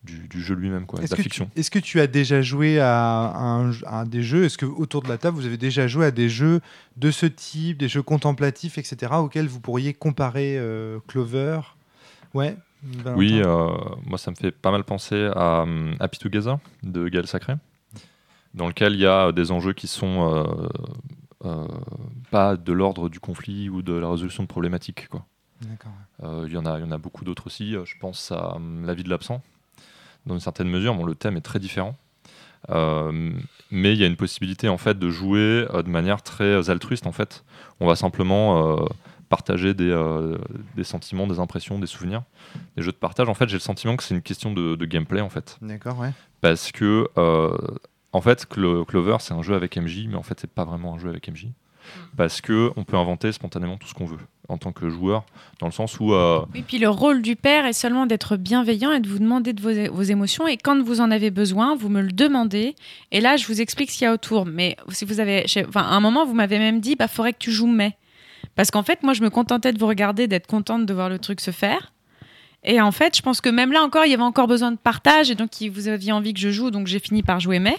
du, 0.09 0.27
du 0.29 0.41
jeu 0.43 0.55
lui-même, 0.55 0.87
quoi, 0.87 0.99
de 1.01 1.07
la 1.09 1.17
fiction. 1.17 1.51
est-ce 1.55 1.71
que 1.71 1.79
tu 1.79 2.01
as 2.01 2.07
déjà 2.07 2.41
joué 2.43 2.81
à, 2.81 3.33
un, 3.37 3.71
à 3.87 4.05
des 4.05 4.23
jeux? 4.23 4.45
Est-ce 4.45 4.57
que 4.59 4.67
autour 4.67 5.03
de 5.03 5.09
la 5.09 5.19
table, 5.19 5.37
vous 5.37 5.47
avez 5.47 5.57
déjà 5.59 5.87
joué 5.87 6.07
à 6.07 6.11
des 6.11 6.29
jeux 6.29 6.61
de 6.97 7.11
ce 7.11 7.27
type, 7.27 7.79
des 7.79 7.89
jeux 7.89 8.03
contemplatifs, 8.03 8.79
etc., 8.79 9.13
auxquels 9.17 9.47
vous 9.49 9.61
pourriez 9.61 9.93
comparer 9.95 10.57
euh, 10.59 10.99
Clover? 11.07 11.61
Ouais. 12.35 12.57
Valentin 12.83 13.17
Oui, 13.19 13.41
euh, 13.45 13.69
moi 14.07 14.19
ça 14.19 14.31
me 14.31 14.37
fait 14.37 14.53
pas 14.53 14.71
mal 14.71 14.85
penser 14.85 15.29
à 15.35 15.63
euh, 15.67 15.93
Happy 16.01 16.19
Together 16.19 16.59
de 16.85 17.09
Gaël 17.09 17.27
Sacré. 17.27 17.55
dans 18.55 18.69
lequel 18.69 18.93
il 18.95 19.01
y 19.01 19.07
a 19.07 19.33
des 19.33 19.51
enjeux 19.51 19.73
qui 19.73 19.89
sont 19.89 20.45
euh, 21.45 21.67
pas 22.31 22.57
de 22.57 22.73
l'ordre 22.73 23.09
du 23.09 23.21
conflit 23.21 23.69
ou 23.69 23.83
de 23.83 23.93
la 23.95 24.09
résolution 24.11 24.43
de 24.45 24.49
problématiques. 24.49 25.09
Quoi. 25.09 25.25
Euh, 26.23 26.45
Il 26.47 26.53
y, 26.53 26.57
en 26.57 26.67
a- 26.67 26.79
y 26.79 26.83
en 26.85 26.91
a 26.93 26.99
beaucoup 26.99 27.25
d'autres 27.25 27.47
aussi. 27.49 27.73
Je 27.73 27.95
pense 27.99 28.31
à 28.33 28.57
La 28.85 28.95
vie 28.95 29.03
de 29.05 29.11
l'absent. 29.11 29.43
Dans 30.29 30.35
une 30.35 30.41
certaine 30.41 30.69
mesure, 30.69 30.95
bon, 30.95 31.05
le 31.05 31.15
thème 31.17 31.37
est 31.37 31.41
très 31.43 31.59
différent. 31.59 31.97
Euh, 32.71 33.33
mais 33.71 33.93
il 33.93 33.99
y 33.99 34.05
a 34.05 34.07
une 34.07 34.17
possibilité 34.17 34.69
en 34.69 34.79
fait 34.79 34.99
de 34.99 35.11
jouer 35.11 35.67
euh, 35.73 35.83
de 35.83 35.89
manière 35.89 36.23
très 36.23 36.71
altruiste. 36.71 37.07
En 37.07 37.13
fait, 37.13 37.45
on 37.81 37.87
va 37.87 37.97
simplement 37.97 38.77
euh, 38.83 38.85
partager 39.29 39.75
des, 39.75 39.95
des 40.77 40.85
sentiments, 40.85 41.27
des 41.27 41.39
impressions, 41.39 41.79
des 41.79 41.87
souvenirs, 41.87 42.23
des 42.77 42.83
jeux 42.83 42.93
de 42.93 42.97
partage. 42.97 43.29
En 43.29 43.35
fait, 43.35 43.49
j'ai 43.49 43.57
le 43.57 43.61
sentiment 43.61 43.97
que 43.97 44.03
c'est 44.03 44.15
une 44.15 44.23
question 44.23 44.53
de, 44.53 44.75
de 44.77 44.85
gameplay 44.87 45.21
en 45.21 45.29
fait, 45.29 45.59
D'accord, 45.63 45.99
ouais. 45.99 46.13
parce 46.41 46.73
que 46.73 47.09
en 48.13 48.21
fait, 48.23 48.47
Clo- 48.49 48.85
Clover 48.87 49.17
c'est 49.21 49.35
un 49.35 49.43
jeu 49.43 49.55
avec 49.55 49.77
MJ, 49.77 50.07
mais 50.09 50.17
en 50.17 50.23
fait, 50.23 50.41
c'est 50.41 50.51
pas 50.51 50.65
vraiment 50.65 50.95
un 50.95 50.99
jeu 50.99 51.11
avec 51.11 51.29
MJ. 51.29 51.49
Parce 52.17 52.41
que 52.41 52.71
on 52.77 52.85
peut 52.85 52.97
inventer 52.97 53.31
spontanément 53.33 53.77
tout 53.77 53.87
ce 53.87 53.95
qu'on 53.95 54.07
veut 54.07 54.19
en 54.49 54.57
tant 54.57 54.73
que 54.73 54.89
joueur, 54.89 55.25
dans 55.61 55.67
le 55.67 55.73
sens 55.73 56.01
où 56.01 56.15
euh, 56.15 56.41
Et 56.55 56.63
puis 56.63 56.79
le 56.79 56.89
rôle 56.89 57.21
du 57.21 57.37
père 57.37 57.67
est 57.67 57.75
seulement 57.75 58.07
d'être 58.07 58.37
bienveillant 58.37 58.93
et 58.93 59.01
de 59.01 59.09
vous 59.09 59.19
demander 59.19 59.53
de 59.53 59.61
vos, 59.61 60.03
émotions. 60.03 60.49
Et 60.49 60.57
quand 60.57 60.83
vous 60.83 61.01
en 61.01 61.11
avez 61.11 61.31
besoin, 61.31 61.77
vous 61.77 61.91
me 61.91 62.01
le 62.01 62.13
demandez. 62.13 62.75
Et 63.13 63.21
là, 63.21 63.37
je 63.37 63.47
vous 63.47 63.61
explique 63.61 63.91
ce 63.91 63.99
qu'il 63.99 64.05
y 64.07 64.09
a 64.09 64.13
autour. 64.13 64.47
Mais 64.47 64.77
si 64.89 65.05
vous 65.05 65.21
avez, 65.21 65.45
enfin, 65.69 65.83
à 65.83 65.95
un 65.95 66.01
moment, 66.01 66.25
vous 66.25 66.35
m'avez 66.35 66.59
même 66.59 66.81
dit, 66.81 66.97
bah, 66.97 67.09
faudrait 67.09 67.35
que 67.35 67.39
tu 67.39 67.53
joues 67.53 67.67
mais. 67.67 67.97
Parce 68.55 68.71
qu'en 68.71 68.83
fait, 68.83 69.03
moi, 69.03 69.13
je 69.13 69.23
me 69.23 69.31
contentais 69.31 69.73
de 69.73 69.79
vous 69.79 69.87
regarder, 69.87 70.27
d'être 70.27 70.47
contente 70.47 70.87
de 70.87 70.95
voir 70.95 71.11
le 71.11 71.19
truc 71.19 71.41
se 71.41 71.51
faire. 71.51 71.93
Et 72.65 72.81
en 72.81 72.91
fait, 72.91 73.17
je 73.17 73.23
pense 73.23 73.41
que 73.41 73.49
même 73.49 73.73
là 73.73 73.83
encore, 73.83 74.05
il 74.05 74.11
y 74.11 74.15
avait 74.15 74.23
encore 74.23 74.49
besoin 74.49 74.73
de 74.73 74.77
partage. 74.77 75.31
Et 75.31 75.35
donc, 75.35 75.51
vous 75.71 75.89
aviez 75.89 76.13
envie 76.13 76.35
que 76.35 76.41
je 76.41 76.51
joue, 76.51 76.71
donc 76.71 76.87
j'ai 76.87 76.99
fini 76.99 77.23
par 77.23 77.39
jouer 77.41 77.61
mais. 77.61 77.79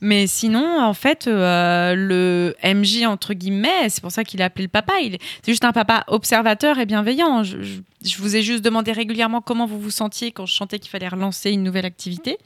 Mais 0.00 0.26
sinon, 0.26 0.80
en 0.80 0.94
fait, 0.94 1.26
euh, 1.26 1.94
le 1.94 2.54
MJ, 2.64 3.04
entre 3.04 3.34
guillemets, 3.34 3.88
c'est 3.88 4.00
pour 4.00 4.12
ça 4.12 4.24
qu'il 4.24 4.40
a 4.42 4.46
appelé 4.46 4.64
le 4.64 4.68
papa. 4.68 4.94
Il, 5.00 5.18
c'est 5.42 5.52
juste 5.52 5.64
un 5.64 5.72
papa 5.72 6.04
observateur 6.06 6.78
et 6.78 6.86
bienveillant. 6.86 7.42
Je 7.42 8.18
vous 8.18 8.36
ai 8.36 8.42
juste 8.42 8.64
demandé 8.64 8.92
régulièrement 8.92 9.40
comment 9.40 9.66
vous 9.66 9.80
vous 9.80 9.90
sentiez 9.90 10.32
quand 10.32 10.46
je 10.46 10.54
chantais 10.54 10.78
qu'il 10.78 10.90
fallait 10.90 11.08
relancer 11.08 11.50
une 11.50 11.62
nouvelle 11.62 11.86
activité. 11.86 12.38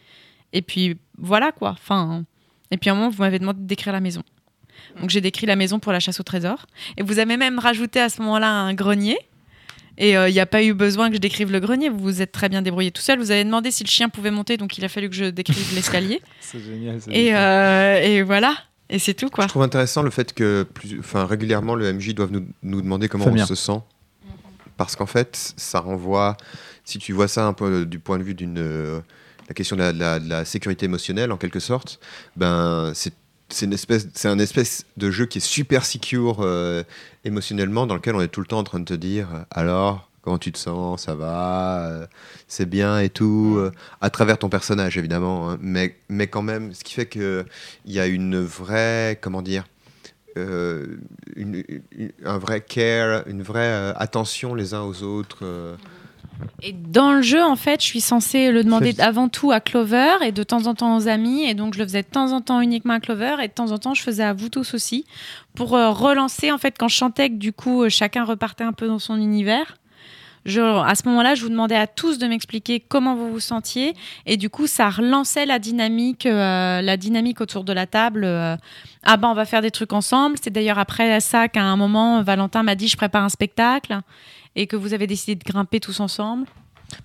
Et 0.52 0.62
puis 0.62 0.96
voilà 1.18 1.52
quoi. 1.52 1.70
Enfin, 1.70 2.24
et 2.70 2.76
puis 2.78 2.90
à 2.90 2.94
un 2.94 2.96
moment, 2.96 3.10
vous 3.10 3.22
m'avez 3.22 3.38
demandé 3.38 3.60
de 3.60 3.66
décrire 3.66 3.92
la 3.92 4.00
maison. 4.00 4.22
Donc 5.00 5.10
j'ai 5.10 5.20
décrit 5.20 5.46
la 5.46 5.56
maison 5.56 5.78
pour 5.78 5.92
la 5.92 6.00
chasse 6.00 6.20
au 6.20 6.22
trésor. 6.22 6.66
Et 6.96 7.02
vous 7.02 7.18
avez 7.18 7.36
même 7.36 7.58
rajouté 7.58 8.00
à 8.00 8.08
ce 8.08 8.22
moment-là 8.22 8.50
un 8.50 8.74
grenier. 8.74 9.18
Et 9.98 10.12
il 10.12 10.32
n'y 10.32 10.40
a 10.40 10.46
pas 10.46 10.62
eu 10.62 10.74
besoin 10.74 11.08
que 11.08 11.14
je 11.16 11.20
décrive 11.20 11.50
le 11.50 11.60
grenier. 11.60 11.88
Vous 11.88 11.98
vous 11.98 12.20
êtes 12.22 12.32
très 12.32 12.48
bien 12.48 12.60
débrouillé 12.62 12.90
tout 12.90 13.00
seul. 13.02 13.18
Vous 13.18 13.30
avez 13.30 13.44
demandé 13.44 13.70
si 13.70 13.82
le 13.82 13.88
chien 13.88 14.08
pouvait 14.08 14.30
monter, 14.30 14.56
donc 14.58 14.76
il 14.78 14.84
a 14.84 14.88
fallu 14.88 15.08
que 15.08 15.16
je 15.16 15.24
décrive 15.26 15.66
l'escalier. 15.74 16.20
C'est 16.40 16.60
génial. 16.62 16.98
Et, 17.10 17.34
euh, 17.34 18.00
et 18.02 18.22
voilà. 18.22 18.54
Et 18.90 18.98
c'est 18.98 19.14
tout 19.14 19.30
quoi. 19.30 19.44
Je 19.44 19.48
trouve 19.48 19.62
intéressant 19.62 20.02
le 20.02 20.10
fait 20.10 20.32
que 20.32 20.62
plus, 20.62 20.98
enfin, 21.00 21.24
régulièrement 21.26 21.74
le 21.74 21.92
MJ 21.92 22.14
doive 22.14 22.30
nous, 22.30 22.46
nous 22.62 22.82
demander 22.82 23.08
comment 23.08 23.24
on 23.26 23.46
se 23.46 23.54
sent. 23.54 23.80
Parce 24.76 24.94
qu'en 24.94 25.06
fait, 25.06 25.54
ça 25.56 25.80
renvoie, 25.80 26.36
si 26.84 26.98
tu 26.98 27.12
vois 27.14 27.28
ça 27.28 27.46
un 27.46 27.52
peu 27.54 27.86
du 27.86 27.98
point 27.98 28.18
de 28.18 28.22
vue 28.22 28.34
d'une 28.34 28.58
euh, 28.58 29.00
la 29.48 29.54
question 29.54 29.74
de 29.76 29.80
la, 29.80 29.92
de 29.92 29.98
la- 29.98 30.20
de 30.20 30.28
la 30.28 30.44
sécurité 30.44 30.84
émotionnelle 30.84 31.32
en 31.32 31.36
quelque 31.38 31.60
sorte, 31.60 31.98
ben 32.36 32.92
c'est 32.94 33.14
c'est 33.48 33.66
une 33.66 33.72
espèce, 33.72 34.08
c'est 34.14 34.28
un 34.28 34.38
espèce 34.38 34.84
de 34.96 35.10
jeu 35.10 35.26
qui 35.26 35.38
est 35.38 35.40
super 35.40 35.84
secure 35.84 36.38
euh, 36.40 36.82
émotionnellement, 37.24 37.86
dans 37.86 37.94
lequel 37.94 38.14
on 38.16 38.20
est 38.20 38.28
tout 38.28 38.40
le 38.40 38.46
temps 38.46 38.58
en 38.58 38.64
train 38.64 38.80
de 38.80 38.84
te 38.84 38.94
dire 38.94 39.28
alors 39.50 40.08
comment 40.22 40.38
tu 40.38 40.50
te 40.50 40.58
sens, 40.58 41.04
ça 41.04 41.14
va, 41.14 41.86
euh, 41.86 42.06
c'est 42.48 42.68
bien 42.68 42.98
et 42.98 43.08
tout, 43.08 43.54
euh, 43.58 43.70
à 44.00 44.10
travers 44.10 44.38
ton 44.38 44.48
personnage 44.48 44.98
évidemment, 44.98 45.50
hein, 45.52 45.58
mais 45.60 45.96
mais 46.08 46.26
quand 46.26 46.42
même, 46.42 46.74
ce 46.74 46.82
qui 46.82 46.94
fait 46.94 47.06
que 47.06 47.44
il 47.84 47.92
y 47.92 48.00
a 48.00 48.06
une 48.06 48.40
vraie, 48.42 49.18
comment 49.20 49.42
dire, 49.42 49.64
une- 50.34 51.62
une- 51.92 52.12
un 52.24 52.38
vrai 52.38 52.60
care, 52.60 53.22
une 53.26 53.42
vraie 53.42 53.92
attention 53.96 54.54
les 54.54 54.74
uns 54.74 54.82
aux 54.82 55.02
autres. 55.02 55.76
Et 56.62 56.72
dans 56.72 57.12
le 57.12 57.22
jeu, 57.22 57.42
en 57.42 57.56
fait, 57.56 57.80
je 57.80 57.86
suis 57.86 58.00
censée 58.00 58.50
le 58.50 58.64
demander 58.64 58.94
avant 59.00 59.28
tout 59.28 59.52
à 59.52 59.60
Clover 59.60 60.16
et 60.22 60.32
de 60.32 60.42
temps 60.42 60.66
en 60.66 60.74
temps 60.74 60.96
aux 60.96 61.08
amis. 61.08 61.44
Et 61.44 61.54
donc, 61.54 61.74
je 61.74 61.78
le 61.78 61.84
faisais 61.84 62.02
de 62.02 62.08
temps 62.08 62.32
en 62.32 62.40
temps 62.40 62.60
uniquement 62.60 62.94
à 62.94 63.00
Clover 63.00 63.36
et 63.42 63.48
de 63.48 63.52
temps 63.52 63.70
en 63.72 63.78
temps, 63.78 63.94
je 63.94 64.02
faisais 64.02 64.24
à 64.24 64.32
vous 64.32 64.48
tous 64.48 64.74
aussi 64.74 65.04
pour 65.54 65.74
euh, 65.74 65.90
relancer. 65.90 66.52
En 66.52 66.58
fait, 66.58 66.76
quand 66.78 66.88
je 66.88 66.96
chantais, 66.96 67.30
que 67.30 67.36
du 67.36 67.52
coup, 67.52 67.82
euh, 67.82 67.88
chacun 67.88 68.24
repartait 68.24 68.64
un 68.64 68.72
peu 68.72 68.86
dans 68.86 68.98
son 68.98 69.16
univers. 69.16 69.76
Je, 70.46 70.60
à 70.60 70.94
ce 70.94 71.06
moment-là, 71.08 71.34
je 71.34 71.42
vous 71.42 71.48
demandais 71.48 71.74
à 71.74 71.88
tous 71.88 72.18
de 72.18 72.26
m'expliquer 72.26 72.78
comment 72.78 73.16
vous 73.16 73.32
vous 73.32 73.40
sentiez. 73.40 73.94
Et 74.26 74.36
du 74.36 74.48
coup, 74.48 74.68
ça 74.68 74.88
relançait 74.88 75.44
la 75.44 75.58
dynamique, 75.58 76.24
euh, 76.24 76.80
la 76.80 76.96
dynamique 76.96 77.40
autour 77.40 77.64
de 77.64 77.72
la 77.72 77.86
table. 77.86 78.22
euh, 78.24 78.56
ah 79.02 79.16
ben, 79.16 79.28
on 79.28 79.34
va 79.34 79.44
faire 79.44 79.60
des 79.60 79.72
trucs 79.72 79.92
ensemble. 79.92 80.36
C'est 80.40 80.50
d'ailleurs 80.50 80.78
après 80.78 81.18
ça 81.18 81.48
qu'à 81.48 81.64
un 81.64 81.76
moment, 81.76 82.22
Valentin 82.22 82.62
m'a 82.62 82.76
dit, 82.76 82.86
je 82.86 82.96
prépare 82.96 83.24
un 83.24 83.28
spectacle. 83.28 84.00
Et 84.56 84.66
que 84.66 84.74
vous 84.76 84.92
avez 84.94 85.06
décidé 85.06 85.36
de 85.36 85.44
grimper 85.44 85.78
tous 85.80 86.00
ensemble. 86.00 86.46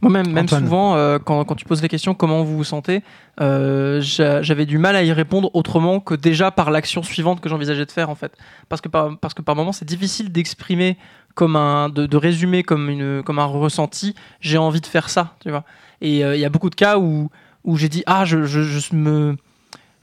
Moi-même, 0.01 0.27
même 0.31 0.45
Antoine. 0.45 0.63
souvent, 0.63 0.95
euh, 0.95 1.17
quand, 1.19 1.43
quand 1.43 1.55
tu 1.55 1.65
poses 1.65 1.81
les 1.81 1.87
questions, 1.89 2.13
comment 2.13 2.43
vous 2.43 2.55
vous 2.55 2.63
sentez, 2.63 3.01
euh, 3.41 3.99
j'a- 3.99 4.41
j'avais 4.43 4.65
du 4.67 4.77
mal 4.77 4.95
à 4.95 5.03
y 5.03 5.11
répondre 5.11 5.49
autrement 5.55 5.99
que 5.99 6.13
déjà 6.13 6.51
par 6.51 6.69
l'action 6.69 7.01
suivante 7.01 7.41
que 7.41 7.49
j'envisageais 7.49 7.85
de 7.87 7.91
faire, 7.91 8.09
en 8.11 8.15
fait. 8.15 8.31
Parce 8.69 8.79
que 8.81 8.89
par, 8.89 9.17
parce 9.17 9.33
que 9.33 9.41
par 9.41 9.55
moments, 9.55 9.71
c'est 9.71 9.85
difficile 9.85 10.31
d'exprimer, 10.31 10.97
comme 11.33 11.55
un, 11.55 11.89
de, 11.89 12.05
de 12.05 12.17
résumer 12.17 12.61
comme, 12.63 12.89
une, 12.89 13.23
comme 13.23 13.39
un 13.39 13.45
ressenti. 13.45 14.13
J'ai 14.39 14.57
envie 14.59 14.81
de 14.81 14.85
faire 14.85 15.09
ça, 15.09 15.35
tu 15.41 15.49
vois. 15.49 15.63
Et 15.99 16.23
euh, 16.23 16.35
il 16.35 16.39
y 16.41 16.45
a 16.45 16.49
beaucoup 16.49 16.69
de 16.69 16.75
cas 16.75 16.97
où, 16.99 17.29
où 17.63 17.75
j'ai 17.75 17.89
dit, 17.89 18.03
ah, 18.05 18.23
je, 18.23 18.43
je, 18.45 18.61
je 18.61 18.93
me, 18.95 19.35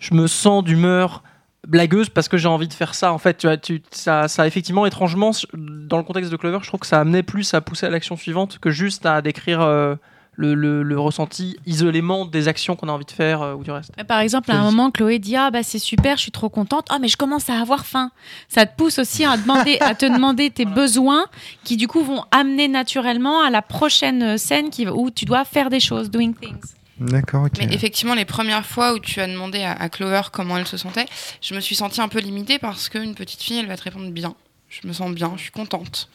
je 0.01 0.13
me 0.15 0.27
sens 0.27 0.65
d'humeur 0.65 1.23
blagueuse 1.69 2.09
parce 2.09 2.27
que 2.29 2.37
j'ai 2.37 2.49
envie 2.49 2.67
de 2.69 2.73
faire 2.73 2.95
ça 2.95 3.13
en 3.13 3.19
fait 3.19 3.37
tu 3.39 3.47
vois 3.47 3.57
tu, 3.57 3.83
ça, 3.91 4.27
ça 4.27 4.47
effectivement 4.47 4.87
étrangement 4.87 5.31
dans 5.55 5.99
le 5.99 6.03
contexte 6.03 6.33
de 6.33 6.37
Clover 6.37 6.59
je 6.63 6.67
trouve 6.69 6.81
que 6.81 6.87
ça 6.87 6.99
amenait 7.01 7.23
plus 7.23 7.55
à 7.55 7.61
pousser 7.61 7.87
à 7.87 7.91
l'action 7.91 8.17
suivante 8.17 8.59
que 8.59 8.71
juste 8.71 9.05
à 9.07 9.21
décrire 9.23 9.61
euh, 9.61 9.95
le, 10.41 10.55
le- 10.55 10.83
le 10.85 10.99
ressenti 11.01 11.57
isolément 11.67 12.25
des 12.25 12.47
actions 12.49 12.75
qu'on 12.77 12.89
a 12.89 12.93
envie 12.93 13.05
de 13.05 13.11
faire 13.11 13.43
euh, 13.43 13.55
ou 13.55 13.65
du 13.65 13.71
reste 13.73 13.91
Par 14.07 14.21
exemple, 14.21 14.53
à 14.53 14.55
un 14.61 14.63
moment, 14.63 14.93
Chloé 14.93 15.19
dit 15.19 15.35
Ah, 15.35 15.51
bah 15.51 15.65
c'est 15.65 15.81
super, 15.81 16.17
je 16.17 16.23
suis 16.23 16.31
trop 16.31 16.49
contente. 16.49 16.87
Ah, 16.91 17.01
mais 17.01 17.09
je 17.09 17.17
commence 17.17 17.51
à 17.51 17.61
avoir 17.61 17.85
faim. 17.85 18.13
Ça 18.49 18.65
te 18.65 18.77
pousse 18.77 19.01
aussi 19.01 19.25
à, 19.25 19.37
demander, 19.37 19.79
à 19.81 19.97
te 19.97 20.07
demander 20.07 20.51
tes 20.51 20.65
besoins 20.65 21.25
qui, 21.65 21.77
du 21.77 21.89
coup, 21.89 22.05
vont 22.05 22.23
amener 22.31 22.69
naturellement 22.69 23.43
à 23.43 23.51
la 23.51 23.63
prochaine 23.63 24.39
scène 24.39 24.71
qui, 24.71 24.87
où 24.87 25.11
tu 25.11 25.25
dois 25.25 25.45
faire 25.45 25.71
des 25.71 25.81
choses, 25.81 26.09
doing 26.09 26.33
things. 26.35 26.73
D'accord, 27.01 27.45
ok. 27.45 27.53
Mais 27.59 27.73
effectivement, 27.73 28.15
les 28.15 28.25
premières 28.25 28.67
fois 28.67 28.93
où 28.95 28.99
tu 28.99 29.21
as 29.21 29.27
demandé 29.27 29.63
à, 29.63 29.73
à 29.73 29.89
Clover 29.89 30.23
comment 30.33 30.57
elle 30.59 30.67
se 30.67 30.77
sentait, 30.77 31.07
je 31.41 31.55
me 31.55 31.61
suis 31.61 31.75
sentie 31.75 32.01
un 32.01 32.09
peu 32.09 32.19
limitée 32.19 32.59
parce 32.59 32.89
qu'une 32.89 33.15
petite 33.15 33.43
fille, 33.43 33.59
elle 33.59 33.67
va 33.67 33.77
te 33.77 33.83
répondre 33.83 34.11
bien. 34.11 34.35
Je 34.69 34.87
me 34.87 34.93
sens 34.93 35.13
bien, 35.13 35.33
je 35.37 35.43
suis 35.43 35.51
contente. 35.51 36.09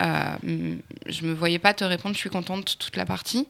Euh, 0.00 0.76
je 1.06 1.24
me 1.24 1.34
voyais 1.34 1.58
pas 1.58 1.74
te 1.74 1.82
répondre, 1.82 2.14
je 2.14 2.20
suis 2.20 2.30
contente 2.30 2.76
toute 2.78 2.96
la 2.96 3.04
partie. 3.04 3.46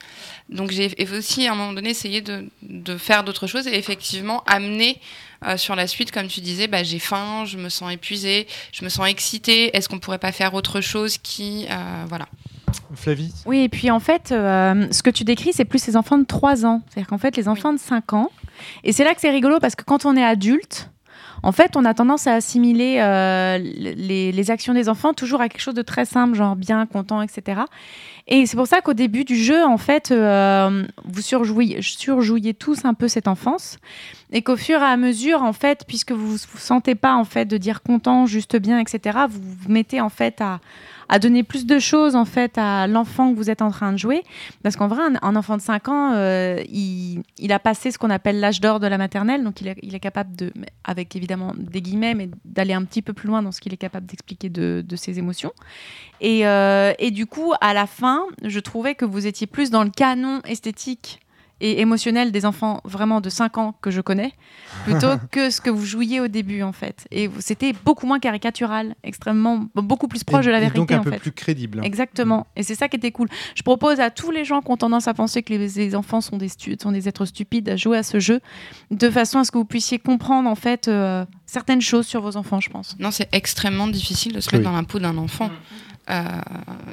Donc 0.49 0.71
j'ai 0.71 0.95
aussi 1.13 1.47
à 1.47 1.53
un 1.53 1.55
moment 1.55 1.73
donné 1.73 1.91
essayé 1.91 2.23
de, 2.23 2.97
faire 2.97 3.25
d'autres 3.25 3.47
choses 3.47 3.67
et 3.67 3.77
effectivement 3.77 4.43
amener 4.47 5.01
euh, 5.45 5.57
sur 5.57 5.77
la 5.77 5.87
suite, 5.87 6.11
comme 6.11 6.29
tu 6.29 6.41
disais, 6.41 6.67
bah, 6.67 6.83
j'ai 6.83 6.99
faim, 6.99 7.45
je 7.45 7.59
me 7.59 7.69
sens 7.69 7.93
épuisée, 7.93 8.47
je 8.73 8.85
me 8.85 8.89
sens 8.89 9.09
excitée. 9.09 9.77
Est-ce 9.77 9.89
qu'on 9.89 9.99
pourrait 9.99 10.19
pas 10.19 10.33
faire 10.33 10.55
autre 10.55 10.81
chose 10.81 11.19
qui, 11.19 11.67
euh, 11.71 12.05
voilà. 12.09 12.29
Oui, 13.47 13.61
et 13.61 13.69
puis 13.69 13.91
en 13.91 14.01
fait, 14.01 14.33
euh, 14.33 14.87
ce 14.91 15.03
que 15.03 15.11
tu 15.11 15.25
décris, 15.25 15.53
c'est 15.53 15.65
plus 15.65 15.87
les 15.87 15.97
enfants 15.97 16.19
de 16.19 16.25
3 16.25 16.67
ans. 16.67 16.83
C'est-à-dire 16.89 17.09
qu'en 17.09 17.19
fait, 17.19 17.37
les 17.37 17.49
enfants 17.49 17.73
de 17.73 17.79
5 17.79 18.13
ans. 18.13 18.31
Et 18.85 18.93
c'est 18.93 19.05
là 19.05 19.15
que 19.15 19.21
c'est 19.21 19.31
rigolo 19.31 19.59
parce 19.61 19.75
que 19.75 19.85
quand 19.85 20.05
on 20.05 20.17
est 20.17 20.25
adulte, 20.25 20.91
en 21.43 21.53
fait, 21.53 21.77
on 21.77 21.85
a 21.85 21.95
tendance 21.95 22.27
à 22.27 22.35
assimiler 22.35 22.99
euh, 23.01 23.59
les, 23.59 24.51
actions 24.51 24.75
des 24.75 24.89
enfants 24.89 25.15
toujours 25.15 25.41
à 25.41 25.49
quelque 25.49 25.61
chose 25.61 25.75
de 25.75 25.83
très 25.83 26.05
simple, 26.05 26.35
genre 26.35 26.57
bien, 26.57 26.85
content, 26.87 27.23
etc. 27.23 27.63
Et 28.27 28.47
c'est 28.47 28.57
pour 28.57 28.67
ça 28.67 28.81
qu'au 28.81 28.95
début 28.95 29.25
du 29.25 29.37
jeu, 29.37 29.65
en 29.65 29.79
fait, 29.79 30.11
euh, 30.11 30.85
vous 31.05 31.23
surjouiez, 31.23 31.81
surjouiez 31.81 32.55
tous 32.55 32.85
un 32.85 32.95
peu 32.95 33.09
cette 33.09 33.29
enfance. 33.29 33.79
Et 34.33 34.43
qu'au 34.43 34.57
fur 34.57 34.81
et 34.81 34.85
à 34.85 34.97
mesure, 34.97 35.43
en 35.43 35.53
fait, 35.53 35.85
puisque 35.87 36.13
vous 36.13 36.33
ne 36.33 36.39
vous 36.39 36.59
sentez 36.59 36.95
pas, 36.95 37.15
en 37.15 37.25
fait, 37.25 37.47
de 37.47 37.57
dire 37.57 37.83
content, 37.83 38.27
juste 38.27 38.57
bien, 38.57 38.79
etc., 38.79 39.19
vous 39.29 39.41
vous 39.41 39.71
mettez, 39.71 40.01
en 40.01 40.11
fait, 40.11 40.41
à, 40.41 40.61
à 41.09 41.19
donner 41.19 41.43
plus 41.43 41.67
de 41.67 41.79
choses, 41.79 42.15
en 42.15 42.25
fait, 42.25 42.59
à 42.59 42.87
l'enfant 42.87 43.33
que 43.33 43.37
vous 43.37 43.51
êtes 43.51 43.63
en 43.63 43.71
train 43.71 43.93
de 43.93 43.99
jouer. 43.99 44.23
Parce 44.63 44.77
qu'en 44.77 44.89
vrai, 44.89 45.03
un, 45.23 45.37
enfant 45.37 45.57
de 45.57 45.63
5 45.63 45.89
ans, 45.89 46.13
euh, 46.15 46.63
il, 46.69 47.23
il 47.39 47.53
a 47.53 47.59
passé 47.59 47.91
ce 47.91 47.99
qu'on 47.99 48.11
appelle 48.11 48.41
l'âge 48.41 48.61
d'or 48.61 48.81
de 48.81 48.87
la 48.87 48.99
maternelle. 48.99 49.43
Donc, 49.43 49.61
il 49.61 49.69
est, 49.69 49.77
il 49.83 49.95
est 49.95 50.01
capable 50.01 50.37
de, 50.37 50.53
avec 50.85 51.17
évidemment 51.17 51.55
des 51.57 51.81
guillemets, 51.81 52.15
mais 52.15 52.31
d'aller 52.45 52.75
un 52.75 52.85
petit 52.85 53.03
peu 53.03 53.13
plus 53.13 53.29
loin 53.29 53.43
dans 53.43 53.53
ce 53.53 53.61
qu'il 53.61 53.73
est 53.73 53.79
capable 53.79 54.07
d'expliquer 54.07 54.49
de, 54.49 54.85
de 54.87 54.97
ses 54.97 55.19
émotions. 55.19 55.53
Et, 56.21 56.47
euh, 56.47 56.93
et 56.99 57.11
du 57.11 57.27
coup, 57.27 57.53
à 57.61 57.75
la 57.75 57.87
fin, 57.87 58.25
je 58.45 58.61
trouvais 58.61 58.95
que 58.95 59.05
vous 59.05 59.27
étiez 59.27 59.47
plus 59.47 59.71
dans 59.71 59.85
le 59.85 59.91
canon 59.91 60.41
esthétique 60.45 61.21
et 61.61 61.81
émotionnel 61.81 62.31
des 62.33 62.45
enfants 62.47 62.81
vraiment 62.85 63.21
de 63.21 63.29
5 63.31 63.59
ans 63.59 63.75
que 63.81 63.91
je 63.91 64.01
connais, 64.01 64.33
plutôt 64.85 65.09
que 65.31 65.51
ce 65.51 65.61
que 65.61 65.71
vous 65.71 65.85
jouiez 65.85 66.21
au 66.21 66.29
début 66.29 66.63
en 66.63 66.73
fait. 66.73 67.07
Et 67.11 67.29
c'était 67.41 67.73
beaucoup 67.85 68.07
moins 68.07 68.19
caricatural, 68.21 68.95
extrêmement 69.03 69.67
beaucoup 69.75 70.09
plus 70.09 70.25
proche 70.25 70.45
Et- 70.45 70.49
de 70.49 70.53
la 70.53 70.59
et 70.59 70.61
vérité 70.63 70.79
donc 70.79 70.93
un 70.93 70.99
en 71.01 71.03
peu 71.03 71.11
fait. 71.13 71.19
plus 71.19 71.33
crédible. 71.33 71.81
Exactement. 71.85 72.47
Et 72.57 72.63
c'est 72.63 72.75
ça 72.75 72.89
qui 72.89 72.97
était 72.97 73.11
cool. 73.13 73.29
Je 73.55 73.63
propose 73.63 74.01
à 74.01 74.11
tous 74.11 74.31
les 74.31 74.45
gens 74.45 74.61
qui 74.63 74.71
ont 74.71 74.77
tendance 74.77 75.09
à 75.09 75.15
penser 75.15 75.43
que 75.43 75.53
les, 75.53 75.69
les 75.69 75.95
enfants 75.97 76.21
sont 76.21 76.37
des, 76.37 76.49
sont 76.81 76.93
des 76.93 77.09
êtres 77.09 77.25
stupides 77.25 77.69
à 77.69 77.77
jouer 77.77 77.99
à 77.99 78.03
ce 78.03 78.21
jeu, 78.21 78.41
de 78.91 79.11
façon 79.11 79.39
à 79.39 79.45
ce 79.45 79.51
que 79.51 79.59
vous 79.59 79.65
puissiez 79.65 79.99
comprendre 79.99 80.49
en 80.49 80.55
fait 80.55 80.89
euh, 80.89 81.25
certaines 81.49 81.81
choses 81.81 82.07
sur 82.07 82.21
vos 82.23 82.37
enfants, 82.37 82.61
je 82.61 82.71
pense. 82.71 82.95
Non, 83.01 83.11
c'est 83.11 83.29
extrêmement 83.33 83.89
difficile 83.89 84.33
de 84.35 84.41
se 84.41 84.49
Oui. 84.51 84.59
mettre 84.59 84.71
dans 84.71 84.77
la 84.77 84.85
peau 84.85 85.01
d'un 85.01 85.17
enfant. 85.19 85.51
Euh, 86.11 86.23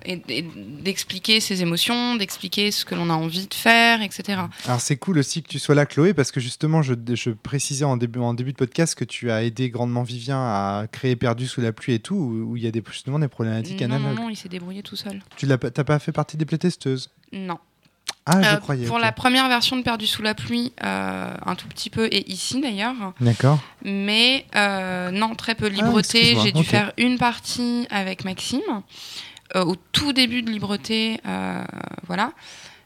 et 0.06 0.22
et 0.28 0.42
d'expliquer 0.82 1.40
ses 1.40 1.62
émotions, 1.62 2.16
d'expliquer 2.18 2.70
ce 2.72 2.84
que 2.84 2.96
l'on 2.96 3.10
a 3.10 3.14
envie 3.14 3.48
de 3.48 3.54
faire, 3.54 4.02
etc. 4.02 4.42
Alors 4.66 4.82
c'est 4.82 4.98
cool 4.98 5.20
aussi 5.20 5.42
que 5.42 5.48
tu 5.48 5.58
sois 5.58 5.74
là, 5.74 5.86
Chloé, 5.86 6.14
parce 6.14 6.34
que 6.34 6.42
justement, 6.42 6.82
je, 6.82 6.96
je 7.14 7.30
précisais 7.30 7.86
en 7.86 7.96
début, 7.96 8.20
en 8.20 8.34
début 8.34 8.52
de 8.52 8.58
podcast 8.58 8.94
que 8.94 9.06
tu 9.06 9.32
as 9.32 9.44
aidé 9.46 9.70
grandement 9.70 10.04
Vivien 10.04 10.38
à 10.38 10.88
créer 10.92 11.16
Perdu 11.16 11.48
sous 11.48 11.62
la 11.62 11.72
pluie 11.72 11.94
et 11.94 12.00
tout, 12.00 12.16
où 12.16 12.52
où 12.52 12.58
il 12.58 12.64
y 12.64 12.68
a 12.68 12.72
des, 12.72 12.84
justement 12.92 13.18
des 13.20 13.30
problématiques 13.30 13.80
Non, 13.84 13.88
non, 13.88 13.96
analogues. 13.96 14.18
non, 14.20 14.30
il 14.30 14.36
s'est 14.36 14.50
débrouillé 14.50 14.84
tout 14.84 14.98
seul. 14.98 15.22
Tu 15.38 15.46
l'as 15.46 15.58
pas, 15.58 16.00
fait 16.00 16.12
partie 16.12 16.36
des 16.36 16.46
playtesteuses? 16.46 17.10
Non. 17.32 17.58
Ah, 18.28 18.42
je 18.42 18.48
Euh, 18.48 18.56
croyais. 18.58 18.88
pour 18.88 18.98
la 18.98 19.12
première 19.12 19.48
version 19.48 19.76
de 19.78 19.84
Perdu 19.84 20.08
sous 20.08 20.22
la 20.24 20.34
pluie, 20.34 20.74
euh, 20.84 21.34
un 21.46 21.56
tout 21.56 21.68
petit 21.68 21.90
peu, 21.92 22.08
et 22.08 22.30
ici 22.32 22.60
d'ailleurs. 22.60 22.96
D'accord. 23.22 23.60
Mais 23.84 24.46
euh, 24.56 25.12
non, 25.12 25.36
très 25.36 25.54
peu. 25.54 25.68
Libreté, 25.68 26.34
Ah, 26.36 26.42
j'ai 26.44 26.52
dû 26.52 26.64
faire 26.64 26.92
une 26.98 27.18
partie 27.20 27.86
avec 27.90 28.26
Maxime. 28.26 28.62
au 29.56 29.76
tout 29.92 30.12
début 30.12 30.42
de 30.42 30.50
Libreté, 30.52 31.20
voilà. 32.08 32.32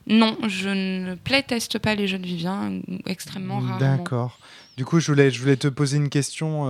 Non, 0.08 0.38
je 0.48 0.70
ne 0.70 1.16
playteste 1.16 1.80
pas 1.80 1.96
les 1.96 2.08
jeux 2.08 2.18
de 2.20 2.26
Vivien, 2.26 2.82
extrêmement 3.06 3.60
rarement. 3.60 3.78
D'accord. 3.80 4.38
Du 4.76 4.84
coup, 4.86 5.00
je 5.00 5.08
voulais, 5.08 5.30
je 5.32 5.40
voulais 5.40 5.56
te 5.58 5.68
poser 5.70 5.98
une 5.98 6.10
question. 6.10 6.66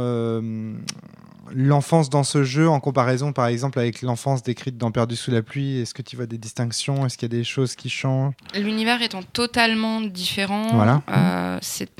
L'enfance 1.54 2.10
dans 2.10 2.24
ce 2.24 2.44
jeu, 2.44 2.70
en 2.70 2.80
comparaison 2.80 3.32
par 3.32 3.48
exemple 3.48 3.80
avec 3.80 4.02
l'enfance 4.02 4.44
décrite 4.44 4.78
dans 4.78 4.92
Perdu 4.92 5.16
sous 5.16 5.32
la 5.32 5.42
pluie, 5.42 5.80
est-ce 5.80 5.94
que 5.94 6.02
tu 6.02 6.16
vois 6.16 6.26
des 6.26 6.38
distinctions? 6.38 7.06
Est-ce 7.06 7.18
qu'il 7.18 7.32
y 7.32 7.36
a 7.36 7.38
des 7.38 7.44
choses 7.44 7.76
qui 7.76 7.90
changent? 7.90 8.34
L'univers 8.56 9.02
étant 9.02 9.24
totalement 9.24 10.02
différent, 10.02 10.68
Voilà. 10.74 11.02
euh, 11.12 11.60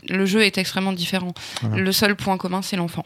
le 0.10 0.26
jeu 0.26 0.42
est 0.44 0.58
extrêmement 0.58 0.94
différent. 0.94 1.34
Voilà. 1.62 1.78
Le 1.84 1.92
seul 1.92 2.16
point 2.16 2.38
commun, 2.38 2.62
c'est 2.62 2.76
l'enfant. 2.78 3.04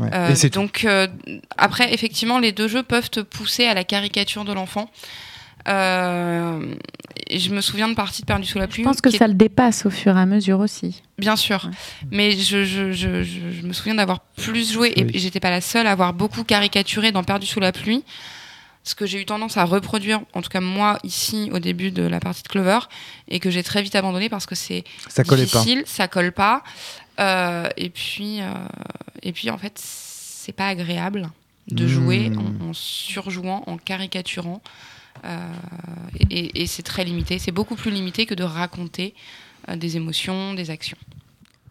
Ouais. 0.00 0.10
Euh, 0.12 0.48
donc 0.50 0.84
euh, 0.84 1.08
après, 1.56 1.92
effectivement, 1.92 2.38
les 2.38 2.52
deux 2.52 2.68
jeux 2.68 2.82
peuvent 2.82 3.10
te 3.10 3.20
pousser 3.20 3.64
à 3.66 3.74
la 3.74 3.84
caricature 3.84 4.44
de 4.44 4.52
l'enfant. 4.52 4.90
Euh, 5.66 6.74
et 7.28 7.38
je 7.38 7.50
me 7.52 7.60
souviens 7.60 7.88
de 7.88 7.94
parties 7.94 8.22
de 8.22 8.26
Perdu 8.26 8.46
sous 8.46 8.58
la 8.58 8.66
pluie. 8.68 8.82
Je 8.82 8.88
pense 8.88 9.00
que 9.00 9.10
ça 9.10 9.26
le 9.26 9.34
dépasse 9.34 9.84
au 9.86 9.90
fur 9.90 10.16
et 10.16 10.20
à 10.20 10.26
mesure 10.26 10.60
aussi. 10.60 11.02
Bien 11.18 11.36
sûr. 11.36 11.64
Ouais. 11.64 12.08
Mais 12.10 12.30
je, 12.32 12.64
je, 12.64 12.92
je, 12.92 13.22
je, 13.22 13.50
je 13.50 13.66
me 13.66 13.72
souviens 13.72 13.94
d'avoir 13.94 14.20
plus 14.20 14.72
joué, 14.72 14.92
et 14.96 15.04
Oui. 15.04 15.10
j'étais 15.14 15.40
pas 15.40 15.50
la 15.50 15.60
seule 15.60 15.86
à 15.86 15.92
avoir 15.92 16.12
beaucoup 16.14 16.44
caricaturé 16.44 17.12
dans 17.12 17.24
Perdu 17.24 17.46
sous 17.46 17.60
la 17.60 17.72
pluie. 17.72 18.04
Ce 18.84 18.94
que 18.94 19.04
j'ai 19.04 19.20
eu 19.20 19.26
tendance 19.26 19.58
à 19.58 19.64
reproduire, 19.64 20.20
en 20.32 20.40
tout 20.40 20.48
cas 20.48 20.60
moi, 20.62 20.98
ici, 21.04 21.50
au 21.52 21.58
début 21.58 21.90
de 21.90 22.02
la 22.04 22.20
partie 22.20 22.42
de 22.42 22.48
Clover, 22.48 22.78
et 23.28 23.38
que 23.40 23.50
j'ai 23.50 23.62
très 23.62 23.82
vite 23.82 23.94
abandonné 23.94 24.30
parce 24.30 24.46
que 24.46 24.54
c'est 24.54 24.84
Ça 25.08 25.24
collait 25.24 25.44
pas. 25.44 25.58
difficile, 25.60 25.82
ça 25.84 26.08
colle 26.08 26.32
pas. 26.32 26.62
Euh, 27.20 27.68
et, 27.76 27.90
puis, 27.90 28.40
euh, 28.40 28.46
et 29.22 29.32
puis, 29.32 29.50
en 29.50 29.58
fait, 29.58 29.74
c'est 29.76 30.52
pas 30.52 30.68
agréable 30.68 31.28
de 31.70 31.84
Mmh. 31.84 31.88
jouer 31.88 32.30
en, 32.62 32.68
en 32.68 32.72
surjouant, 32.72 33.62
en 33.66 33.76
caricaturant. 33.76 34.62
Euh, 35.24 35.48
et 36.30 36.66
c'est 36.66 36.82
très 36.82 37.04
limité. 37.04 37.38
C'est 37.38 37.52
beaucoup 37.52 37.74
plus 37.76 37.90
limité 37.90 38.26
que 38.26 38.34
de 38.34 38.44
raconter 38.44 39.14
euh, 39.68 39.76
des 39.76 39.96
émotions, 39.96 40.54
des 40.54 40.70
actions. 40.70 40.98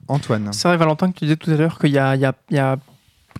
Antoine. 0.07 0.51
C'est 0.53 0.67
vrai, 0.67 0.77
Valentin, 0.77 1.11
que 1.11 1.19
tu 1.19 1.25
disais 1.25 1.35
tout 1.35 1.51
à 1.51 1.55
l'heure 1.55 1.79
qu'il 1.79 1.91
y 1.91 1.97
a, 1.97 2.15
il 2.15 2.21
y 2.21 2.25
a- 2.25 2.33
il 2.49 2.55
y 2.55 2.59
a 2.59 2.77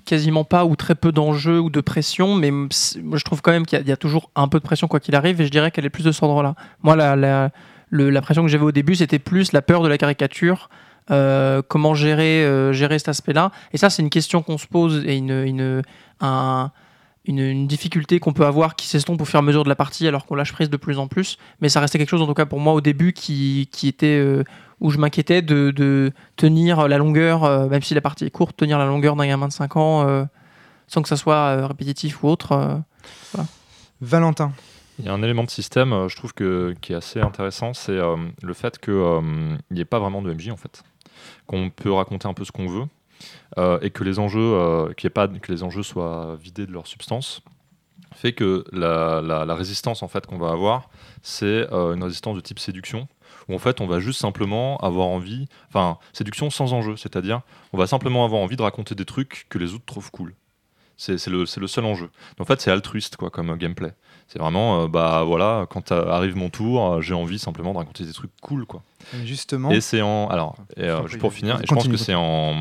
quasiment 0.06 0.44
pas 0.44 0.66
ou 0.66 0.76
très 0.76 0.96
peu 0.96 1.12
d'enjeux 1.12 1.60
ou 1.60 1.70
de 1.70 1.82
pression, 1.82 2.36
mais 2.36 2.52
je 2.72 3.24
trouve 3.24 3.42
quand 3.42 3.52
même 3.52 3.66
qu'il 3.66 3.78
y, 3.78 3.82
a- 3.82 3.84
il 3.84 3.88
y 3.88 3.92
a 3.92 3.98
toujours 3.98 4.30
un 4.36 4.48
peu 4.48 4.60
de 4.60 4.64
pression 4.64 4.88
quoi 4.88 5.00
qu'il 5.00 5.16
arrive, 5.16 5.40
et 5.42 5.46
je 5.46 5.52
dirais 5.52 5.72
qu'elle 5.72 5.86
est 5.86 5.90
plus 5.90 6.04
de 6.04 6.12
cet 6.12 6.24
ordre-là. 6.24 6.56
Moi, 6.84 6.96
la, 6.96 7.16
la, 7.16 7.52
le- 7.90 8.10
la 8.10 8.22
pression 8.22 8.44
que 8.44 8.50
j'avais 8.50 8.64
au 8.66 8.72
début, 8.72 8.96
c'était 8.96 9.20
plus 9.20 9.54
la 9.54 9.62
peur 9.62 9.82
de 9.82 9.88
la 9.88 9.98
caricature, 9.98 10.70
euh, 11.10 11.62
comment 11.68 11.96
gérer, 11.96 12.44
euh, 12.46 12.74
gérer 12.74 13.00
cet 13.00 13.10
aspect-là. 13.10 13.52
Et 13.74 13.78
ça, 13.78 13.90
c'est 13.90 14.02
une 14.02 14.10
question 14.10 14.44
qu'on 14.44 14.58
se 14.58 14.68
pose 14.68 15.04
et 15.06 15.16
une, 15.16 15.32
une, 15.32 15.82
un- 16.20 16.72
une, 17.28 17.40
une 17.40 17.68
difficulté 17.68 18.20
qu'on 18.20 18.34
peut 18.34 18.46
avoir 18.46 18.76
qui 18.76 18.88
s'estompe 18.88 19.22
au 19.22 19.26
fur 19.26 19.38
et 19.38 19.42
à 19.42 19.44
mesure 19.44 19.64
de 19.64 19.70
la 19.70 19.76
partie 19.76 20.08
alors 20.08 20.26
qu'on 20.26 20.36
lâche 20.36 20.54
prise 20.54 20.70
de 20.70 20.78
plus 20.78 20.98
en 21.00 21.08
plus. 21.08 21.38
Mais 21.62 21.70
ça 21.70 21.80
restait 21.80 21.98
quelque 21.98 22.10
chose, 22.10 22.22
en 22.22 22.28
tout 22.28 22.34
cas 22.34 22.46
pour 22.46 22.60
moi, 22.60 22.74
au 22.74 22.82
début, 22.82 23.14
qui, 23.14 23.70
qui 23.72 23.88
était. 23.88 24.18
euh, 24.20 24.44
où 24.80 24.92
je 24.92 25.00
m'inquiétais 25.00 25.42
de, 25.42 25.72
de 25.72 26.12
tenir 26.36 26.88
la 26.88 27.00
longueur, 27.00 27.44
euh, 27.46 27.68
même 27.68 27.82
si 27.82 27.96
la 27.96 28.02
partie 28.02 28.26
est 28.26 28.30
courte, 28.30 28.56
tenir 28.56 28.78
la 28.78 28.86
longueur 28.86 29.16
d'un 29.16 29.26
gamin 29.26 29.48
de 29.48 29.52
5 29.52 29.76
ans 29.76 30.08
euh, 30.08 30.24
sans 30.88 31.02
que 31.02 31.10
ça 31.10 31.18
soit 31.18 31.34
euh, 31.36 31.66
répétitif 31.66 32.24
ou 32.24 32.28
autre. 32.28 32.52
euh. 32.52 33.42
Valentin. 34.02 34.52
Il 35.00 35.06
y 35.06 35.10
a 35.10 35.14
un 35.14 35.22
élément 35.24 35.44
de 35.44 35.50
système, 35.50 35.94
euh, 35.94 36.08
je 36.10 36.16
trouve, 36.16 36.34
que, 36.34 36.76
qui 36.82 36.94
est 36.94 36.96
assez 36.96 37.20
intéressant, 37.20 37.74
c'est 37.74 37.92
euh, 37.92 38.16
le 38.42 38.54
fait 38.54 38.80
qu'il 38.80 38.94
n'y 39.72 39.80
ait 39.82 39.86
pas 39.86 40.00
vraiment 40.00 40.22
de 40.22 40.34
MJ, 40.34 40.50
en 40.50 40.58
fait. 40.58 40.84
Qu'on 41.46 41.70
peut 41.70 41.92
raconter 41.92 42.28
un 42.28 42.34
peu 42.34 42.46
ce 42.46 42.52
qu'on 42.52 42.68
veut, 42.68 42.86
et 43.82 43.90
que 43.90 44.04
les, 44.04 44.20
enjeux, 44.20 44.40
euh, 44.40 44.94
ait 45.04 45.10
pas, 45.10 45.28
que 45.28 45.52
les 45.52 45.64
enjeux 45.64 45.84
soient 45.84 46.38
vidés 46.42 46.66
de 46.66 46.72
leur 46.72 46.88
substance, 46.88 47.42
fait 48.16 48.34
que 48.34 48.64
la, 48.72 49.54
résistance 49.54 50.04
en 50.04 50.08
fait, 50.08 50.26
qu'on 50.26 50.38
va 50.38 50.50
avoir, 50.50 50.90
c'est 51.22 51.72
euh, 51.72 51.94
une 51.94 52.04
résistance 52.04 52.36
de 52.36 52.42
type 52.42 52.60
séduction, 52.60 53.08
où 53.48 53.56
en 53.56 53.60
fait 53.60 53.82
on 53.82 53.88
va 53.88 54.00
juste 54.00 54.20
simplement 54.20 54.78
avoir 54.78 55.08
envie, 55.08 55.48
enfin, 55.70 55.98
séduction 56.14 56.50
sans 56.50 56.74
enjeu, 56.74 56.96
c'est-à-dire 56.96 57.42
on 57.74 57.78
va 57.78 57.88
simplement 57.88 58.26
avoir 58.26 58.42
envie 58.42 58.56
de 58.56 58.62
raconter 58.62 58.96
des 58.96 59.06
trucs 59.06 59.46
que 59.50 59.58
les 59.58 59.74
autres 59.74 59.86
trouvent 59.86 60.12
cool. 60.12 60.34
C'est 61.00 61.28
le, 61.28 61.46
le 61.60 61.68
seul 61.68 61.86
enjeu. 61.86 62.10
En 62.40 62.46
fait, 62.46 62.60
c'est 62.60 62.72
altruiste 62.72 63.18
quoi, 63.18 63.30
comme 63.30 63.52
euh, 63.52 63.56
gameplay. 63.56 63.94
C'est 64.28 64.40
vraiment, 64.40 64.84
euh, 64.84 64.88
bah 64.88 65.24
voilà, 65.26 65.66
quand 65.70 65.92
arrive 65.92 66.36
mon 66.36 66.50
tour, 66.50 66.94
euh, 66.96 67.02
j'ai 67.02 67.14
envie 67.14 67.40
simplement 67.40 67.72
de 67.74 67.78
raconter 67.78 68.04
des 68.06 68.12
trucs 68.14 68.32
cool, 68.42 68.66
quoi. 68.66 68.84
Justement. 69.24 69.72
Et 69.72 69.80
c'est 69.80 70.02
en, 70.02 70.28
alors, 70.28 70.56
et, 70.76 70.84
euh, 70.84 71.08
juste 71.08 71.20
pour 71.20 71.32
finir, 71.34 71.60
je 71.64 71.74
pense 71.74 71.88
que 71.88 71.96
c'est 71.98 72.14
en, 72.16 72.56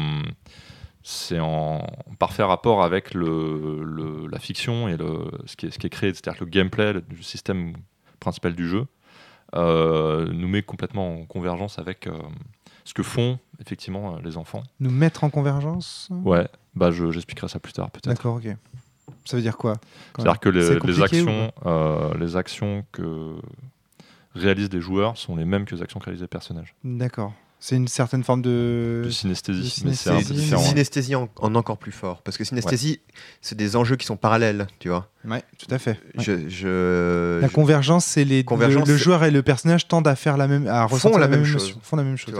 c'est 1.03 1.41
en 1.41 1.85
parfait 2.19 2.43
rapport 2.45 2.83
avec 2.85 3.15
le, 3.15 3.83
le- 3.85 4.27
la 4.29 4.39
fiction 4.39 4.87
et 4.89 4.97
le, 4.97 5.29
ce, 5.47 5.57
qui 5.57 5.67
est, 5.67 5.71
ce 5.71 5.79
qui 5.79 5.87
est 5.87 5.91
créé, 5.91 6.11
c'est-à-dire 6.15 6.39
que 6.39 6.45
le 6.45 6.51
gameplay 6.51 6.93
le, 6.93 7.01
du 7.01 7.23
système 7.23 7.73
principal 8.21 8.55
du 8.55 8.69
jeu 8.69 8.87
nous 9.55 10.49
met 10.49 10.63
complètement 10.63 11.21
en 11.21 11.25
convergence 11.25 11.79
avec 11.79 12.09
ce 12.85 12.95
que 12.95 13.03
font 13.03 13.39
effectivement 13.61 14.19
les 14.25 14.37
enfants. 14.37 14.63
Nous 14.81 14.91
mettre 14.91 15.25
en 15.25 15.31
convergence? 15.31 16.09
Ouais, 16.25 16.47
bah 16.75 16.91
je- 16.91 17.11
j'expliquerai 17.11 17.49
ça 17.49 17.59
plus 17.59 17.73
tard 17.73 17.91
peut-être. 17.91 18.09
D'accord, 18.09 18.37
ok. 18.37 18.49
Ça 19.27 19.37
veut 19.37 19.43
dire 19.43 19.57
quoi 19.57 19.75
C'est-à-dire 20.17 20.41
que 20.41 20.49
les, 20.49 20.79
les 20.81 21.03
actions, 21.03 21.53
euh, 21.67 22.15
les 22.19 22.37
actions 22.37 22.85
que 22.93 23.35
réalisent 24.35 24.69
des 24.71 24.81
joueurs 24.81 25.17
sont 25.17 25.37
les 25.37 25.45
mêmes 25.45 25.65
que 25.65 25.75
les 25.75 25.83
actions 25.83 25.99
que 26.01 26.05
réalisent 26.07 26.23
les 26.23 26.29
personnages. 26.29 26.75
D'accord. 26.85 27.33
C'est 27.59 27.75
une 27.77 27.89
certaine 27.89 28.23
forme 28.23 28.43
de. 28.43 29.01
De 29.05 29.11
synesthésie, 29.11 29.81
de 29.83 29.89
mais 29.89 29.95
c'est 29.95 30.11
un 30.11 30.17
peu 30.17 30.21
synesthésie. 30.21 30.45
différent. 30.45 30.63
Synesthésie 30.63 31.15
en, 31.15 31.29
en 31.37 31.55
encore 31.55 31.79
plus 31.79 31.91
fort. 31.91 32.21
Parce 32.23 32.37
que 32.37 32.45
synesthésie, 32.45 33.01
c'est 33.41 33.57
des 33.57 33.77
enjeux 33.77 33.97
qui 33.97 34.05
sont 34.05 34.19
parallèles, 34.19 34.67
tu 34.79 34.91
vois. 34.91 35.09
Ouais, 35.25 35.43
tout 35.59 35.67
à 35.75 35.79
fait. 35.79 35.99
Ouais. 36.19 36.23
Je, 36.23 36.49
je- 36.51 37.41
La 37.41 37.49
je- 37.49 37.53
convergence, 37.53 38.05
c'est 38.05 38.25
les 38.25 38.45
Convergence, 38.45 38.87
le, 38.87 38.97
joueur 38.99 39.25
et 39.25 39.31
le 39.31 39.43
personnage 39.43 39.89
tendent 39.89 40.07
à 40.07 40.17
faire 40.17 40.37
la 40.37 40.47
même, 40.49 40.69
à 40.69 40.85
ressentir 40.85 41.19
la 41.19 41.29
même 41.29 41.41
émotion. 41.45 41.59
chose. 41.59 41.79
Font 41.83 41.97
la 41.97 42.03
même 42.05 42.19
chose. 42.19 42.35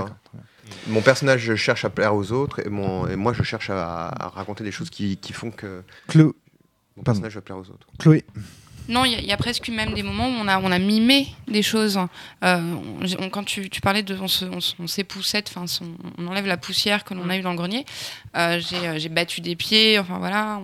mon 0.89 1.01
personnage 1.01 1.55
cherche 1.57 1.87
à 1.87 1.91
plaire 1.91 2.15
aux 2.15 2.31
autres 2.33 2.65
et, 2.65 2.69
mon, 2.69 3.09
et 3.09 3.17
moi 3.17 3.33
je 3.33 3.43
cherche 3.43 3.71
à, 3.71 4.09
à 4.09 4.29
raconter 4.29 4.65
des 4.65 4.71
choses 4.73 4.91
qui, 4.91 5.17
qui 5.17 5.33
font 5.33 5.51
que 5.51 5.83
mon 6.97 7.03
Pardon. 7.03 7.21
personnage 7.21 7.35
va 7.35 7.41
plaire 7.43 7.59
aux 7.59 7.69
autres. 7.71 7.87
Chloé. 7.99 8.25
Non, 8.89 9.05
il 9.05 9.11
y, 9.13 9.15
a- 9.17 9.19
il 9.19 9.27
y 9.27 9.33
a 9.33 9.37
presque 9.37 9.69
même 9.69 9.95
des 9.95 10.05
moments 10.05 10.29
où 10.29 10.33
on 10.41 10.47
a, 10.47 10.61
on 10.61 10.71
a 10.71 10.79
mimé 10.79 11.27
des 11.49 11.63
choses. 11.63 11.99
Euh, 11.99 12.61
on- 13.01 13.05
j'ai- 13.05 13.17
on- 13.21 13.31
quand 13.31 13.43
tu, 13.43 13.69
tu 13.69 13.81
parlais 13.81 14.05
de 14.05 14.17
on 14.17 14.29
se- 14.29 14.45
on 14.45 14.61
se- 14.61 14.75
on 14.79 14.87
s'époussette, 14.87 15.53
enfin 15.53 15.65
on 16.19 16.27
enlève 16.29 16.47
la 16.47 16.57
poussière 16.57 17.03
que 17.03 17.13
l'on 17.13 17.29
a 17.29 17.37
eu 17.37 17.41
dans 17.41 17.51
le 17.51 17.57
grenier. 17.57 17.85
Euh, 18.37 18.61
j'ai, 18.61 18.77
euh, 18.87 18.99
j'ai 19.01 19.09
battu 19.09 19.41
des 19.41 19.57
pieds, 19.57 19.99
enfin 19.99 20.19
voilà. 20.19 20.61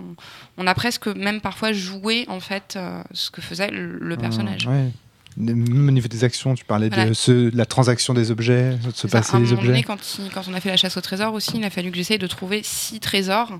On, 0.57 0.63
on 0.63 0.67
a 0.67 0.73
presque 0.73 1.07
même 1.07 1.41
parfois 1.41 1.73
joué 1.73 2.23
en 2.29 2.39
fait 2.39 2.75
euh, 2.77 3.03
ce 3.11 3.29
que 3.29 3.41
faisait 3.41 3.69
le, 3.71 3.97
le 3.99 4.15
personnage. 4.15 4.67
Ah, 4.67 4.71
ouais. 4.71 4.91
Même 5.37 5.87
au 5.87 5.91
niveau 5.91 6.07
des 6.07 6.23
actions, 6.23 6.53
tu 6.53 6.63
parlais 6.65 6.89
de, 6.89 6.95
Voilà. 6.95 7.13
ce- 7.13 7.49
de 7.49 7.57
la 7.57 7.65
transaction 7.65 8.13
des 8.13 8.29
objets, 8.31 8.75
de 8.77 8.91
se 8.91 9.07
passer 9.07 9.37
les 9.37 9.43
moment 9.43 9.55
donné, 9.61 9.69
objets. 9.71 9.83
quand, 9.83 10.17
il- 10.19 10.29
quand 10.31 10.47
on 10.47 10.53
a 10.53 10.59
fait 10.59 10.69
la 10.69 10.77
chasse 10.77 10.95
au 10.97 11.01
trésor 11.01 11.33
aussi, 11.33 11.53
il 11.57 11.63
a 11.63 11.69
fallu 11.69 11.89
que 11.91 11.97
j'essaye 11.97 12.17
de 12.19 12.27
trouver 12.27 12.61
six 12.63 12.99
trésors. 12.99 13.51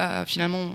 Euh, 0.00 0.24
finalement, 0.26 0.70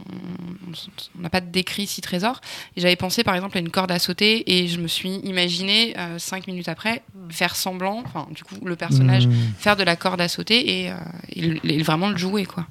on- 1.17 1.21
n'a 1.21 1.29
pas 1.29 1.41
décrit 1.41 1.87
six 1.87 2.01
trésors. 2.01 2.39
Et 2.77 2.81
j'avais 2.81 2.95
pensé 2.95 3.23
par 3.23 3.35
exemple 3.35 3.57
à 3.57 3.59
une 3.59 3.69
corde 3.69 3.91
à 3.91 3.99
sauter 3.99 4.49
et 4.59 4.67
je 4.67 4.79
me 4.79 4.87
suis 4.87 5.15
imaginé 5.17 5.93
euh, 5.99 6.17
cinq 6.19 6.47
minutes 6.47 6.69
après 6.69 7.03
faire 7.29 7.55
semblant, 7.55 8.01
enfin 8.05 8.27
du 8.31 8.43
coup 8.43 8.55
le 8.63 8.75
personnage 8.75 9.27
Mmh. 9.27 9.31
faire 9.57 9.75
de 9.75 9.83
la 9.83 9.95
corde 9.95 10.21
à 10.21 10.27
sauter 10.29 10.83
et, 10.85 10.91
euh, 10.91 10.95
et 11.63 11.83
vraiment 11.83 12.09
le 12.09 12.17
jouer 12.17 12.45
quoi. 12.45 12.65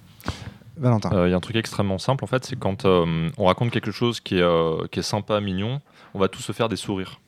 Valentin. 0.78 1.10
Euh, 1.12 1.28
Il 1.28 1.30
y 1.32 1.34
a 1.34 1.36
un 1.36 1.40
truc 1.40 1.56
extrêmement 1.56 1.98
simple 1.98 2.24
en 2.24 2.26
fait, 2.28 2.44
c'est 2.44 2.58
quand 2.58 2.84
euh, 2.84 3.28
on 3.36 3.44
raconte 3.46 3.70
quelque 3.70 3.90
chose 3.90 4.20
qui 4.20 4.36
est, 4.38 4.42
euh, 4.42 4.86
qui 4.90 5.00
est 5.00 5.02
sympa, 5.02 5.40
mignon, 5.40 5.80
on 6.14 6.18
va 6.18 6.28
tous 6.28 6.40
se 6.40 6.52
faire 6.52 6.68
des 6.68 6.76
sourires. 6.76 7.20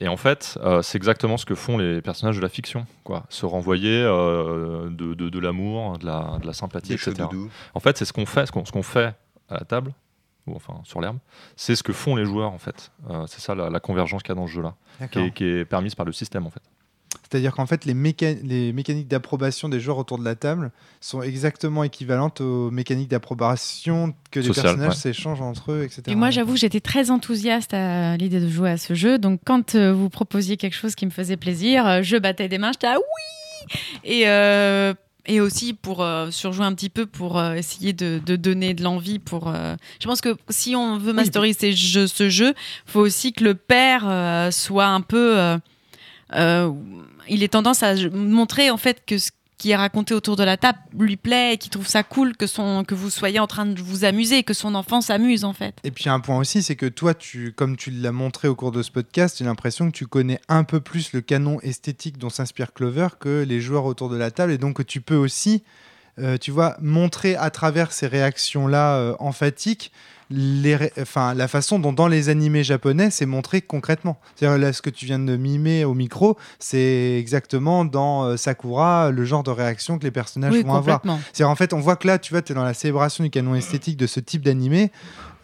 Et 0.00 0.08
en 0.08 0.16
fait, 0.16 0.58
euh, 0.62 0.80
c'est 0.82 0.96
exactement 0.96 1.36
ce 1.36 1.44
que 1.44 1.54
font 1.56 1.76
les 1.76 2.00
personnages 2.00 2.36
de 2.36 2.40
la 2.42 2.48
fiction, 2.48 2.86
quoi. 3.04 3.24
Se 3.30 3.46
renvoyer 3.46 4.00
euh, 4.02 4.88
de, 4.90 5.14
de, 5.14 5.28
de 5.28 5.38
l'amour, 5.40 5.98
de 5.98 6.06
la, 6.06 6.38
de 6.40 6.46
la 6.46 6.52
sympathie, 6.52 6.90
Des 6.90 6.94
etc. 6.94 7.14
En 7.74 7.80
fait, 7.80 7.96
c'est 7.98 8.04
ce 8.04 8.12
qu'on 8.12 8.26
fait, 8.26 8.46
ce 8.46 8.52
qu'on 8.52 8.62
qu'on 8.62 8.82
fait 8.84 9.14
à 9.48 9.54
la 9.54 9.64
table, 9.64 9.92
ou 10.46 10.54
enfin 10.54 10.74
sur 10.84 11.00
l'herbe, 11.00 11.18
c'est 11.56 11.74
ce 11.74 11.82
que 11.82 11.92
font 11.92 12.14
les 12.14 12.24
joueurs, 12.24 12.52
en 12.52 12.58
fait. 12.58 12.92
Euh, 13.10 13.24
c'est 13.26 13.40
ça 13.40 13.54
la, 13.56 13.70
la 13.70 13.80
convergence 13.80 14.22
qu'il 14.22 14.30
y 14.30 14.32
a 14.32 14.40
dans 14.40 14.46
ce 14.46 14.52
jeu-là, 14.52 14.74
qui 15.10 15.32
qui 15.32 15.44
est 15.44 15.64
permise 15.64 15.94
par 15.96 16.06
le 16.06 16.12
système, 16.12 16.46
en 16.46 16.50
fait. 16.50 16.62
C'est-à-dire 17.30 17.52
qu'en 17.52 17.66
fait, 17.66 17.84
les, 17.84 17.92
méca- 17.92 18.38
les 18.42 18.72
mécaniques 18.72 19.06
d'approbation 19.08 19.68
des 19.68 19.80
joueurs 19.80 19.98
autour 19.98 20.18
de 20.18 20.24
la 20.24 20.34
table 20.34 20.70
sont 21.00 21.20
exactement 21.20 21.84
équivalentes 21.84 22.40
aux 22.40 22.70
mécaniques 22.70 23.08
d'approbation 23.08 24.14
que 24.30 24.40
les 24.40 24.50
personnages 24.50 24.88
ouais. 24.88 24.94
s'échangent 24.94 25.42
entre 25.42 25.72
eux, 25.72 25.82
etc. 25.84 26.02
Et 26.06 26.14
moi, 26.14 26.30
j'avoue, 26.30 26.56
j'étais 26.56 26.80
très 26.80 27.10
enthousiaste 27.10 27.74
à 27.74 28.16
l'idée 28.16 28.40
de 28.40 28.48
jouer 28.48 28.70
à 28.70 28.76
ce 28.78 28.94
jeu. 28.94 29.18
Donc, 29.18 29.40
quand 29.44 29.74
euh, 29.74 29.92
vous 29.92 30.08
proposiez 30.08 30.56
quelque 30.56 30.74
chose 30.76 30.94
qui 30.94 31.04
me 31.04 31.10
faisait 31.10 31.36
plaisir, 31.36 31.86
euh, 31.86 32.00
je 32.02 32.16
battais 32.16 32.48
des 32.48 32.56
mains, 32.58 32.72
j'étais 32.72 32.86
ah 32.86 32.96
oui 32.96 33.78
Et, 34.04 34.28
euh, 34.28 34.94
et 35.26 35.42
aussi 35.42 35.74
pour 35.74 36.02
euh, 36.02 36.30
surjouer 36.30 36.64
un 36.64 36.72
petit 36.72 36.88
peu, 36.88 37.04
pour 37.04 37.38
euh, 37.38 37.52
essayer 37.52 37.92
de, 37.92 38.20
de 38.24 38.36
donner 38.36 38.72
de 38.72 38.82
l'envie. 38.82 39.18
Pour, 39.18 39.48
euh, 39.48 39.76
Je 40.00 40.06
pense 40.06 40.22
que 40.22 40.34
si 40.48 40.74
on 40.74 40.96
veut 40.96 41.12
masteriser 41.12 41.72
ce 41.72 42.28
jeu, 42.30 42.54
faut 42.86 43.00
aussi 43.00 43.34
que 43.34 43.44
le 43.44 43.54
père 43.54 44.04
euh, 44.08 44.50
soit 44.50 44.86
un 44.86 45.02
peu. 45.02 45.58
Euh, 46.34 46.72
il 47.28 47.42
est 47.42 47.48
tendance 47.48 47.82
à 47.82 47.94
montrer 48.10 48.70
en 48.70 48.76
fait 48.76 49.02
que 49.06 49.18
ce 49.18 49.30
qui 49.58 49.72
est 49.72 49.76
raconté 49.76 50.14
autour 50.14 50.36
de 50.36 50.44
la 50.44 50.56
table 50.56 50.78
lui 50.96 51.16
plaît 51.16 51.54
et 51.54 51.58
qu'il 51.58 51.70
trouve 51.70 51.88
ça 51.88 52.04
cool 52.04 52.36
que, 52.36 52.46
son, 52.46 52.84
que 52.84 52.94
vous 52.94 53.10
soyez 53.10 53.40
en 53.40 53.48
train 53.48 53.66
de 53.66 53.80
vous 53.82 54.04
amuser, 54.04 54.44
que 54.44 54.54
son 54.54 54.74
enfant 54.76 55.00
s'amuse 55.00 55.44
en 55.44 55.52
fait. 55.52 55.74
Et 55.82 55.90
puis 55.90 56.08
un 56.08 56.20
point 56.20 56.38
aussi, 56.38 56.62
c'est 56.62 56.76
que 56.76 56.86
toi, 56.86 57.12
tu, 57.12 57.52
comme 57.52 57.76
tu 57.76 57.90
l'as 57.90 58.12
montré 58.12 58.46
au 58.46 58.54
cours 58.54 58.70
de 58.70 58.82
ce 58.82 58.92
podcast, 58.92 59.38
j'ai 59.38 59.44
l'impression 59.44 59.90
que 59.90 59.96
tu 59.96 60.06
connais 60.06 60.40
un 60.48 60.62
peu 60.62 60.80
plus 60.80 61.12
le 61.12 61.20
canon 61.20 61.60
esthétique 61.60 62.18
dont 62.18 62.30
s'inspire 62.30 62.72
Clover 62.72 63.08
que 63.18 63.44
les 63.46 63.60
joueurs 63.60 63.84
autour 63.84 64.08
de 64.08 64.16
la 64.16 64.30
table, 64.30 64.52
et 64.52 64.58
donc 64.58 64.76
que 64.76 64.82
tu 64.82 65.00
peux 65.00 65.16
aussi, 65.16 65.64
euh, 66.20 66.38
tu 66.38 66.52
vois, 66.52 66.76
montrer 66.80 67.34
à 67.34 67.50
travers 67.50 67.90
ces 67.90 68.06
réactions-là 68.06 68.96
euh, 68.96 69.16
emphatiques 69.18 69.90
les 70.30 70.76
enfin, 71.00 71.32
la 71.34 71.48
façon 71.48 71.78
dont 71.78 71.92
dans 71.92 72.06
les 72.08 72.28
animés 72.28 72.62
japonais 72.64 73.10
c'est 73.10 73.24
montré 73.26 73.62
concrètement. 73.62 74.20
C'est-à-dire 74.36 74.58
là, 74.58 74.72
ce 74.72 74.82
que 74.82 74.90
tu 74.90 75.06
viens 75.06 75.18
de 75.18 75.36
mimer 75.36 75.84
au 75.84 75.94
micro, 75.94 76.36
c'est 76.58 77.16
exactement 77.18 77.84
dans 77.84 78.24
euh, 78.24 78.36
Sakura 78.36 79.10
le 79.10 79.24
genre 79.24 79.42
de 79.42 79.50
réaction 79.50 79.98
que 79.98 80.04
les 80.04 80.10
personnages 80.10 80.52
Oui, 80.52 80.62
vont 80.62 80.74
avoir. 80.74 81.00
complètement. 81.00 81.20
C'est 81.32 81.44
en 81.44 81.54
fait, 81.56 81.72
on 81.72 81.80
voit 81.80 81.96
que 81.96 82.06
là, 82.06 82.18
tu 82.18 82.32
vois, 82.32 82.42
tu 82.42 82.52
es 82.52 82.54
dans 82.54 82.64
la 82.64 82.74
célébration 82.74 83.24
du 83.24 83.30
canon 83.30 83.54
esthétique 83.54 83.96
de 83.96 84.06
ce 84.06 84.20
type 84.20 84.42
d'animé. 84.42 84.90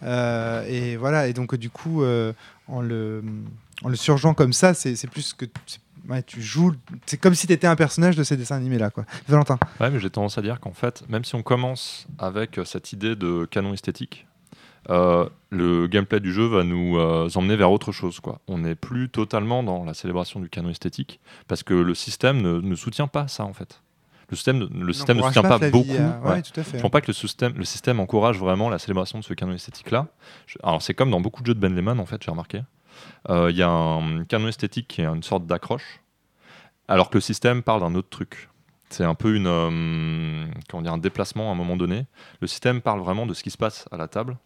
Euh, 0.03 0.65
et 0.69 0.97
voilà, 0.97 1.29
et 1.29 1.33
donc 1.33 1.55
du 1.55 1.71
coup, 1.71 2.03
euh, 2.03 2.33
en, 2.69 2.81
le, 2.83 3.23
en 3.83 3.89
le 3.89 3.97
surjouant 3.97 4.35
comme 4.35 4.53
ça, 4.53 4.75
c'est 4.75 5.07
plus 5.09 5.33
que 5.33 5.47
ouais, 6.11 6.23
tu 6.23 6.43
joues. 6.43 6.75
C'est 7.07 7.17
comme 7.17 7.35
si 7.35 7.47
tu 7.47 7.53
étais 7.55 7.67
un 7.67 7.77
personnage 7.77 8.17
de 8.17 8.23
ces 8.23 8.37
dessins 8.37 8.57
animés 8.57 8.79
là, 8.79 8.91
quoi. 8.91 9.07
Valentin. 9.29 9.59
Ouais, 9.81 9.89
mais 9.91 9.99
j'ai 10.01 10.11
tendance 10.11 10.37
à 10.37 10.43
dire 10.43 10.61
qu'en 10.61 10.73
fait, 10.75 11.09
même 11.09 11.25
si 11.25 11.35
on 11.37 11.43
commence 11.43 12.07
avec 12.19 12.61
cette 12.67 12.93
idée 12.93 13.17
de 13.17 13.47
canon 13.51 13.73
esthétique, 13.73 14.27
euh, 14.91 15.29
le 15.51 15.87
gameplay 15.87 16.21
du 16.21 16.33
jeu 16.33 16.47
va 16.47 16.65
nous 16.65 16.99
euh, 16.99 17.29
emmener 17.37 17.57
vers 17.57 17.71
autre 17.71 17.93
chose. 17.93 18.21
Quoi. 18.21 18.41
On 18.49 18.59
n'est 18.59 18.75
plus 18.75 19.09
totalement 19.09 19.63
dans 19.63 19.85
la 19.85 19.95
célébration 19.95 20.41
du 20.41 20.49
canon 20.49 20.69
esthétique 20.71 21.21
parce 21.49 21.63
que 21.63 21.75
le 21.75 21.95
système 21.95 22.41
ne, 22.43 22.61
ne 22.61 22.75
soutient 22.75 23.07
pas 23.09 23.29
ça 23.29 23.45
en 23.45 23.53
fait. 23.53 23.81
Le 24.31 24.37
système, 24.37 24.69
le 24.75 24.93
système 24.95 25.19
ne 25.19 25.23
soutient 25.23 25.43
pas, 25.43 25.59
beaucoup. 25.71 25.91
à- 25.93 26.27
Ouais, 26.27 26.31
ouais. 26.37 26.43
tout 26.43 26.59
à 26.59 26.63
fait. 26.65 26.79
Je 26.79 26.83
pense 26.83 26.91
pas 26.91 27.01
que 27.03 27.09
le 27.09 27.13
système, 27.13 27.53
le 27.57 27.65
système 27.65 28.01
encourage 28.01 28.39
vraiment 28.39 28.69
la 28.71 28.79
célébration 28.79 29.19
de 29.19 29.25
ce 29.25 29.35
canon 29.35 29.53
esthétique-là. 29.53 30.07
Je- 30.47 30.59
Alors 30.63 30.81
c'est 30.83 30.95
comme 30.95 31.11
dans 31.11 31.21
beaucoup 31.21 31.43
de 31.43 31.47
jeux 31.47 31.55
de 31.55 31.61
Ben 31.61 31.75
Lehman 31.75 32.01
en 32.01 32.07
fait, 32.07 32.23
j'ai 32.23 32.31
remarqué. 32.31 32.63
Euh, 33.29 33.51
Il 33.51 33.57
y 33.57 33.63
a 33.63 33.69
un 33.69 34.25
canon 34.25 34.49
esthétique 34.49 34.89
qui 34.89 35.03
est 35.03 35.07
une 35.07 35.23
sorte 35.23 35.47
d'accroche, 35.47 36.01
alors 36.89 37.11
que 37.11 37.17
le 37.17 37.21
système 37.21 37.63
parle 37.63 37.81
d'un 37.81 37.95
autre 37.95 38.09
truc. 38.09 38.49
C'est 38.91 39.05
un 39.05 39.15
peu 39.15 39.35
une, 39.35 39.47
euh, 39.47 40.45
comment 40.71 40.83
dire, 40.83 40.93
un 40.93 40.99
déplacement 40.99 41.49
à 41.51 41.53
un 41.53 41.57
moment 41.57 41.77
donné. 41.77 42.07
Le 42.41 42.47
système 42.47 42.81
parle 42.81 43.01
vraiment 43.01 43.27
de 43.27 43.35
ce 43.35 43.43
qui 43.43 43.51
se 43.51 43.57
passe 43.59 43.87
à 43.91 43.97
la 43.97 44.09
table, 44.09 44.37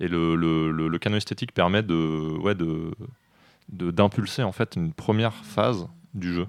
et 0.00 0.08
le, 0.08 0.34
le, 0.36 0.70
le- 0.72 0.88
le 0.88 0.98
canon 0.98 1.16
esthétique 1.16 1.52
permet 1.52 1.82
de, 1.82 2.36
ouais, 2.40 2.54
de, 2.54 2.90
de- 3.70 3.90
d'impulser 3.90 4.42
en 4.42 4.52
fait 4.52 4.76
une 4.76 4.92
première 4.92 5.34
phase 5.34 5.86
du 6.14 6.32
jeu. 6.34 6.46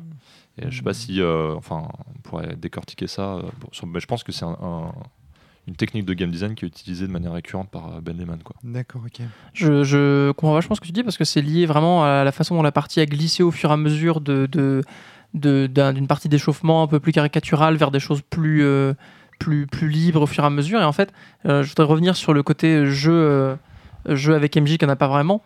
Et 0.62 0.70
je 0.70 0.78
sais 0.78 0.84
pas 0.84 0.94
si, 0.94 1.20
euh, 1.22 1.56
enfin, 1.56 1.88
on 2.16 2.20
pourrait 2.22 2.56
décortiquer 2.56 3.08
ça. 3.08 3.36
euh, 3.36 3.42
sur- 3.72 3.88
mais 3.88 4.00
je 4.00 4.06
pense 4.08 4.24
que 4.24 4.32
c'est 4.32 4.46
un- 4.46 4.58
un- 4.62 4.92
une 5.68 5.76
technique 5.76 6.06
de 6.06 6.14
game 6.14 6.30
design 6.30 6.56
qui 6.56 6.66
est 6.66 6.68
utilisée 6.68 7.08
de 7.08 7.12
manière 7.12 7.32
récurrente 7.34 7.70
par 7.72 7.96
euh, 7.96 8.02
Ben 8.02 8.18
Lehman. 8.18 8.40
Quoi. 8.44 8.56
D'accord, 8.64 9.02
ok. 9.06 9.22
Je, 9.54 9.84
je 9.84 10.32
comprends 10.32 10.54
vachement 10.54 10.76
ce 10.76 10.82
que 10.82 10.86
tu 10.86 10.92
dis 10.92 11.04
parce 11.04 11.18
que 11.18 11.24
c'est 11.24 11.42
lié 11.42 11.66
vraiment 11.66 12.04
à 12.04 12.24
la 12.24 12.32
façon 12.34 12.56
dont 12.56 12.62
la 12.64 12.72
partie 12.74 13.00
a 13.00 13.06
glissé 13.06 13.42
au 13.44 13.52
fur 13.52 13.70
et 13.70 13.74
à 13.74 13.78
mesure 13.78 14.20
de, 14.22 14.46
de, 14.52 14.82
de- 15.34 15.68
d'un- 15.68 15.94
d'une 15.94 16.08
partie 16.08 16.28
d'échauffement 16.30 16.84
un 16.84 16.88
peu 16.88 17.00
plus 17.00 17.14
caricaturale 17.14 17.78
vers 17.78 17.92
des 17.92 18.00
choses 18.02 18.22
plus, 18.30 18.64
euh, 18.64 18.94
plus, 19.44 19.90
libres 19.90 20.22
au 20.22 20.26
fur 20.26 20.44
et 20.44 20.48
à 20.48 20.50
mesure. 20.50 20.82
Et 20.82 20.86
en 20.86 20.92
fait, 20.92 21.12
euh, 21.46 21.64
je 21.64 21.70
voudrais 21.70 21.86
revenir 21.86 22.16
sur 22.16 22.34
le 22.34 22.44
côté 22.44 22.86
jeu, 22.86 23.14
euh, 23.14 23.56
jeu 24.08 24.36
avec 24.36 24.56
MJ 24.56 24.78
qu'il 24.78 24.88
n'y 24.88 24.92
en 24.92 24.94
a 24.94 24.96
pas 24.96 25.08
vraiment. 25.08 25.42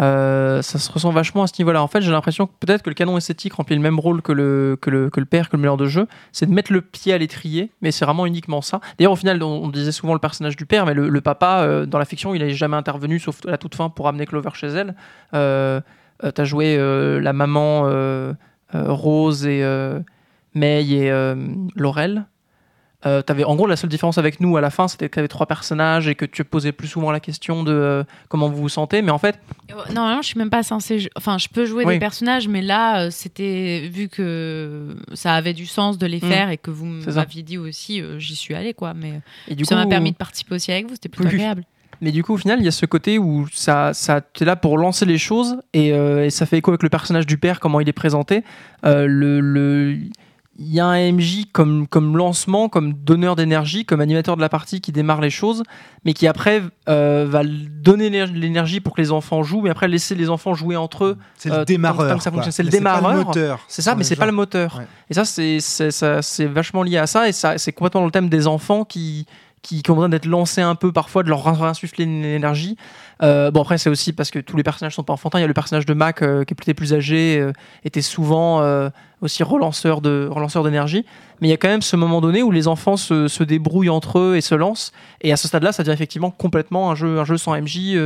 Euh, 0.00 0.62
ça 0.62 0.78
se 0.78 0.92
ressent 0.92 1.10
vachement 1.10 1.42
à 1.42 1.46
ce 1.48 1.54
niveau-là. 1.58 1.82
En 1.82 1.88
fait, 1.88 2.02
j'ai 2.02 2.12
l'impression 2.12 2.46
que 2.46 2.52
peut-être 2.60 2.82
que 2.82 2.90
le 2.90 2.94
canon 2.94 3.16
esthétique 3.16 3.54
remplit 3.54 3.74
le 3.74 3.82
même 3.82 3.98
rôle 3.98 4.22
que 4.22 4.30
le, 4.30 4.78
que 4.80 4.90
le, 4.90 5.10
que 5.10 5.18
le 5.18 5.26
père, 5.26 5.48
que 5.48 5.56
le 5.56 5.62
meilleur 5.62 5.76
de 5.76 5.86
jeu. 5.86 6.06
C'est 6.30 6.46
de 6.46 6.52
mettre 6.52 6.72
le 6.72 6.82
pied 6.82 7.12
à 7.12 7.18
l'étrier, 7.18 7.72
mais 7.80 7.90
c'est 7.90 8.04
vraiment 8.04 8.26
uniquement 8.26 8.60
ça. 8.60 8.80
D'ailleurs, 8.98 9.12
au 9.12 9.16
final, 9.16 9.42
on, 9.42 9.68
disait 9.68 9.92
souvent 9.92 10.12
le 10.12 10.20
personnage 10.20 10.56
du 10.56 10.66
père, 10.66 10.86
mais 10.86 10.94
le, 10.94 11.20
papa, 11.20 11.86
dans 11.86 11.98
la 11.98 12.04
fiction, 12.04 12.34
il 12.34 12.42
n'est 12.44 12.50
jamais 12.50 12.76
intervenu, 12.76 13.18
sauf 13.18 13.40
à 13.46 13.50
la 13.50 13.58
toute 13.58 13.74
fin, 13.74 13.88
pour 13.88 14.06
amener 14.06 14.26
Clover 14.26 14.50
chez 14.54 14.68
elle. 14.68 14.94
Euh, 15.34 15.80
T'as 16.34 16.44
joué 16.44 16.76
la 17.20 17.32
maman 17.32 17.88
Rose 18.72 19.46
et 19.46 19.64
May 20.54 20.90
et 20.90 21.34
Laurel. 21.74 22.26
Euh, 23.06 23.22
t'avais- 23.22 23.44
en 23.44 23.54
gros, 23.54 23.68
la 23.68 23.76
seule 23.76 23.90
différence 23.90 24.18
avec 24.18 24.40
nous 24.40 24.56
à 24.56 24.60
la 24.60 24.70
fin, 24.70 24.88
c'était 24.88 25.08
que 25.08 25.14
tu 25.14 25.18
avais 25.20 25.28
trois 25.28 25.46
personnages 25.46 26.08
et 26.08 26.16
que 26.16 26.24
tu 26.24 26.42
posais 26.44 26.72
plus 26.72 26.88
souvent 26.88 27.12
la 27.12 27.20
question 27.20 27.62
de 27.62 27.70
euh, 27.72 28.02
comment 28.28 28.48
vous 28.48 28.56
vous 28.56 28.68
sentez. 28.68 29.02
Mais 29.02 29.12
en 29.12 29.18
fait, 29.18 29.38
Euh, 29.70 29.92
Normalement, 29.94 30.20
je 30.22 30.26
suis 30.28 30.38
même 30.38 30.50
pas 30.50 30.64
censée. 30.64 31.08
Enfin, 31.16 31.38
je 31.38 31.46
peux 31.48 31.64
jouer 31.64 31.84
Oui. 31.84 31.94
des 31.94 32.00
personnages, 32.00 32.48
mais 32.48 32.60
là, 32.60 33.02
euh, 33.04 33.10
c'était 33.10 33.88
vu 33.92 34.08
que 34.08 34.96
ça 35.14 35.34
avait 35.34 35.52
du 35.54 35.66
sens 35.66 35.96
de 35.98 36.06
les 36.06 36.16
Mm. 36.18 36.20
faire 36.28 36.50
et 36.50 36.56
que 36.56 36.70
vous 36.72 36.86
m'aviez 36.86 37.42
dit 37.44 37.56
aussi, 37.58 38.02
j'y 38.18 38.34
suis 38.34 38.54
allée, 38.56 38.74
quoi. 38.74 38.94
Mais 38.94 39.20
et 39.46 39.54
du 39.54 39.64
ça 39.64 39.76
m'a 39.76 39.86
permis 39.86 40.10
de 40.10 40.16
participer 40.16 40.56
aussi 40.56 40.72
avec 40.72 40.88
vous. 40.88 40.94
C'était 41.00 41.10
Oui. 41.20 41.26
agréable. 41.26 41.64
Mais 42.00 42.10
du 42.12 42.22
coup, 42.24 42.34
au 42.34 42.36
final, 42.36 42.58
il 42.60 42.64
y 42.64 42.68
a 42.68 42.72
ce 42.72 42.86
côté 42.86 43.18
où 43.18 43.46
ça, 43.52 43.92
ça, 43.94 44.20
tu 44.32 44.42
es 44.42 44.46
là 44.46 44.56
pour 44.56 44.76
lancer 44.78 45.04
les 45.04 45.18
choses 45.18 45.56
et, 45.72 45.88
et 45.88 46.30
ça 46.30 46.46
fait 46.46 46.58
écho 46.58 46.70
avec 46.72 46.82
le 46.82 46.88
personnage 46.88 47.26
du 47.26 47.38
père, 47.38 47.60
comment 47.60 47.78
il 47.80 47.88
est 47.88 47.92
présenté. 47.92 48.42
Le, 48.84 49.40
le- 49.40 49.98
il 50.60 50.72
y 50.74 50.80
a 50.80 50.86
un 50.86 51.12
MJ 51.12 51.44
comme, 51.52 51.86
comme 51.86 52.16
lancement, 52.16 52.68
comme 52.68 52.92
donneur 52.92 53.36
d'énergie, 53.36 53.84
comme 53.84 54.00
animateur 54.00 54.34
de 54.36 54.40
la 54.40 54.48
partie 54.48 54.80
qui 54.80 54.90
démarre 54.90 55.20
les 55.20 55.30
choses, 55.30 55.62
mais 56.04 56.14
qui 56.14 56.26
après 56.26 56.62
euh, 56.88 57.26
va 57.28 57.42
donner 57.44 58.10
l'éner- 58.10 58.32
l'énergie 58.32 58.80
pour 58.80 58.94
que 58.96 59.00
les 59.00 59.12
enfants 59.12 59.42
jouent, 59.44 59.60
mais 59.60 59.70
après 59.70 59.86
laisser 59.86 60.16
les 60.16 60.28
enfants 60.30 60.54
jouer 60.54 60.76
entre 60.76 61.04
eux. 61.04 61.18
C'est 61.36 61.52
Euh, 61.52 61.60
le 61.60 61.64
démarreur. 61.64 62.20
C'est 62.50 62.62
le 62.64 62.70
démarreur. 62.70 63.26
moteur. 63.26 63.60
C'est 63.68 63.82
ça, 63.82 63.94
mais 63.94 64.02
c'est 64.04 64.16
pas 64.16 64.26
le 64.26 64.32
moteur. 64.32 64.76
Ouais. 64.78 64.86
Et 65.10 65.14
ça, 65.14 65.24
c'est 65.24 65.60
c'est- 65.60 65.92
ça- 65.92 66.22
c'est 66.22 66.46
vachement 66.46 66.82
lié 66.82 66.98
à 66.98 67.06
ça, 67.06 67.28
et 67.28 67.32
ça, 67.32 67.56
c'est 67.56 67.72
complètement 67.72 68.00
dans 68.00 68.06
le 68.06 68.12
thème 68.12 68.28
des 68.28 68.46
enfants 68.48 68.84
qui, 68.84 69.26
qui, 69.68 69.90
ont 69.90 69.94
besoin 69.94 70.08
d'être 70.08 70.26
lancés 70.26 70.62
un 70.62 70.74
peu 70.74 70.92
parfois, 70.92 71.22
de 71.22 71.28
leur 71.28 71.46
insuffler 71.62 72.04
une 72.04 72.24
énergie. 72.24 72.76
Euh, 73.22 73.50
bon, 73.50 73.62
après, 73.62 73.78
c'est 73.78 73.90
aussi 73.90 74.12
parce 74.12 74.30
que 74.30 74.38
tous 74.38 74.56
les 74.56 74.62
personnages 74.62 74.94
sont 74.94 75.02
pas 75.02 75.12
enfantins. 75.12 75.38
Il 75.38 75.42
y 75.42 75.44
a 75.44 75.48
le 75.48 75.54
personnage 75.54 75.86
de 75.86 75.94
Mac 75.94 76.22
euh, 76.22 76.44
qui 76.44 76.54
peut-être 76.54 76.76
plus 76.76 76.94
âgé, 76.94 77.38
euh, 77.38 77.52
était 77.84 78.02
souvent 78.02 78.62
euh, 78.62 78.88
aussi 79.20 79.42
relanceur 79.42 79.98
relanceur 79.98 80.64
d'énergie. 80.64 81.04
Mais 81.40 81.48
il 81.48 81.50
y 81.50 81.54
a 81.54 81.56
quand 81.56 81.68
même 81.68 81.82
ce 81.82 81.96
moment 81.96 82.20
donné 82.20 82.42
où 82.42 82.50
les 82.50 82.68
enfants 82.68 82.96
se, 82.96 83.28
se 83.28 83.44
débrouillent 83.44 83.90
entre 83.90 84.18
eux 84.18 84.36
et 84.36 84.40
se 84.40 84.54
lancent. 84.54 84.92
Et 85.20 85.32
à 85.32 85.36
ce 85.36 85.48
stade-là, 85.48 85.72
ça 85.72 85.82
devient 85.82 85.94
effectivement 85.94 86.30
complètement 86.30 86.90
un 86.90 86.94
jeu, 86.94 87.18
un 87.18 87.24
jeu 87.24 87.36
sans 87.36 87.60
MJ. 87.60 87.96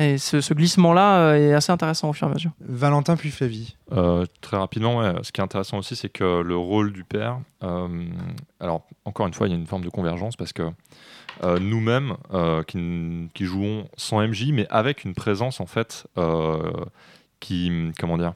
Et 0.00 0.18
ce, 0.18 0.40
ce 0.40 0.54
glissement-là 0.54 1.18
euh, 1.18 1.50
est 1.50 1.52
assez 1.52 1.70
intéressant 1.70 2.08
au 2.08 2.12
fur 2.12 2.26
et 2.26 2.30
à 2.30 2.34
mesure. 2.34 2.52
Valentin 2.60 3.16
puis 3.16 3.30
Flavie. 3.30 3.76
Euh, 3.92 4.24
très 4.40 4.56
rapidement, 4.56 4.98
ouais, 4.98 5.12
ce 5.22 5.30
qui 5.30 5.40
est 5.40 5.44
intéressant 5.44 5.78
aussi, 5.78 5.94
c'est 5.94 6.08
que 6.08 6.40
le 6.40 6.56
rôle 6.56 6.92
du 6.92 7.04
père, 7.04 7.38
euh, 7.62 8.06
alors 8.60 8.82
encore 9.04 9.26
une 9.26 9.34
fois, 9.34 9.46
il 9.46 9.50
y 9.50 9.52
a 9.54 9.58
une 9.58 9.66
forme 9.66 9.84
de 9.84 9.90
convergence 9.90 10.36
parce 10.36 10.52
que 10.54 10.62
euh, 11.44 11.58
nous-mêmes, 11.58 12.16
euh, 12.32 12.62
qui, 12.62 13.28
qui 13.34 13.44
jouons 13.44 13.88
sans 13.96 14.26
MJ, 14.26 14.52
mais 14.52 14.66
avec 14.70 15.04
une 15.04 15.14
présence 15.14 15.60
en 15.60 15.66
fait, 15.66 16.06
euh, 16.18 16.70
qui, 17.38 17.92
comment 17.98 18.16
dire, 18.16 18.32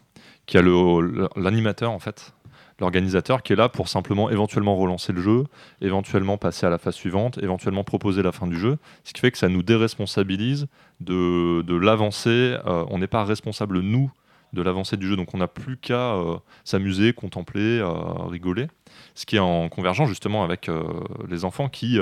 qui 0.47 0.59
a 0.59 0.63
l'animateur 0.63 1.91
en 1.91 1.99
fait, 1.99 2.34
l'organisateur 2.81 3.43
qui 3.43 3.53
est 3.53 3.57
là 3.57 3.69
pour 3.69 3.89
simplement 3.89 4.31
éventuellement 4.31 4.77
relancer 4.77 5.13
le 5.13 5.21
jeu, 5.23 5.45
éventuellement 5.81 6.37
passer 6.39 6.67
à 6.67 6.71
la 6.71 6.79
phase 6.79 6.95
suivante, 6.95 7.39
éventuellement 7.43 7.85
proposer 7.85 8.23
la 8.23 8.33
fin 8.33 8.47
du 8.47 8.59
jeu, 8.59 8.79
ce 9.05 9.13
qui 9.13 9.21
fait 9.21 9.31
que 9.31 9.39
ça 9.39 9.49
nous 9.49 9.63
déresponsabilise 9.63 10.67
de, 11.01 11.63
de 11.63 11.75
l'avancée. 11.77 12.57
Euh, 12.67 12.85
on 12.91 12.99
n'est 12.99 13.07
pas 13.07 13.25
responsable 13.25 13.81
nous 13.81 14.11
de 14.53 14.63
l'avancée 14.63 14.97
du 14.97 15.07
jeu. 15.09 15.17
Donc 15.17 15.35
on 15.35 15.39
n'a 15.39 15.49
plus 15.49 15.77
qu'à 15.77 16.15
euh, 16.15 16.37
s'amuser, 16.65 17.13
contempler, 17.13 17.79
euh, 17.81 17.89
rigoler. 18.29 18.67
Ce 19.15 19.27
qui 19.27 19.37
est 19.37 19.41
en 19.41 19.69
convergence 19.69 20.09
justement 20.09 20.45
avec 20.45 20.69
les 21.29 21.45
enfants 21.45 21.69
qui, 21.69 21.99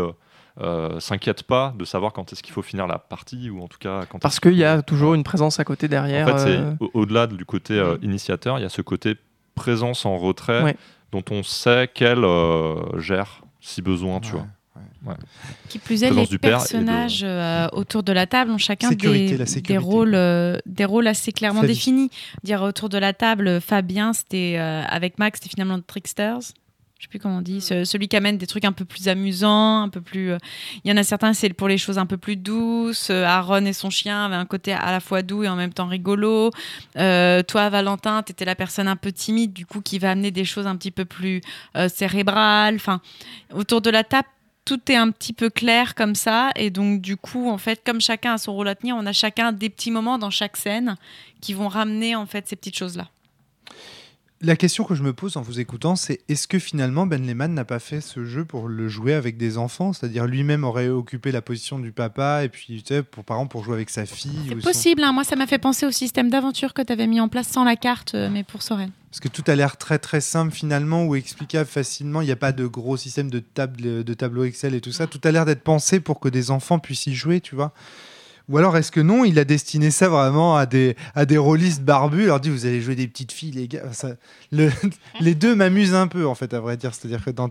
euh, 0.60 1.00
s'inquiète 1.00 1.44
pas 1.44 1.74
de 1.78 1.84
savoir 1.86 2.12
quand 2.12 2.30
est-ce 2.32 2.42
qu'il 2.42 2.52
faut 2.52 2.60
finir 2.62 2.86
la 2.86 2.98
partie 2.98 3.48
ou 3.48 3.62
en 3.62 3.68
tout 3.68 3.78
cas 3.78 4.04
quand 4.08 4.18
Parce 4.18 4.38
qu'il 4.40 4.52
y 4.54 4.64
a 4.64 4.82
toujours 4.82 5.14
une 5.14 5.24
présence 5.24 5.58
à 5.60 5.64
côté 5.64 5.86
En 5.86 5.90
derrière. 5.90 6.26
fait, 6.40 6.50
euh, 6.50 6.74
au- 6.80 6.90
au-delà 6.92 7.26
du 7.26 7.44
côté 7.46 7.74
euh, 7.78 7.96
initiateur, 8.02 8.58
il 8.58 8.62
y 8.62 8.64
a 8.66 8.68
ce 8.68 8.82
côté 8.82 9.16
présence 9.54 10.04
en 10.06 10.16
retrait 10.18 10.62
Ouais. 10.62 10.76
dont 11.12 11.22
on 11.30 11.42
sait 11.42 11.88
qu'elle 11.92 12.24
euh, 12.24 12.98
gère 13.00 13.42
si 13.60 13.82
besoin, 13.82 14.20
tu 14.20 14.34
Ouais. 14.34 14.40
vois. 15.02 15.16
Qui 15.68 15.78
plus 15.78 16.02
est, 16.04 16.10
les 16.10 16.26
de- 16.26 16.36
personnages 16.36 17.22
euh, 17.24 17.66
autour 17.72 18.02
de 18.02 18.12
la 18.12 18.26
table 18.26 18.50
ont 18.52 18.58
chacun 18.58 18.88
Sécurité, 18.90 19.32
des, 19.32 19.36
la 19.38 19.44
des 19.44 19.50
sécurité. 19.50 19.78
rôles, 19.84 20.14
euh, 20.14 20.58
des 20.64 20.84
rôles 20.84 21.06
assez 21.08 21.32
clairement 21.32 21.62
définis. 21.62 22.08
Dire 22.44 22.62
autour 22.62 22.88
de 22.88 22.98
la 22.98 23.12
table, 23.12 23.60
Fabien, 23.60 24.12
c'était 24.12 24.56
euh, 24.58 24.82
avec 24.86 25.18
Max, 25.18 25.40
c'était 25.42 25.50
finalement 25.50 25.76
le 25.76 25.82
Tricksters. 25.82 26.38
Je 27.02 27.06
sais 27.06 27.10
plus 27.10 27.18
comment 27.18 27.38
on 27.38 27.42
dit, 27.42 27.60
ce- 27.60 27.84
celui 27.84 28.06
qui 28.06 28.14
amène 28.16 28.38
des 28.38 28.46
trucs 28.46 28.64
un 28.64 28.70
peu 28.70 28.84
plus 28.84 29.08
amusants, 29.08 29.82
un 29.82 29.88
peu 29.88 30.00
plus. 30.00 30.30
euh, 30.30 30.38
Il 30.84 30.88
y 30.90 30.94
en 30.94 30.96
a 30.96 31.02
certains, 31.02 31.32
c'est 31.32 31.52
pour 31.52 31.66
les 31.66 31.76
choses 31.76 31.98
un 31.98 32.06
peu 32.06 32.16
plus 32.16 32.36
douces. 32.36 33.10
Euh, 33.10 33.24
Aaron 33.24 33.64
et 33.64 33.72
son 33.72 33.90
chien 33.90 34.24
avaient 34.26 34.36
un 34.36 34.46
côté 34.46 34.72
à 34.72 34.92
la 34.92 35.00
fois 35.00 35.22
doux 35.22 35.42
et 35.42 35.48
en 35.48 35.56
même 35.56 35.72
temps 35.72 35.88
rigolo. 35.88 36.50
Euh, 36.96 37.42
toi, 37.42 37.70
Valentin, 37.70 38.22
t'étais 38.22 38.44
la 38.44 38.54
personne 38.54 38.86
un 38.86 38.94
peu 38.94 39.10
timide, 39.10 39.52
du 39.52 39.66
coup, 39.66 39.80
qui 39.80 39.98
va 39.98 40.12
amener 40.12 40.30
des 40.30 40.44
choses 40.44 40.68
un 40.68 40.76
petit 40.76 40.92
peu 40.92 41.04
plus 41.04 41.40
cérébrales. 41.88 42.76
Enfin, 42.76 43.00
autour 43.52 43.80
de 43.80 43.90
la 43.90 44.04
table, 44.04 44.28
tout 44.64 44.80
est 44.88 44.94
un 44.94 45.10
petit 45.10 45.32
peu 45.32 45.50
clair 45.50 45.96
comme 45.96 46.14
ça. 46.14 46.50
Et 46.54 46.70
donc, 46.70 47.00
du 47.00 47.16
coup, 47.16 47.50
en 47.50 47.58
fait, 47.58 47.82
comme 47.84 48.00
chacun 48.00 48.34
a 48.34 48.38
son 48.38 48.52
rôle 48.52 48.68
à 48.68 48.76
tenir, 48.76 48.94
on 48.96 49.06
a 49.06 49.12
chacun 49.12 49.50
des 49.50 49.70
petits 49.70 49.90
moments 49.90 50.18
dans 50.18 50.30
chaque 50.30 50.56
scène 50.56 50.94
qui 51.40 51.52
vont 51.52 51.66
ramener, 51.66 52.14
en 52.14 52.26
fait, 52.26 52.46
ces 52.46 52.54
petites 52.54 52.76
choses-là. 52.76 53.08
La 54.44 54.56
question 54.56 54.82
que 54.82 54.96
je 54.96 55.04
me 55.04 55.12
pose 55.12 55.36
en 55.36 55.40
vous 55.42 55.60
écoutant, 55.60 55.94
c'est 55.94 56.18
est-ce 56.28 56.48
que 56.48 56.58
finalement 56.58 57.06
Ben 57.06 57.24
Lehman 57.24 57.54
n'a 57.54 57.64
pas 57.64 57.78
fait 57.78 58.00
ce 58.00 58.24
jeu 58.24 58.44
pour 58.44 58.66
le 58.66 58.88
jouer 58.88 59.14
avec 59.14 59.36
des 59.36 59.56
enfants? 59.56 59.92
C'est-à-dire 59.92 60.26
lui-même 60.26 60.64
aurait 60.64 60.88
occupé 60.88 61.30
la 61.30 61.40
position 61.40 61.78
du 61.78 61.92
papa 61.92 62.42
et 62.42 62.48
puis, 62.48 62.82
tu 62.82 62.92
sais, 62.92 63.04
pour, 63.04 63.22
par 63.22 63.36
exemple, 63.36 63.52
pour 63.52 63.62
jouer 63.62 63.74
avec 63.74 63.88
sa 63.88 64.04
fille 64.04 64.32
C'est 64.48 64.54
son- 64.56 64.60
possible, 64.60 65.04
hein. 65.04 65.12
moi 65.12 65.22
ça 65.22 65.36
m'a 65.36 65.46
fait 65.46 65.58
penser 65.58 65.86
au 65.86 65.92
système 65.92 66.28
d'aventure 66.28 66.74
que 66.74 66.82
tu 66.82 66.92
avais 66.92 67.06
mis 67.06 67.20
en 67.20 67.28
place 67.28 67.46
sans 67.46 67.62
la 67.62 67.76
carte, 67.76 68.16
euh, 68.16 68.28
mais 68.32 68.42
pour 68.42 68.62
Soren. 68.62 68.90
Parce 69.12 69.20
que 69.20 69.28
tout 69.28 69.44
a 69.46 69.54
l'air 69.54 69.76
très 69.76 70.00
très 70.00 70.20
simple 70.20 70.52
finalement 70.52 71.04
ou 71.04 71.14
explicable 71.14 71.68
facilement. 71.68 72.20
Il 72.20 72.24
n'y 72.26 72.32
a 72.32 72.36
pas 72.36 72.50
de 72.50 72.66
gros 72.66 72.96
système 72.96 73.30
de, 73.30 73.38
table, 73.38 74.02
de 74.02 74.14
tableau 74.14 74.42
Excel 74.42 74.74
et 74.74 74.80
tout 74.80 74.90
ça. 74.90 75.06
Tout 75.06 75.20
a 75.22 75.30
l'air 75.30 75.44
d'être 75.44 75.62
pensé 75.62 76.00
pour 76.00 76.18
que 76.18 76.28
des 76.28 76.50
enfants 76.50 76.80
puissent 76.80 77.06
y 77.06 77.14
jouer, 77.14 77.40
tu 77.40 77.54
vois. 77.54 77.72
Ou 78.48 78.58
alors 78.58 78.76
est-ce 78.76 78.92
que 78.92 79.00
non, 79.00 79.24
il 79.24 79.38
a 79.38 79.44
destiné 79.44 79.90
ça 79.90 80.08
vraiment 80.08 80.56
à 80.56 80.66
des, 80.66 80.96
à 81.14 81.24
des 81.24 81.38
rôlistes 81.38 81.82
barbus, 81.82 82.22
il 82.22 82.26
leur 82.26 82.40
dit 82.40 82.50
vous 82.50 82.66
allez 82.66 82.80
jouer 82.80 82.94
des 82.94 83.08
petites 83.08 83.32
filles 83.32 83.52
les 83.52 83.68
gars. 83.68 83.82
Les 85.20 85.34
deux 85.34 85.54
m'amusent 85.54 85.94
un 85.94 86.08
peu 86.08 86.26
en 86.26 86.34
fait 86.34 86.52
à 86.54 86.60
vrai 86.60 86.76
dire. 86.76 86.94
C'est-à-dire 86.94 87.24
que 87.24 87.30
dans... 87.30 87.50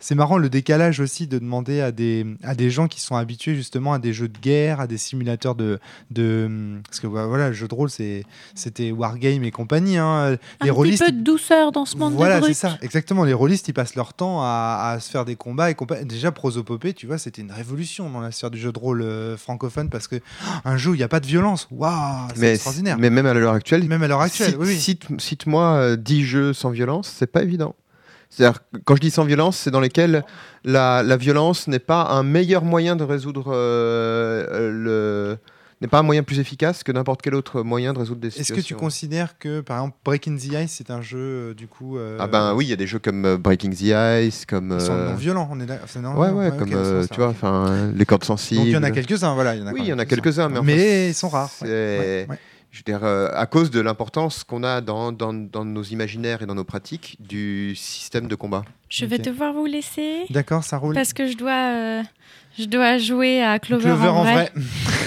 c'est 0.00 0.14
marrant 0.14 0.38
le 0.38 0.48
décalage 0.48 1.00
aussi 1.00 1.26
de 1.26 1.38
demander 1.38 1.80
à 1.80 1.92
des, 1.92 2.26
à 2.42 2.54
des 2.54 2.70
gens 2.70 2.86
qui 2.88 3.00
sont 3.00 3.16
habitués 3.16 3.54
justement 3.54 3.92
à 3.92 3.98
des 3.98 4.12
jeux 4.12 4.28
de 4.28 4.38
guerre, 4.38 4.80
à 4.80 4.86
des 4.86 4.98
simulateurs 4.98 5.54
de... 5.54 5.78
de... 6.10 6.78
Parce 6.86 7.00
que 7.00 7.06
voilà, 7.06 7.48
le 7.48 7.54
jeu 7.54 7.68
de 7.68 7.74
rôle 7.74 7.90
c'était 7.90 8.90
Wargame 8.92 9.44
et 9.44 9.50
compagnie. 9.50 9.96
Hein. 9.98 10.36
Les 10.62 10.70
un 10.70 10.74
petit 10.74 10.96
peu 10.98 11.10
de 11.12 11.22
douceur 11.22 11.72
dans 11.72 11.84
ce 11.84 11.96
monde 11.96 12.14
voilà, 12.14 12.40
de 12.40 12.46
c'est 12.46 12.54
ça, 12.54 12.78
exactement. 12.82 13.24
Les 13.24 13.32
rôlistes, 13.32 13.68
ils 13.68 13.72
passent 13.74 13.94
leur 13.94 14.14
temps 14.14 14.40
à, 14.42 14.92
à 14.94 15.00
se 15.00 15.10
faire 15.10 15.24
des 15.24 15.36
combats 15.36 15.70
et 15.70 15.74
compa- 15.74 16.04
Déjà, 16.04 16.32
Prosopopée, 16.32 16.94
tu 16.94 17.06
vois, 17.06 17.18
c'était 17.18 17.42
une 17.42 17.52
révolution 17.52 18.08
dans 18.10 18.20
la 18.20 18.30
sphère 18.30 18.50
du 18.50 18.58
jeu 18.58 18.72
de 18.72 18.78
rôle 18.78 19.02
euh, 19.02 19.36
francophone 19.36 19.90
parce 19.90 20.08
que 20.08 20.16
oh, 20.16 20.46
un 20.64 20.76
jeu 20.76 20.90
où 20.90 20.94
il 20.94 20.98
n'y 20.98 21.02
a 21.04 21.08
pas 21.08 21.20
de 21.20 21.26
violence, 21.26 21.66
waouh, 21.70 22.28
c'est 22.34 22.40
Mais, 22.40 22.52
extraordinaire. 22.54 22.96
mais 22.98 23.10
même 23.10 23.26
à 23.26 23.34
l'heure 23.34 23.52
actuelle, 23.54 23.84
Même 23.84 24.02
à 24.02 24.08
l'heure 24.08 24.20
actuelle, 24.20 24.50
cite, 24.50 24.56
oui, 24.58 24.66
oui. 24.68 24.78
cite- 24.78 25.20
cite-moi 25.20 25.64
euh, 25.74 25.96
10 25.96 26.24
jeux 26.24 26.52
sans 26.52 26.70
violence, 26.70 27.12
c'est 27.18 27.26
pas 27.30 27.42
évident. 27.42 27.74
C'est-à-dire, 28.30 28.60
quand 28.84 28.94
je 28.96 29.00
dis 29.00 29.10
sans 29.10 29.24
violence, 29.24 29.56
c'est 29.56 29.70
dans 29.70 29.80
lesquels 29.80 30.22
la, 30.64 31.02
la 31.02 31.16
violence 31.16 31.66
n'est 31.68 31.78
pas 31.78 32.04
un 32.10 32.22
meilleur 32.22 32.62
moyen 32.64 32.94
de 32.96 33.04
résoudre 33.04 33.46
euh, 33.48 34.46
euh, 34.50 34.70
le 34.70 35.38
n'est 35.80 35.86
pas 35.86 36.00
un 36.00 36.02
moyen 36.02 36.24
plus 36.24 36.40
efficace 36.40 36.82
que 36.82 36.90
n'importe 36.90 37.22
quel 37.22 37.36
autre 37.36 37.62
moyen 37.62 37.92
de 37.92 38.00
résoudre 38.00 38.20
des 38.20 38.26
Est-ce 38.28 38.38
situations. 38.42 38.74
que 38.74 38.80
tu 38.80 38.84
considères 38.84 39.38
que, 39.38 39.60
par 39.60 39.76
exemple, 39.78 39.96
Breaking 40.04 40.36
the 40.36 40.52
Ice, 40.64 40.74
c'est 40.76 40.90
un 40.90 41.00
jeu, 41.02 41.18
euh, 41.18 41.54
du 41.54 41.68
coup. 41.68 41.96
euh, 41.98 42.16
Ah 42.20 42.26
ben 42.26 42.52
oui, 42.54 42.64
il 42.66 42.68
y 42.68 42.72
a 42.72 42.76
des 42.76 42.88
jeux 42.88 42.98
comme 42.98 43.36
Breaking 43.36 43.70
the 43.70 43.94
Ice, 44.26 44.44
comme 44.44 44.72
Ils 44.76 44.84
sont 44.84 44.92
non 44.96 45.14
violents, 45.14 45.48
on 45.52 45.60
est 45.60 45.66
là. 45.66 45.78
c'est 45.86 46.00
non 46.00 46.16
ouais 46.16 46.30
ouais, 46.30 46.50
comme 46.58 46.72
euh, 46.74 47.06
tu 47.08 47.20
vois, 47.20 47.28
enfin 47.28 47.92
les 47.94 48.04
cordes 48.04 48.24
sensibles. 48.24 48.58
Donc 48.62 48.66
il 48.66 48.72
y 48.72 48.76
en 48.76 48.82
a 48.82 48.90
quelques-uns, 48.90 49.34
voilà. 49.34 49.54
Il 49.54 49.60
y 49.60 49.62
en 49.62 49.68
a 49.68 49.72
Oui, 49.72 49.80
il 49.84 49.88
y 49.88 49.92
en 49.92 50.00
a 50.00 50.04
quelques-uns, 50.04 50.48
mais, 50.48 50.58
enfin, 50.58 50.66
Mais 50.66 51.08
ils 51.10 51.14
sont 51.14 51.28
rares. 51.28 51.52
ouais, 51.62 52.26
ouais. 52.28 52.38
Je 52.70 52.78
veux 52.78 52.84
dire, 52.84 53.04
euh, 53.04 53.28
à 53.34 53.46
cause 53.46 53.70
de 53.70 53.80
l'importance 53.80 54.44
qu'on 54.44 54.62
a 54.62 54.80
dans, 54.80 55.10
dans, 55.12 55.32
dans 55.32 55.64
nos 55.64 55.82
imaginaires 55.82 56.42
et 56.42 56.46
dans 56.46 56.54
nos 56.54 56.64
pratiques 56.64 57.16
du 57.20 57.74
système 57.76 58.28
de 58.28 58.34
combat. 58.34 58.64
Je 58.88 59.04
vais 59.06 59.18
devoir 59.18 59.52
vous 59.52 59.66
laisser 59.66 60.24
D'accord, 60.30 60.64
ça 60.64 60.76
roule. 60.78 60.94
parce 60.94 61.12
que 61.12 61.26
je 61.26 61.36
dois, 61.36 61.72
euh, 61.74 62.02
je 62.58 62.64
dois 62.66 62.98
jouer 62.98 63.42
à 63.42 63.58
Clover, 63.58 63.84
Clover 63.84 64.08
en 64.08 64.22
vrai. 64.22 64.52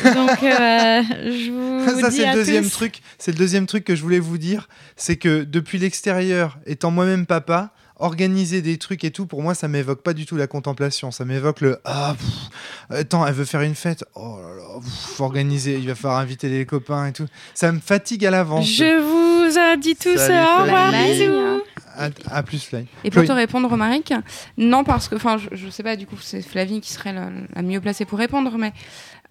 Donc, 0.03 0.43
euh, 0.43 1.01
je 1.31 1.51
vous 1.51 2.01
ça 2.01 2.09
dis 2.09 2.17
c'est 2.17 2.25
à 2.25 2.31
le 2.33 2.39
deuxième 2.39 2.63
tous. 2.63 2.71
truc. 2.71 3.01
C'est 3.17 3.31
le 3.31 3.37
deuxième 3.37 3.65
truc 3.67 3.83
que 3.83 3.95
je 3.95 4.01
voulais 4.01 4.19
vous 4.19 4.37
dire, 4.37 4.67
c'est 4.95 5.15
que 5.17 5.43
depuis 5.43 5.77
l'extérieur, 5.77 6.57
étant 6.65 6.91
moi-même 6.91 7.25
papa, 7.25 7.71
organiser 8.01 8.61
des 8.61 8.77
trucs 8.77 9.03
et 9.03 9.11
tout, 9.11 9.25
pour 9.25 9.41
moi, 9.41 9.53
ça 9.55 9.67
m'évoque 9.67 10.01
pas 10.03 10.13
du 10.13 10.25
tout 10.25 10.35
la 10.35 10.47
contemplation. 10.47 11.11
Ça 11.11 11.23
m'évoque 11.25 11.61
le 11.61 11.79
ah, 11.85 12.15
pff, 12.17 12.99
attends, 12.99 13.25
elle 13.25 13.33
veut 13.33 13.45
faire 13.45 13.61
une 13.61 13.75
fête. 13.75 14.03
Oh 14.15 14.39
là 14.41 14.55
là, 14.57 14.79
pff, 14.81 14.91
faut 15.15 15.23
organiser. 15.23 15.77
Il 15.77 15.87
va 15.87 15.95
falloir 15.95 16.19
inviter 16.19 16.49
les 16.49 16.65
copains 16.65 17.07
et 17.07 17.13
tout. 17.13 17.27
Ça 17.53 17.71
me 17.71 17.79
fatigue 17.79 18.25
à 18.25 18.31
l'avance. 18.31 18.67
Je 18.67 18.99
vous 19.01 19.57
ai 19.57 19.77
dit 19.77 19.95
tous 19.95 20.17
Salut, 20.17 20.45
au 20.59 20.63
revoir, 20.63 20.91
bisous. 20.91 21.61
À, 21.95 22.09
à 22.29 22.43
plus, 22.43 22.63
Fly. 22.63 22.85
Et 23.03 23.09
pour 23.11 23.21
Chloé. 23.23 23.27
te 23.27 23.31
répondre, 23.33 23.69
Romaric, 23.69 24.13
non, 24.57 24.83
parce 24.85 25.07
que, 25.09 25.15
enfin, 25.15 25.37
je, 25.37 25.49
je 25.55 25.69
sais 25.69 25.83
pas, 25.83 25.95
du 25.97 26.07
coup, 26.07 26.15
c'est 26.21 26.41
Flavie 26.41 26.79
qui 26.81 26.91
serait 26.93 27.11
la, 27.13 27.29
la 27.53 27.61
mieux 27.61 27.81
placée 27.81 28.05
pour 28.05 28.17
répondre, 28.17 28.57
mais 28.57 28.71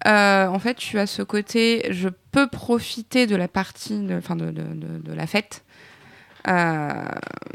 euh, 0.05 0.45
en 0.47 0.59
fait, 0.59 0.75
tu 0.75 0.99
as 0.99 1.07
ce 1.07 1.23
côté, 1.23 1.87
je 1.89 2.07
peux 2.31 2.47
profiter 2.47 3.25
de 3.25 3.35
la 3.35 3.47
partie, 3.47 3.99
de, 3.99 4.15
enfin, 4.15 4.35
de, 4.35 4.51
de, 4.51 4.61
de- 4.61 4.99
de 5.03 5.13
la 5.13 5.25
fête, 5.25 5.63
euh, 6.47 6.89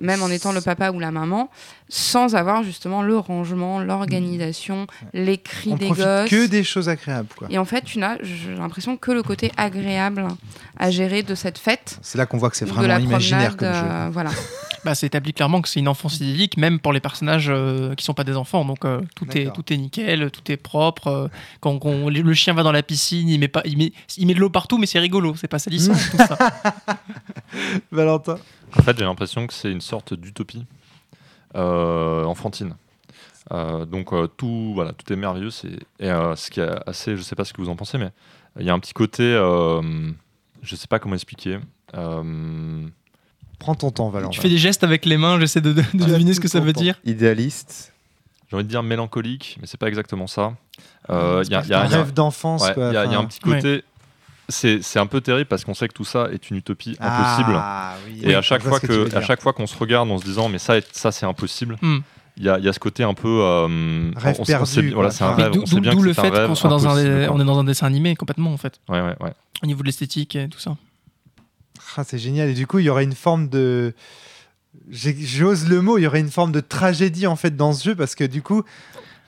même 0.00 0.22
en 0.22 0.28
étant 0.28 0.52
le 0.52 0.60
papa 0.60 0.90
ou 0.90 1.00
la 1.00 1.10
maman, 1.10 1.50
sans 1.88 2.34
avoir 2.34 2.62
justement 2.62 3.02
le 3.02 3.16
rangement, 3.18 3.80
l'organisation, 3.80 4.86
les 5.14 5.38
cris 5.38 5.70
On 5.72 5.76
des 5.76 5.88
gosses. 5.88 6.28
que 6.30 6.46
des 6.46 6.64
choses 6.64 6.88
agréables, 6.88 7.28
quoi. 7.36 7.48
Et 7.50 7.58
en 7.58 7.64
fait, 7.64 7.82
tu 7.84 7.98
n'as, 7.98 8.16
j'ai 8.22 8.54
l'impression, 8.54 8.96
que 8.96 9.12
le 9.12 9.22
côté 9.22 9.52
agréable 9.56 10.26
à 10.78 10.90
gérer 10.90 11.22
de 11.22 11.34
cette 11.34 11.58
fête. 11.58 11.98
C'est 12.02 12.18
là 12.18 12.26
qu'on 12.26 12.38
voit 12.38 12.50
que 12.50 12.56
c'est 12.56 12.64
vraiment 12.64 12.86
la 12.88 13.00
imaginaire 13.00 13.56
promenade, 13.56 13.80
comme 13.80 13.88
jeu. 13.88 13.94
euh, 13.94 14.08
voilà. 14.12 14.30
Bah, 14.84 14.94
c'est 14.94 15.06
établi 15.08 15.32
clairement 15.32 15.62
que 15.62 15.68
c'est 15.68 15.80
une 15.80 15.88
enfance 15.88 16.14
idyllique, 16.20 16.56
même 16.56 16.78
pour 16.78 16.92
les 16.92 17.00
personnages 17.00 17.48
euh, 17.50 17.96
qui 17.96 18.04
sont 18.04 18.14
pas 18.14 18.22
des 18.22 18.36
enfants. 18.36 18.64
Donc 18.64 18.84
euh, 18.84 19.00
tout 19.16 19.26
est 19.36 19.52
tout 19.52 19.72
est 19.72 19.76
nickel, 19.76 20.30
tout 20.30 20.52
est 20.52 20.56
propre. 20.56 21.08
euh, 21.08 21.28
quand 21.58 21.84
on- 21.84 22.08
le 22.08 22.34
chien 22.34 22.54
va 22.54 22.62
dans 22.62 22.70
la 22.70 22.84
piscine, 22.84 23.28
il 23.28 23.40
met 23.40 23.48
pas, 23.48 23.62
il 23.64 23.76
met, 23.78 23.90
il 24.16 24.28
met 24.28 24.34
de 24.34 24.38
l'eau 24.38 24.48
partout, 24.48 24.78
mais 24.78 24.86
c'est 24.86 25.00
rigolo, 25.00 25.34
c'est 25.34 25.48
pas 25.48 25.58
salissant. 25.58 25.92
tout 25.92 26.18
ça. 26.18 26.38
Valentin. 27.92 28.38
En 28.78 28.82
fait, 28.82 28.98
j'ai 28.98 29.04
l'impression 29.04 29.46
que 29.46 29.52
c'est 29.54 29.70
une 29.70 29.80
sorte 29.80 30.14
d'utopie 30.14 30.64
euh, 31.54 32.24
enfantine. 32.24 32.74
Euh, 33.52 33.84
donc 33.84 34.12
euh, 34.12 34.26
tout, 34.26 34.72
voilà, 34.74 34.92
tout 34.92 35.10
est 35.12 35.16
merveilleux. 35.16 35.50
C'est 35.50 35.68
et 36.00 36.10
euh, 36.10 36.34
ce 36.36 36.50
qui 36.50 36.60
est 36.60 36.88
assez, 36.88 37.16
je 37.16 37.22
sais 37.22 37.36
pas 37.36 37.44
ce 37.44 37.52
que 37.52 37.60
vous 37.62 37.68
en 37.68 37.76
pensez, 37.76 37.96
mais 37.98 38.10
il 38.58 38.66
y 38.66 38.70
a 38.70 38.74
un 38.74 38.78
petit 38.80 38.92
côté, 38.92 39.22
euh, 39.22 39.80
je 40.62 40.76
sais 40.76 40.88
pas 40.88 40.98
comment 40.98 41.14
expliquer. 41.14 41.58
Euh, 41.94 42.86
Prends 43.58 43.74
ton 43.74 43.90
temps, 43.90 44.10
Valentin. 44.10 44.30
Tu 44.32 44.40
fais 44.40 44.48
des 44.50 44.58
gestes 44.58 44.84
avec 44.84 45.06
les 45.06 45.16
mains, 45.16 45.38
j'essaie 45.40 45.60
de, 45.62 45.72
de 45.72 45.82
deviner 45.94 46.34
ce 46.34 46.40
que 46.40 46.48
ça 46.48 46.60
veut 46.60 46.72
temps. 46.72 46.80
dire. 46.80 46.98
Idéaliste. 47.04 47.92
j'ai 48.50 48.56
envie 48.56 48.64
de 48.64 48.68
dire 48.68 48.82
mélancolique, 48.82 49.56
mais 49.60 49.66
c'est 49.66 49.78
pas 49.78 49.88
exactement 49.88 50.26
ça. 50.26 50.54
Euh, 51.08 51.42
Il 51.46 51.52
y 51.52 51.54
a, 51.54 51.64
y 51.64 51.72
un 51.72 51.80
a- 51.82 51.86
rêve 51.86 52.12
d'enfance, 52.12 52.62
ouais, 52.62 52.74
il 52.76 52.90
y 52.90 52.94
y 52.94 52.96
a 52.96 53.18
un 53.18 53.24
petit 53.24 53.40
côté. 53.40 53.82
C'est 54.48 54.98
un 54.98 55.06
peu 55.06 55.20
terrible 55.20 55.48
parce 55.48 55.64
qu'on 55.64 55.74
sait 55.74 55.88
que 55.88 55.94
tout 55.94 56.04
ça 56.04 56.28
est 56.32 56.50
une 56.50 56.56
utopie 56.56 56.96
Ah, 57.00 57.36
impossible. 57.36 57.60
oui, 58.14 58.20
Et 58.22 58.26
oui, 58.28 58.34
à 58.34 58.42
chaque 58.42 58.62
fois 58.62 58.78
que, 58.80 59.14
à 59.16 59.20
chaque 59.22 59.40
fois 59.42 59.52
qu'on 59.52 59.66
se 59.66 59.76
regarde 59.76 60.10
en 60.10 60.18
se 60.18 60.24
disant 60.24 60.48
mais 60.48 60.58
ça, 60.58 60.74
ça 60.92 61.10
c'est 61.12 61.26
impossible, 61.26 61.76
Hmm. 61.82 61.98
il 62.36 62.44
y, 62.44 62.48
a, 62.48 62.58
il 62.58 62.64
y 62.64 62.68
a 62.68 62.72
ce 62.72 62.78
côté 62.78 63.02
un 63.02 63.14
peu 63.14 63.28
euh, 63.42 64.10
Rêve 64.16 64.36
on- 64.38 64.44
perdu, 64.44 64.90
voilà, 64.92 65.10
c'est 65.10 65.24
un 65.24 65.34
rêve. 65.34 65.52
D'où 65.52 66.02
le 66.02 66.12
fait 66.12 66.30
qu'on 66.30 66.54
soit 66.54 66.70
dans 66.70 66.86
un, 66.86 67.28
on 67.30 67.40
est 67.40 67.44
dans 67.44 67.58
un 67.58 67.64
dessin 67.64 67.86
animé 67.86 68.14
complètement 68.16 68.52
en 68.52 68.56
fait, 68.58 68.80
Ouais, 68.88 69.00
ouais, 69.00 69.16
ouais. 69.20 69.32
au 69.62 69.66
niveau 69.66 69.80
de 69.82 69.86
l'esthétique 69.86 70.36
et 70.36 70.48
tout 70.48 70.58
ça. 70.60 70.76
Ah, 71.96 72.04
c'est 72.04 72.18
génial. 72.18 72.48
Et 72.50 72.54
du 72.54 72.66
coup, 72.66 72.78
il 72.78 72.84
y 72.84 72.90
aurait 72.90 73.04
une 73.04 73.14
forme 73.14 73.48
de. 73.48 73.94
J'ose 74.90 75.66
le 75.68 75.80
mot, 75.80 75.98
il 75.98 76.02
y 76.02 76.06
aurait 76.06 76.20
une 76.20 76.30
forme 76.30 76.52
de 76.52 76.60
tragédie 76.60 77.26
en 77.26 77.36
fait 77.36 77.56
dans 77.56 77.72
ce 77.72 77.82
jeu 77.84 77.94
parce 77.94 78.14
que 78.14 78.24
du 78.24 78.42
coup, 78.42 78.62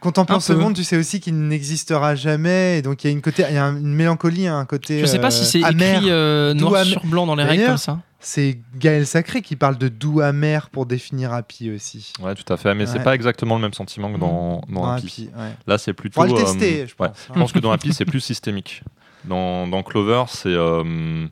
contemplant 0.00 0.36
Un 0.36 0.40
ce 0.40 0.52
peu. 0.52 0.58
monde, 0.60 0.74
tu 0.74 0.84
sais 0.84 0.96
aussi 0.96 1.20
qu'il 1.20 1.36
n'existera 1.48 2.14
jamais. 2.14 2.78
Et 2.78 2.82
donc, 2.82 3.02
il 3.04 3.08
y 3.08 3.10
a 3.10 3.12
une, 3.12 3.20
côté, 3.22 3.44
il 3.48 3.54
y 3.54 3.58
a 3.58 3.66
une 3.66 3.94
mélancolie, 3.94 4.46
un 4.46 4.64
côté. 4.64 5.00
Je 5.00 5.06
sais 5.06 5.18
pas 5.18 5.28
euh, 5.28 5.30
si 5.30 5.44
c'est 5.44 5.64
amer. 5.64 5.96
écrit 5.96 6.10
euh, 6.10 6.54
doux, 6.54 6.68
noir 6.70 6.84
sur 6.84 7.04
blanc 7.06 7.26
dans 7.26 7.34
les 7.36 7.44
règles 7.44 7.66
comme 7.66 7.76
ça. 7.76 8.00
C'est 8.20 8.58
Gaël 8.76 9.06
Sacré 9.06 9.42
qui 9.42 9.54
parle 9.54 9.78
de 9.78 9.86
doux 9.86 10.20
amer 10.20 10.70
pour 10.70 10.86
définir 10.86 11.32
Happy 11.32 11.70
aussi. 11.70 12.12
Ouais, 12.20 12.34
tout 12.34 12.52
à 12.52 12.56
fait. 12.56 12.74
Mais 12.74 12.84
Ouais. 12.84 12.90
c'est 12.92 13.02
pas 13.04 13.14
exactement 13.14 13.54
le 13.54 13.60
même 13.62 13.72
sentiment 13.74 14.12
que 14.12 14.18
dans, 14.18 14.60
dans 14.68 14.80
Dans 14.80 14.86
Happy. 14.92 15.30
Happy, 15.32 15.40
ouais. 15.40 15.52
Là, 15.68 15.78
c'est 15.78 15.92
plutôt. 15.92 16.20
Faudra 16.22 16.36
le 16.36 16.42
euh, 16.42 16.44
tester, 16.44 16.86
je 16.88 16.94
ouais. 17.00 17.08
pense. 17.08 17.16
Je 17.32 17.38
pense 17.38 17.52
que 17.52 17.60
dans 17.60 17.70
Happy, 17.70 17.92
c'est 17.92 18.04
plus 18.04 18.20
systémique. 18.20 18.82
Dans, 19.24 19.68
dans 19.68 19.82
Clover, 19.84 20.24
c'est. 20.28 20.48
euh, 20.48 20.82
euh, 20.84 21.26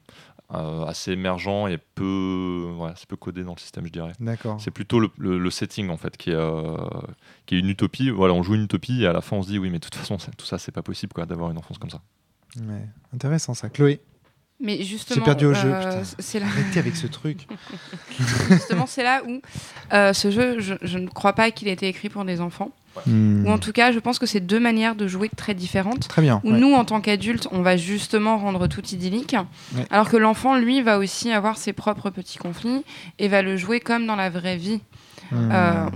assez 0.50 1.12
émergent 1.12 1.68
et 1.68 1.78
peu, 1.94 2.72
ouais, 2.78 2.90
c'est 2.96 3.06
peu 3.08 3.16
codé 3.16 3.42
dans 3.44 3.54
le 3.54 3.58
système, 3.60 3.86
je 3.86 3.92
dirais. 3.92 4.12
D'accord. 4.20 4.60
C'est 4.60 4.70
plutôt 4.70 5.00
le, 5.00 5.10
le- 5.18 5.38
le 5.38 5.50
setting 5.50 5.88
en 5.90 5.96
fait 5.96 6.16
qui 6.16 6.30
est, 6.30 6.34
euh, 6.34 6.76
qui 7.46 7.56
est 7.56 7.58
une 7.58 7.68
utopie. 7.68 8.10
Voilà, 8.10 8.32
on 8.34 8.42
joue 8.42 8.54
une 8.54 8.62
utopie 8.64 9.02
et 9.02 9.06
à 9.06 9.12
la 9.12 9.20
fin 9.20 9.36
on 9.36 9.42
se 9.42 9.48
dit 9.48 9.58
oui, 9.58 9.70
mais 9.70 9.78
de 9.78 9.84
toute 9.84 9.94
façon 9.96 10.16
tout 10.36 10.46
ça 10.46 10.58
c'est 10.58 10.72
pas 10.72 10.82
possible 10.82 11.12
quoi 11.12 11.26
d'avoir 11.26 11.50
une 11.50 11.58
enfance 11.58 11.78
comme 11.78 11.90
ça. 11.90 12.00
Ouais. 12.60 12.86
Intéressant 13.12 13.54
ça. 13.54 13.68
Chloé, 13.70 14.00
Mais 14.58 14.82
justement, 14.82 15.24
perdu 15.24 15.46
au 15.46 15.54
jeu, 15.54 15.70
euh, 15.72 16.02
c'est 16.18 16.40
là, 16.40 16.46
arrêtez 16.46 16.78
avec 16.78 16.96
ce 16.96 17.06
truc. 17.06 17.46
justement, 18.48 18.86
c'est 18.86 19.02
là 19.02 19.22
où 19.26 19.40
euh, 19.92 20.12
ce 20.12 20.30
jeu, 20.30 20.60
je, 20.60 20.74
je 20.80 20.98
ne 20.98 21.08
crois 21.08 21.34
pas 21.34 21.50
qu'il 21.50 21.68
ait 21.68 21.72
été 21.72 21.88
écrit 21.88 22.08
pour 22.08 22.24
des 22.24 22.40
enfants. 22.40 22.70
Hmm. 23.04 23.46
Ou 23.46 23.50
en 23.50 23.58
tout 23.58 23.72
cas, 23.72 23.92
je 23.92 23.98
pense 23.98 24.18
que 24.18 24.24
c'est 24.24 24.40
deux 24.40 24.60
manières 24.60 24.94
de 24.94 25.06
jouer 25.06 25.28
très 25.28 25.54
différentes. 25.54 26.08
Très 26.08 26.22
bien. 26.22 26.40
Où 26.44 26.52
ouais. 26.52 26.58
nous, 26.58 26.72
en 26.72 26.84
tant 26.84 27.00
qu'adultes, 27.00 27.48
on 27.52 27.60
va 27.60 27.76
justement 27.76 28.38
rendre 28.38 28.66
tout 28.66 28.84
idyllique, 28.86 29.36
Ouais. 29.76 29.84
alors 29.90 30.08
que 30.08 30.16
l'enfant, 30.16 30.56
lui, 30.56 30.80
va 30.80 30.98
aussi 30.98 31.30
avoir 31.30 31.58
ses 31.58 31.74
propres 31.74 32.08
petits 32.08 32.38
conflits 32.38 32.84
et 33.18 33.28
va 33.28 33.42
le 33.42 33.56
jouer 33.56 33.80
comme 33.80 34.06
dans 34.06 34.16
la 34.16 34.30
vraie 34.30 34.56
vie. 34.56 34.80
Hmm. 35.32 35.50
Euh, 35.52 35.86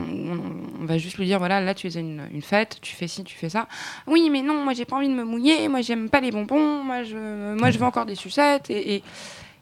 va 0.90 0.98
juste 0.98 1.18
lui 1.18 1.26
dire 1.26 1.38
voilà, 1.38 1.60
là 1.60 1.74
tu 1.74 1.86
es 1.86 1.90
une, 1.94 2.22
une 2.32 2.42
fête, 2.42 2.78
tu 2.82 2.94
fais 2.94 3.08
ci, 3.08 3.24
tu 3.24 3.36
fais 3.36 3.48
ça. 3.48 3.66
Oui, 4.06 4.28
mais 4.30 4.42
non, 4.42 4.62
moi 4.64 4.72
j'ai 4.74 4.84
pas 4.84 4.96
envie 4.96 5.08
de 5.08 5.14
me 5.14 5.24
mouiller, 5.24 5.68
moi 5.68 5.80
j'aime 5.80 6.08
pas 6.10 6.20
les 6.20 6.30
bonbons, 6.30 6.82
moi 6.84 7.02
je, 7.02 7.54
moi 7.58 7.70
je 7.70 7.78
veux 7.78 7.84
encore 7.86 8.06
des 8.06 8.14
sucettes 8.14 8.70
et, 8.70 8.96
et, 8.96 9.02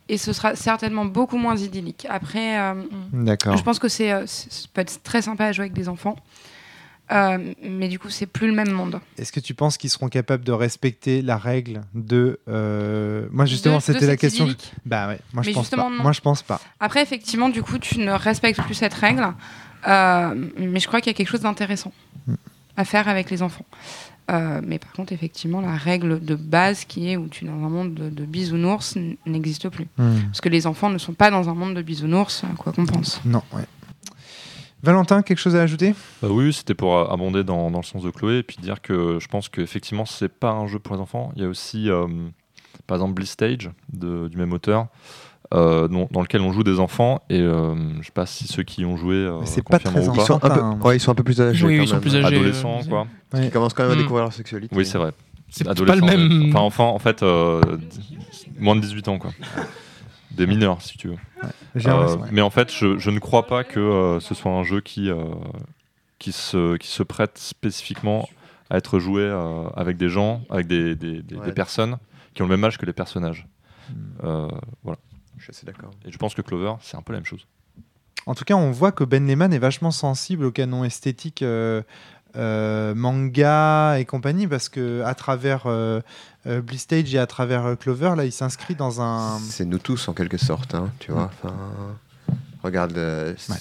et 0.08 0.18
ce 0.18 0.32
sera 0.32 0.56
certainement 0.56 1.04
beaucoup 1.04 1.36
moins 1.38 1.56
idyllique. 1.56 2.06
Après, 2.08 2.58
euh, 2.58 2.74
D'accord. 3.12 3.56
je 3.56 3.62
pense 3.62 3.78
que 3.78 3.88
c'est, 3.88 4.10
euh, 4.12 4.26
ça 4.26 4.66
peut 4.72 4.80
être 4.80 5.02
très 5.02 5.22
sympa 5.22 5.46
à 5.46 5.52
jouer 5.52 5.64
avec 5.64 5.74
des 5.74 5.88
enfants, 5.88 6.16
Euh, 7.10 7.54
mais 7.62 7.88
du 7.88 7.98
coup 7.98 8.10
c'est 8.10 8.26
plus 8.26 8.48
le 8.48 8.52
même 8.52 8.70
monde. 8.70 9.00
Est-ce 9.16 9.32
que 9.32 9.40
tu 9.40 9.54
penses 9.54 9.78
qu'ils 9.78 9.88
seront 9.88 10.10
capables 10.10 10.44
de 10.44 10.52
respecter 10.52 11.22
la 11.22 11.38
règle 11.38 11.80
de 11.94 12.38
euh, 12.48 13.26
Moi 13.32 13.46
justement, 13.46 13.80
c'était 13.80 14.06
la 14.06 14.18
question. 14.18 14.44
idyllique. 14.44 14.74
Bah 14.84 15.08
ouais, 15.08 15.18
moi 15.32 15.42
je 15.42 15.48
Mais 15.48 15.54
pense 15.54 15.62
justement, 15.64 15.84
pas. 15.90 15.96
non. 15.96 16.02
Moi 16.02 16.12
je 16.12 16.20
pense 16.20 16.42
pas. 16.42 16.60
Après, 16.80 17.00
effectivement, 17.02 17.48
du 17.48 17.62
coup, 17.62 17.78
tu 17.78 17.98
ne 18.00 18.10
respectes 18.12 18.60
plus 18.60 18.74
cette 18.74 18.92
règle. 18.92 19.26
Euh, 19.86 20.34
mais 20.58 20.80
je 20.80 20.88
crois 20.88 21.00
qu'il 21.00 21.10
y 21.10 21.14
a 21.14 21.16
quelque 21.16 21.28
chose 21.30 21.42
d'intéressant 21.42 21.92
Mm. 22.26 22.34
à 22.76 22.84
faire 22.84 23.08
avec 23.08 23.30
les 23.30 23.42
enfants. 23.42 23.64
Euh, 24.30 24.60
mais 24.62 24.78
par 24.78 24.92
contre, 24.92 25.12
effectivement, 25.14 25.60
la 25.62 25.74
règle 25.76 26.22
de 26.22 26.34
base 26.34 26.84
qui 26.84 27.10
est 27.10 27.16
où 27.16 27.28
tu 27.28 27.44
es 27.44 27.48
dans 27.48 27.54
un 27.64 27.70
monde 27.70 27.94
de, 27.94 28.10
de 28.10 28.24
bisounours 28.26 28.98
n'existe 29.24 29.70
plus. 29.70 29.86
Hmm. 29.96 30.18
Parce 30.26 30.42
que 30.42 30.50
les 30.50 30.66
enfants 30.66 30.90
ne 30.90 30.98
sont 30.98 31.14
pas 31.14 31.30
dans 31.30 31.48
un 31.48 31.54
monde 31.54 31.74
de 31.74 31.80
bisounours, 31.80 32.42
quoi 32.58 32.72
qu'on 32.74 32.84
pense. 32.84 33.20
Non, 33.24 33.42
ouais. 33.54 33.64
Valentin, 34.82 35.22
quelque 35.22 35.38
chose 35.38 35.56
à 35.56 35.62
ajouter? 35.62 35.94
Bah 36.22 36.28
oui, 36.30 36.52
c'était 36.52 36.74
pour 36.74 37.10
abonder 37.10 37.42
dans, 37.42 37.70
dans 37.70 37.78
le 37.78 37.84
sens 37.84 38.02
de 38.02 38.10
Chloé 38.10 38.38
et 38.38 38.42
puis 38.42 38.58
dire 38.60 38.80
que 38.80 39.18
je 39.20 39.26
pense 39.26 39.48
qu'effectivement, 39.48 40.04
c'est 40.06 40.28
pas 40.28 40.50
un 40.52 40.66
jeu 40.68 40.78
pour 40.78 40.94
les 40.94 41.00
enfants. 41.00 41.32
Il 41.34 41.42
y 41.42 41.44
a 41.44 41.48
aussi, 41.48 41.90
euh, 41.90 42.06
par 42.86 42.96
exemple, 42.98 43.14
Bliss 43.14 43.30
Stage 43.30 43.70
de- 43.92 44.28
du 44.28 44.36
même 44.36 44.52
auteur, 44.52 44.86
euh, 45.54 45.88
dans 45.88 46.20
lequel 46.20 46.40
on 46.42 46.52
joue 46.52 46.62
des 46.62 46.78
enfants 46.80 47.22
et 47.30 47.40
euh, 47.40 47.74
je 48.00 48.06
sais 48.06 48.12
pas 48.12 48.26
si 48.26 48.46
ceux 48.46 48.62
qui 48.62 48.84
ont 48.84 48.96
joué 48.96 49.14
euh, 49.16 49.40
c'est 49.44 49.62
pas 49.66 49.78
très 49.78 50.06
ou 50.08 50.14
Ils 50.14 50.20
sont, 50.20 50.34
un 50.44 50.50
peu, 50.76 50.86
ouais, 50.86 50.96
ils 50.96 51.00
sont 51.00 51.12
un 51.12 51.14
peu 51.14 51.22
plus 51.24 51.40
âgés. 51.40 51.64
Oui, 51.66 51.76
quand 51.78 51.82
ils 51.84 51.88
sont 51.88 51.94
même. 51.94 52.02
plus 52.02 52.16
âgés. 52.16 52.26
Adolescents, 52.36 52.80
euh, 52.84 52.88
quoi. 52.88 53.06
Ouais. 53.32 53.46
Ils 53.46 53.50
commencent 53.50 53.72
quand 53.74 53.84
même 53.84 53.92
à 53.92 53.94
Hmm. 53.94 53.98
découvrir 53.98 54.24
leur 54.24 54.32
sexualité. 54.32 54.76
Oui, 54.76 54.84
c'est 54.84 54.98
vrai. 54.98 55.12
C'est 55.50 55.64
pas 55.64 55.72
le 55.74 56.02
même. 56.02 56.42
ouais. 56.42 56.48
Enfin, 56.50 56.60
enfants, 56.60 56.94
en 56.94 56.98
fait, 56.98 57.22
euh, 57.22 57.60
moins 58.58 58.76
de 58.76 58.80
18 58.82 59.08
ans, 59.08 59.18
quoi. 59.18 59.30
Des 60.32 60.46
mineurs, 60.46 60.82
si 60.82 60.98
tu 60.98 61.08
veux. 61.08 61.16
Euh. 61.86 62.16
Mais 62.30 62.42
en 62.42 62.50
fait, 62.50 62.70
je, 62.72 62.98
je 62.98 63.10
ne 63.10 63.18
crois 63.18 63.46
pas 63.46 63.64
que 63.64 63.80
euh, 63.80 64.20
ce 64.20 64.34
soit 64.34 64.52
un 64.52 64.62
jeu 64.62 64.80
qui, 64.82 65.08
euh, 65.10 65.24
qui, 66.18 66.32
se, 66.32 66.76
qui 66.76 66.88
se 66.88 67.02
prête 67.02 67.38
spécifiquement 67.38 68.28
à 68.70 68.76
être 68.76 68.98
joué 68.98 69.22
euh, 69.22 69.64
avec 69.74 69.96
des 69.96 70.10
gens, 70.10 70.42
avec 70.50 70.66
des, 70.66 70.94
des, 70.94 71.22
des- 71.22 71.36
Ouais. 71.36 71.46
des 71.46 71.52
personnes 71.52 71.96
qui 72.34 72.42
ont 72.42 72.46
le 72.46 72.50
même 72.54 72.64
âge 72.64 72.76
que 72.76 72.84
les 72.84 72.92
personnages. 72.92 73.46
Hmm. 73.88 73.94
Euh, 74.24 74.48
voilà. 74.84 74.98
Je 75.38 75.44
suis 75.44 75.50
assez 75.50 75.66
d'accord. 75.66 75.90
Et 76.04 76.12
je 76.12 76.18
pense 76.18 76.34
que 76.34 76.42
Clover, 76.42 76.74
c'est 76.82 76.96
un 76.96 77.02
peu 77.02 77.12
la 77.12 77.18
même 77.20 77.26
chose. 77.26 77.46
En 78.26 78.34
tout 78.34 78.44
cas, 78.44 78.54
on 78.54 78.70
voit 78.70 78.92
que 78.92 79.04
Ben 79.04 79.26
Lehman 79.26 79.52
est 79.52 79.58
vachement 79.58 79.90
sensible 79.90 80.44
au 80.44 80.50
canon 80.50 80.84
esthétique 80.84 81.42
euh, 81.42 81.82
euh, 82.36 82.94
manga 82.94 83.98
et 83.98 84.04
compagnie 84.04 84.46
parce 84.46 84.68
que 84.68 85.02
à 85.02 85.14
travers 85.14 85.62
euh, 85.66 86.00
euh, 86.46 86.60
Bliss 86.60 86.82
Stage 86.82 87.14
et 87.14 87.18
à 87.18 87.26
travers 87.26 87.64
euh, 87.64 87.74
Clover, 87.74 88.12
là, 88.16 88.24
il 88.26 88.32
s'inscrit 88.32 88.74
dans 88.74 89.00
un. 89.00 89.38
C'est 89.38 89.64
nous 89.64 89.78
tous 89.78 90.08
en 90.08 90.12
quelque 90.12 90.36
sorte, 90.36 90.74
hein, 90.74 90.90
tu 90.98 91.10
vois. 91.12 91.30
Enfin, 91.42 91.54
regarde, 92.62 92.98
euh, 92.98 93.34
Ouais. 93.48 93.56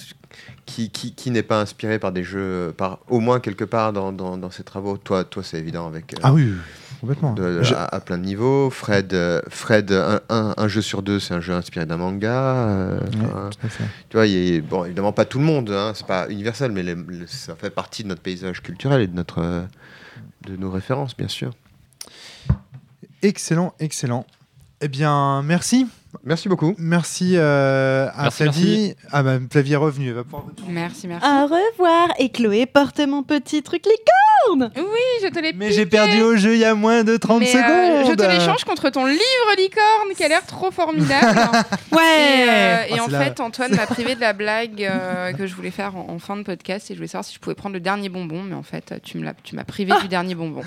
qui, 0.66 0.90
qui, 0.90 1.14
qui 1.14 1.30
n'est 1.30 1.42
pas 1.42 1.60
inspiré 1.62 1.98
par 1.98 2.12
des 2.12 2.22
jeux, 2.24 2.74
par 2.76 2.98
au 3.08 3.20
moins 3.20 3.40
quelque 3.40 3.64
part 3.64 3.92
dans, 3.94 4.12
dans, 4.12 4.36
dans 4.36 4.50
ses 4.50 4.64
travaux. 4.64 4.98
Toi, 4.98 5.24
toi, 5.24 5.42
c'est 5.42 5.58
évident 5.58 5.86
avec. 5.86 6.12
euh, 6.14 6.20
Ah 6.22 6.32
oui, 6.34 6.44
oui, 6.50 6.56
complètement. 7.00 7.32
de- 7.34 7.58
de- 7.58 7.62
Je- 7.62 7.74
à, 7.74 7.84
à 7.84 8.00
plein 8.00 8.18
de 8.18 8.24
niveaux. 8.24 8.70
Fred, 8.70 9.12
euh, 9.14 9.40
Fred 9.48 9.92
un, 9.92 10.20
un- 10.28 10.54
un 10.56 10.68
jeu 10.68 10.82
sur 10.82 11.02
deux, 11.02 11.20
c'est 11.20 11.34
un 11.34 11.40
jeu 11.40 11.52
inspiré 11.54 11.86
d'un 11.86 11.96
manga. 11.96 12.30
euh, 12.32 13.00
Ouais, 13.00 13.06
enfin, 13.24 13.50
tout 13.50 13.66
à 13.66 13.68
fait. 13.68 13.84
tu 14.08 14.16
vois, 14.16 14.26
il 14.26 14.54
y 14.54 14.58
a- 14.58 14.60
bon, 14.62 14.84
évidemment 14.84 15.12
pas 15.12 15.24
tout 15.24 15.38
le 15.38 15.44
monde, 15.44 15.70
hein, 15.70 15.92
c'est 15.94 16.06
pas 16.06 16.28
universel, 16.28 16.72
mais 16.72 16.82
les- 16.82 16.94
les- 16.94 17.26
ça 17.26 17.54
fait 17.56 17.70
partie 17.70 18.02
de 18.02 18.08
notre 18.08 18.22
paysage 18.22 18.62
culturel 18.62 19.00
et 19.02 19.06
de 19.06 19.14
notre 19.16 19.38
euh, 19.42 19.62
de 20.46 20.56
nos 20.56 20.70
références, 20.70 21.16
bien 21.16 21.28
sûr. 21.28 21.52
Excellent, 23.22 23.74
excellent. 23.80 24.24
Eh 24.80 24.88
bien, 24.88 25.42
merci. 25.42 25.86
Merci 26.24 26.48
beaucoup. 26.48 26.74
Merci 26.78 27.34
euh, 27.36 28.08
à 28.14 28.24
Merci, 28.24 28.36
Flavie. 28.42 28.94
Ah 29.12 29.22
bah, 29.22 29.38
Flavie 29.50 29.72
est 29.74 29.76
revenue. 29.76 30.08
Elle 30.08 30.14
va 30.14 30.24
pouvoir... 30.24 30.44
Merci, 30.68 31.06
merci. 31.06 31.26
Au 31.26 31.42
revoir. 31.44 32.08
Et 32.18 32.30
Chloé 32.30 32.66
porte 32.66 32.98
mon 33.00 33.22
petit 33.22 33.62
truc 33.62 33.84
licorne. 33.84 34.72
Oui, 34.76 34.82
je 35.22 35.28
te 35.28 35.38
l'ai 35.38 35.52
Mais 35.52 35.70
j'ai 35.72 35.84
perdu 35.86 36.22
au 36.22 36.36
jeu 36.36 36.54
il 36.54 36.60
y 36.60 36.64
a 36.64 36.74
moins 36.74 37.04
de 37.04 37.16
30 37.16 37.40
Mais, 37.40 37.48
euh, 37.48 38.02
secondes. 38.04 38.10
je 38.10 38.14
te 38.14 38.22
l'échange 38.28 38.64
contre 38.64 38.88
ton 38.90 39.04
livre 39.04 39.20
licorne 39.58 40.14
qui 40.16 40.24
a 40.24 40.28
l'air 40.28 40.44
trop 40.46 40.70
formidable. 40.70 41.38
Ouais. 41.92 41.98
Et, 41.98 42.48
euh, 42.48 42.82
et 42.94 42.98
Ah, 42.98 43.04
en 43.04 43.08
la- 43.08 43.20
fait, 43.20 43.40
Antoine 43.40 43.74
m'a 43.74 43.86
privé 43.86 44.14
de 44.14 44.20
la 44.20 44.32
blague 44.32 44.82
euh, 44.84 45.32
que 45.32 45.46
je 45.46 45.54
voulais 45.54 45.70
faire 45.70 45.96
en, 45.96 46.06
en 46.10 46.18
fin 46.18 46.36
de 46.36 46.42
podcast 46.42 46.90
et 46.90 46.94
je 46.94 46.98
voulais 46.98 47.08
savoir 47.08 47.24
si 47.24 47.34
je 47.34 47.38
pouvais 47.40 47.54
prendre 47.54 47.74
le 47.74 47.80
dernier 47.80 48.08
bonbon, 48.08 48.42
mais 48.42 48.54
en 48.54 48.62
fait, 48.62 48.94
tu 49.02 49.18
me 49.18 49.24
l'as, 49.24 49.34
tu 49.42 49.54
m'as 49.56 49.64
privé 49.64 49.92
du 50.00 50.08
dernier 50.08 50.34
bonbon. 50.34 50.62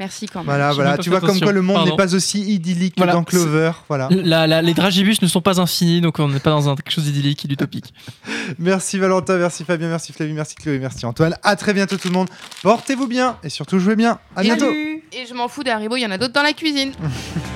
Merci 0.00 0.26
quand 0.26 0.40
même. 0.40 0.46
Voilà, 0.46 0.72
voilà. 0.72 0.98
Tu 0.98 1.10
vois 1.10 1.20
comme 1.20 1.38
quoi 1.40 1.52
le 1.52 1.62
monde 1.62 1.88
n'est 1.88 1.96
pas 1.96 2.14
aussi 2.14 2.40
idyllique 2.54 2.94
Voilà, 2.96 3.12
que 3.12 3.16
dans 3.18 3.24
Clover. 3.24 3.72
Voilà. 3.88 4.08
La- 4.10 4.46
la- 4.46 4.62
les 4.62 4.74
dragibus 4.74 5.22
ne 5.22 5.26
sont 5.26 5.40
pas 5.40 5.60
infinis, 5.60 6.00
donc 6.00 6.18
on 6.18 6.28
n'est 6.28 6.40
pas 6.40 6.50
dans 6.50 6.68
un, 6.68 6.76
quelque 6.76 6.90
chose 6.90 7.04
d'idyllique 7.04 7.44
et 7.44 7.48
d'utopique. 7.48 7.94
Merci 8.58 8.98
Valentin, 8.98 9.36
merci 9.38 9.64
Fabien, 9.64 9.88
merci 9.88 10.12
Flavie, 10.12 10.32
merci 10.32 10.54
Chloé, 10.54 10.78
merci 10.78 11.06
Antoine. 11.06 11.36
À 11.42 11.56
très 11.56 11.72
bientôt 11.72 11.96
tout 11.96 12.08
le 12.08 12.14
monde. 12.14 12.28
Portez-vous 12.62 13.06
bien 13.06 13.36
et 13.42 13.48
surtout 13.48 13.78
jouez 13.78 13.96
bien. 13.96 14.18
À 14.36 14.42
Et 14.42 14.44
bientôt. 14.46 14.66
Et 14.70 15.26
je 15.28 15.34
m'en 15.34 15.48
fous 15.48 15.62
des 15.62 15.70
haribots, 15.70 15.96
il 15.96 16.02
y 16.02 16.06
en 16.06 16.10
a 16.10 16.18
d'autres 16.18 16.32
dans 16.34 16.42
la 16.42 16.52
cuisine. 16.52 16.92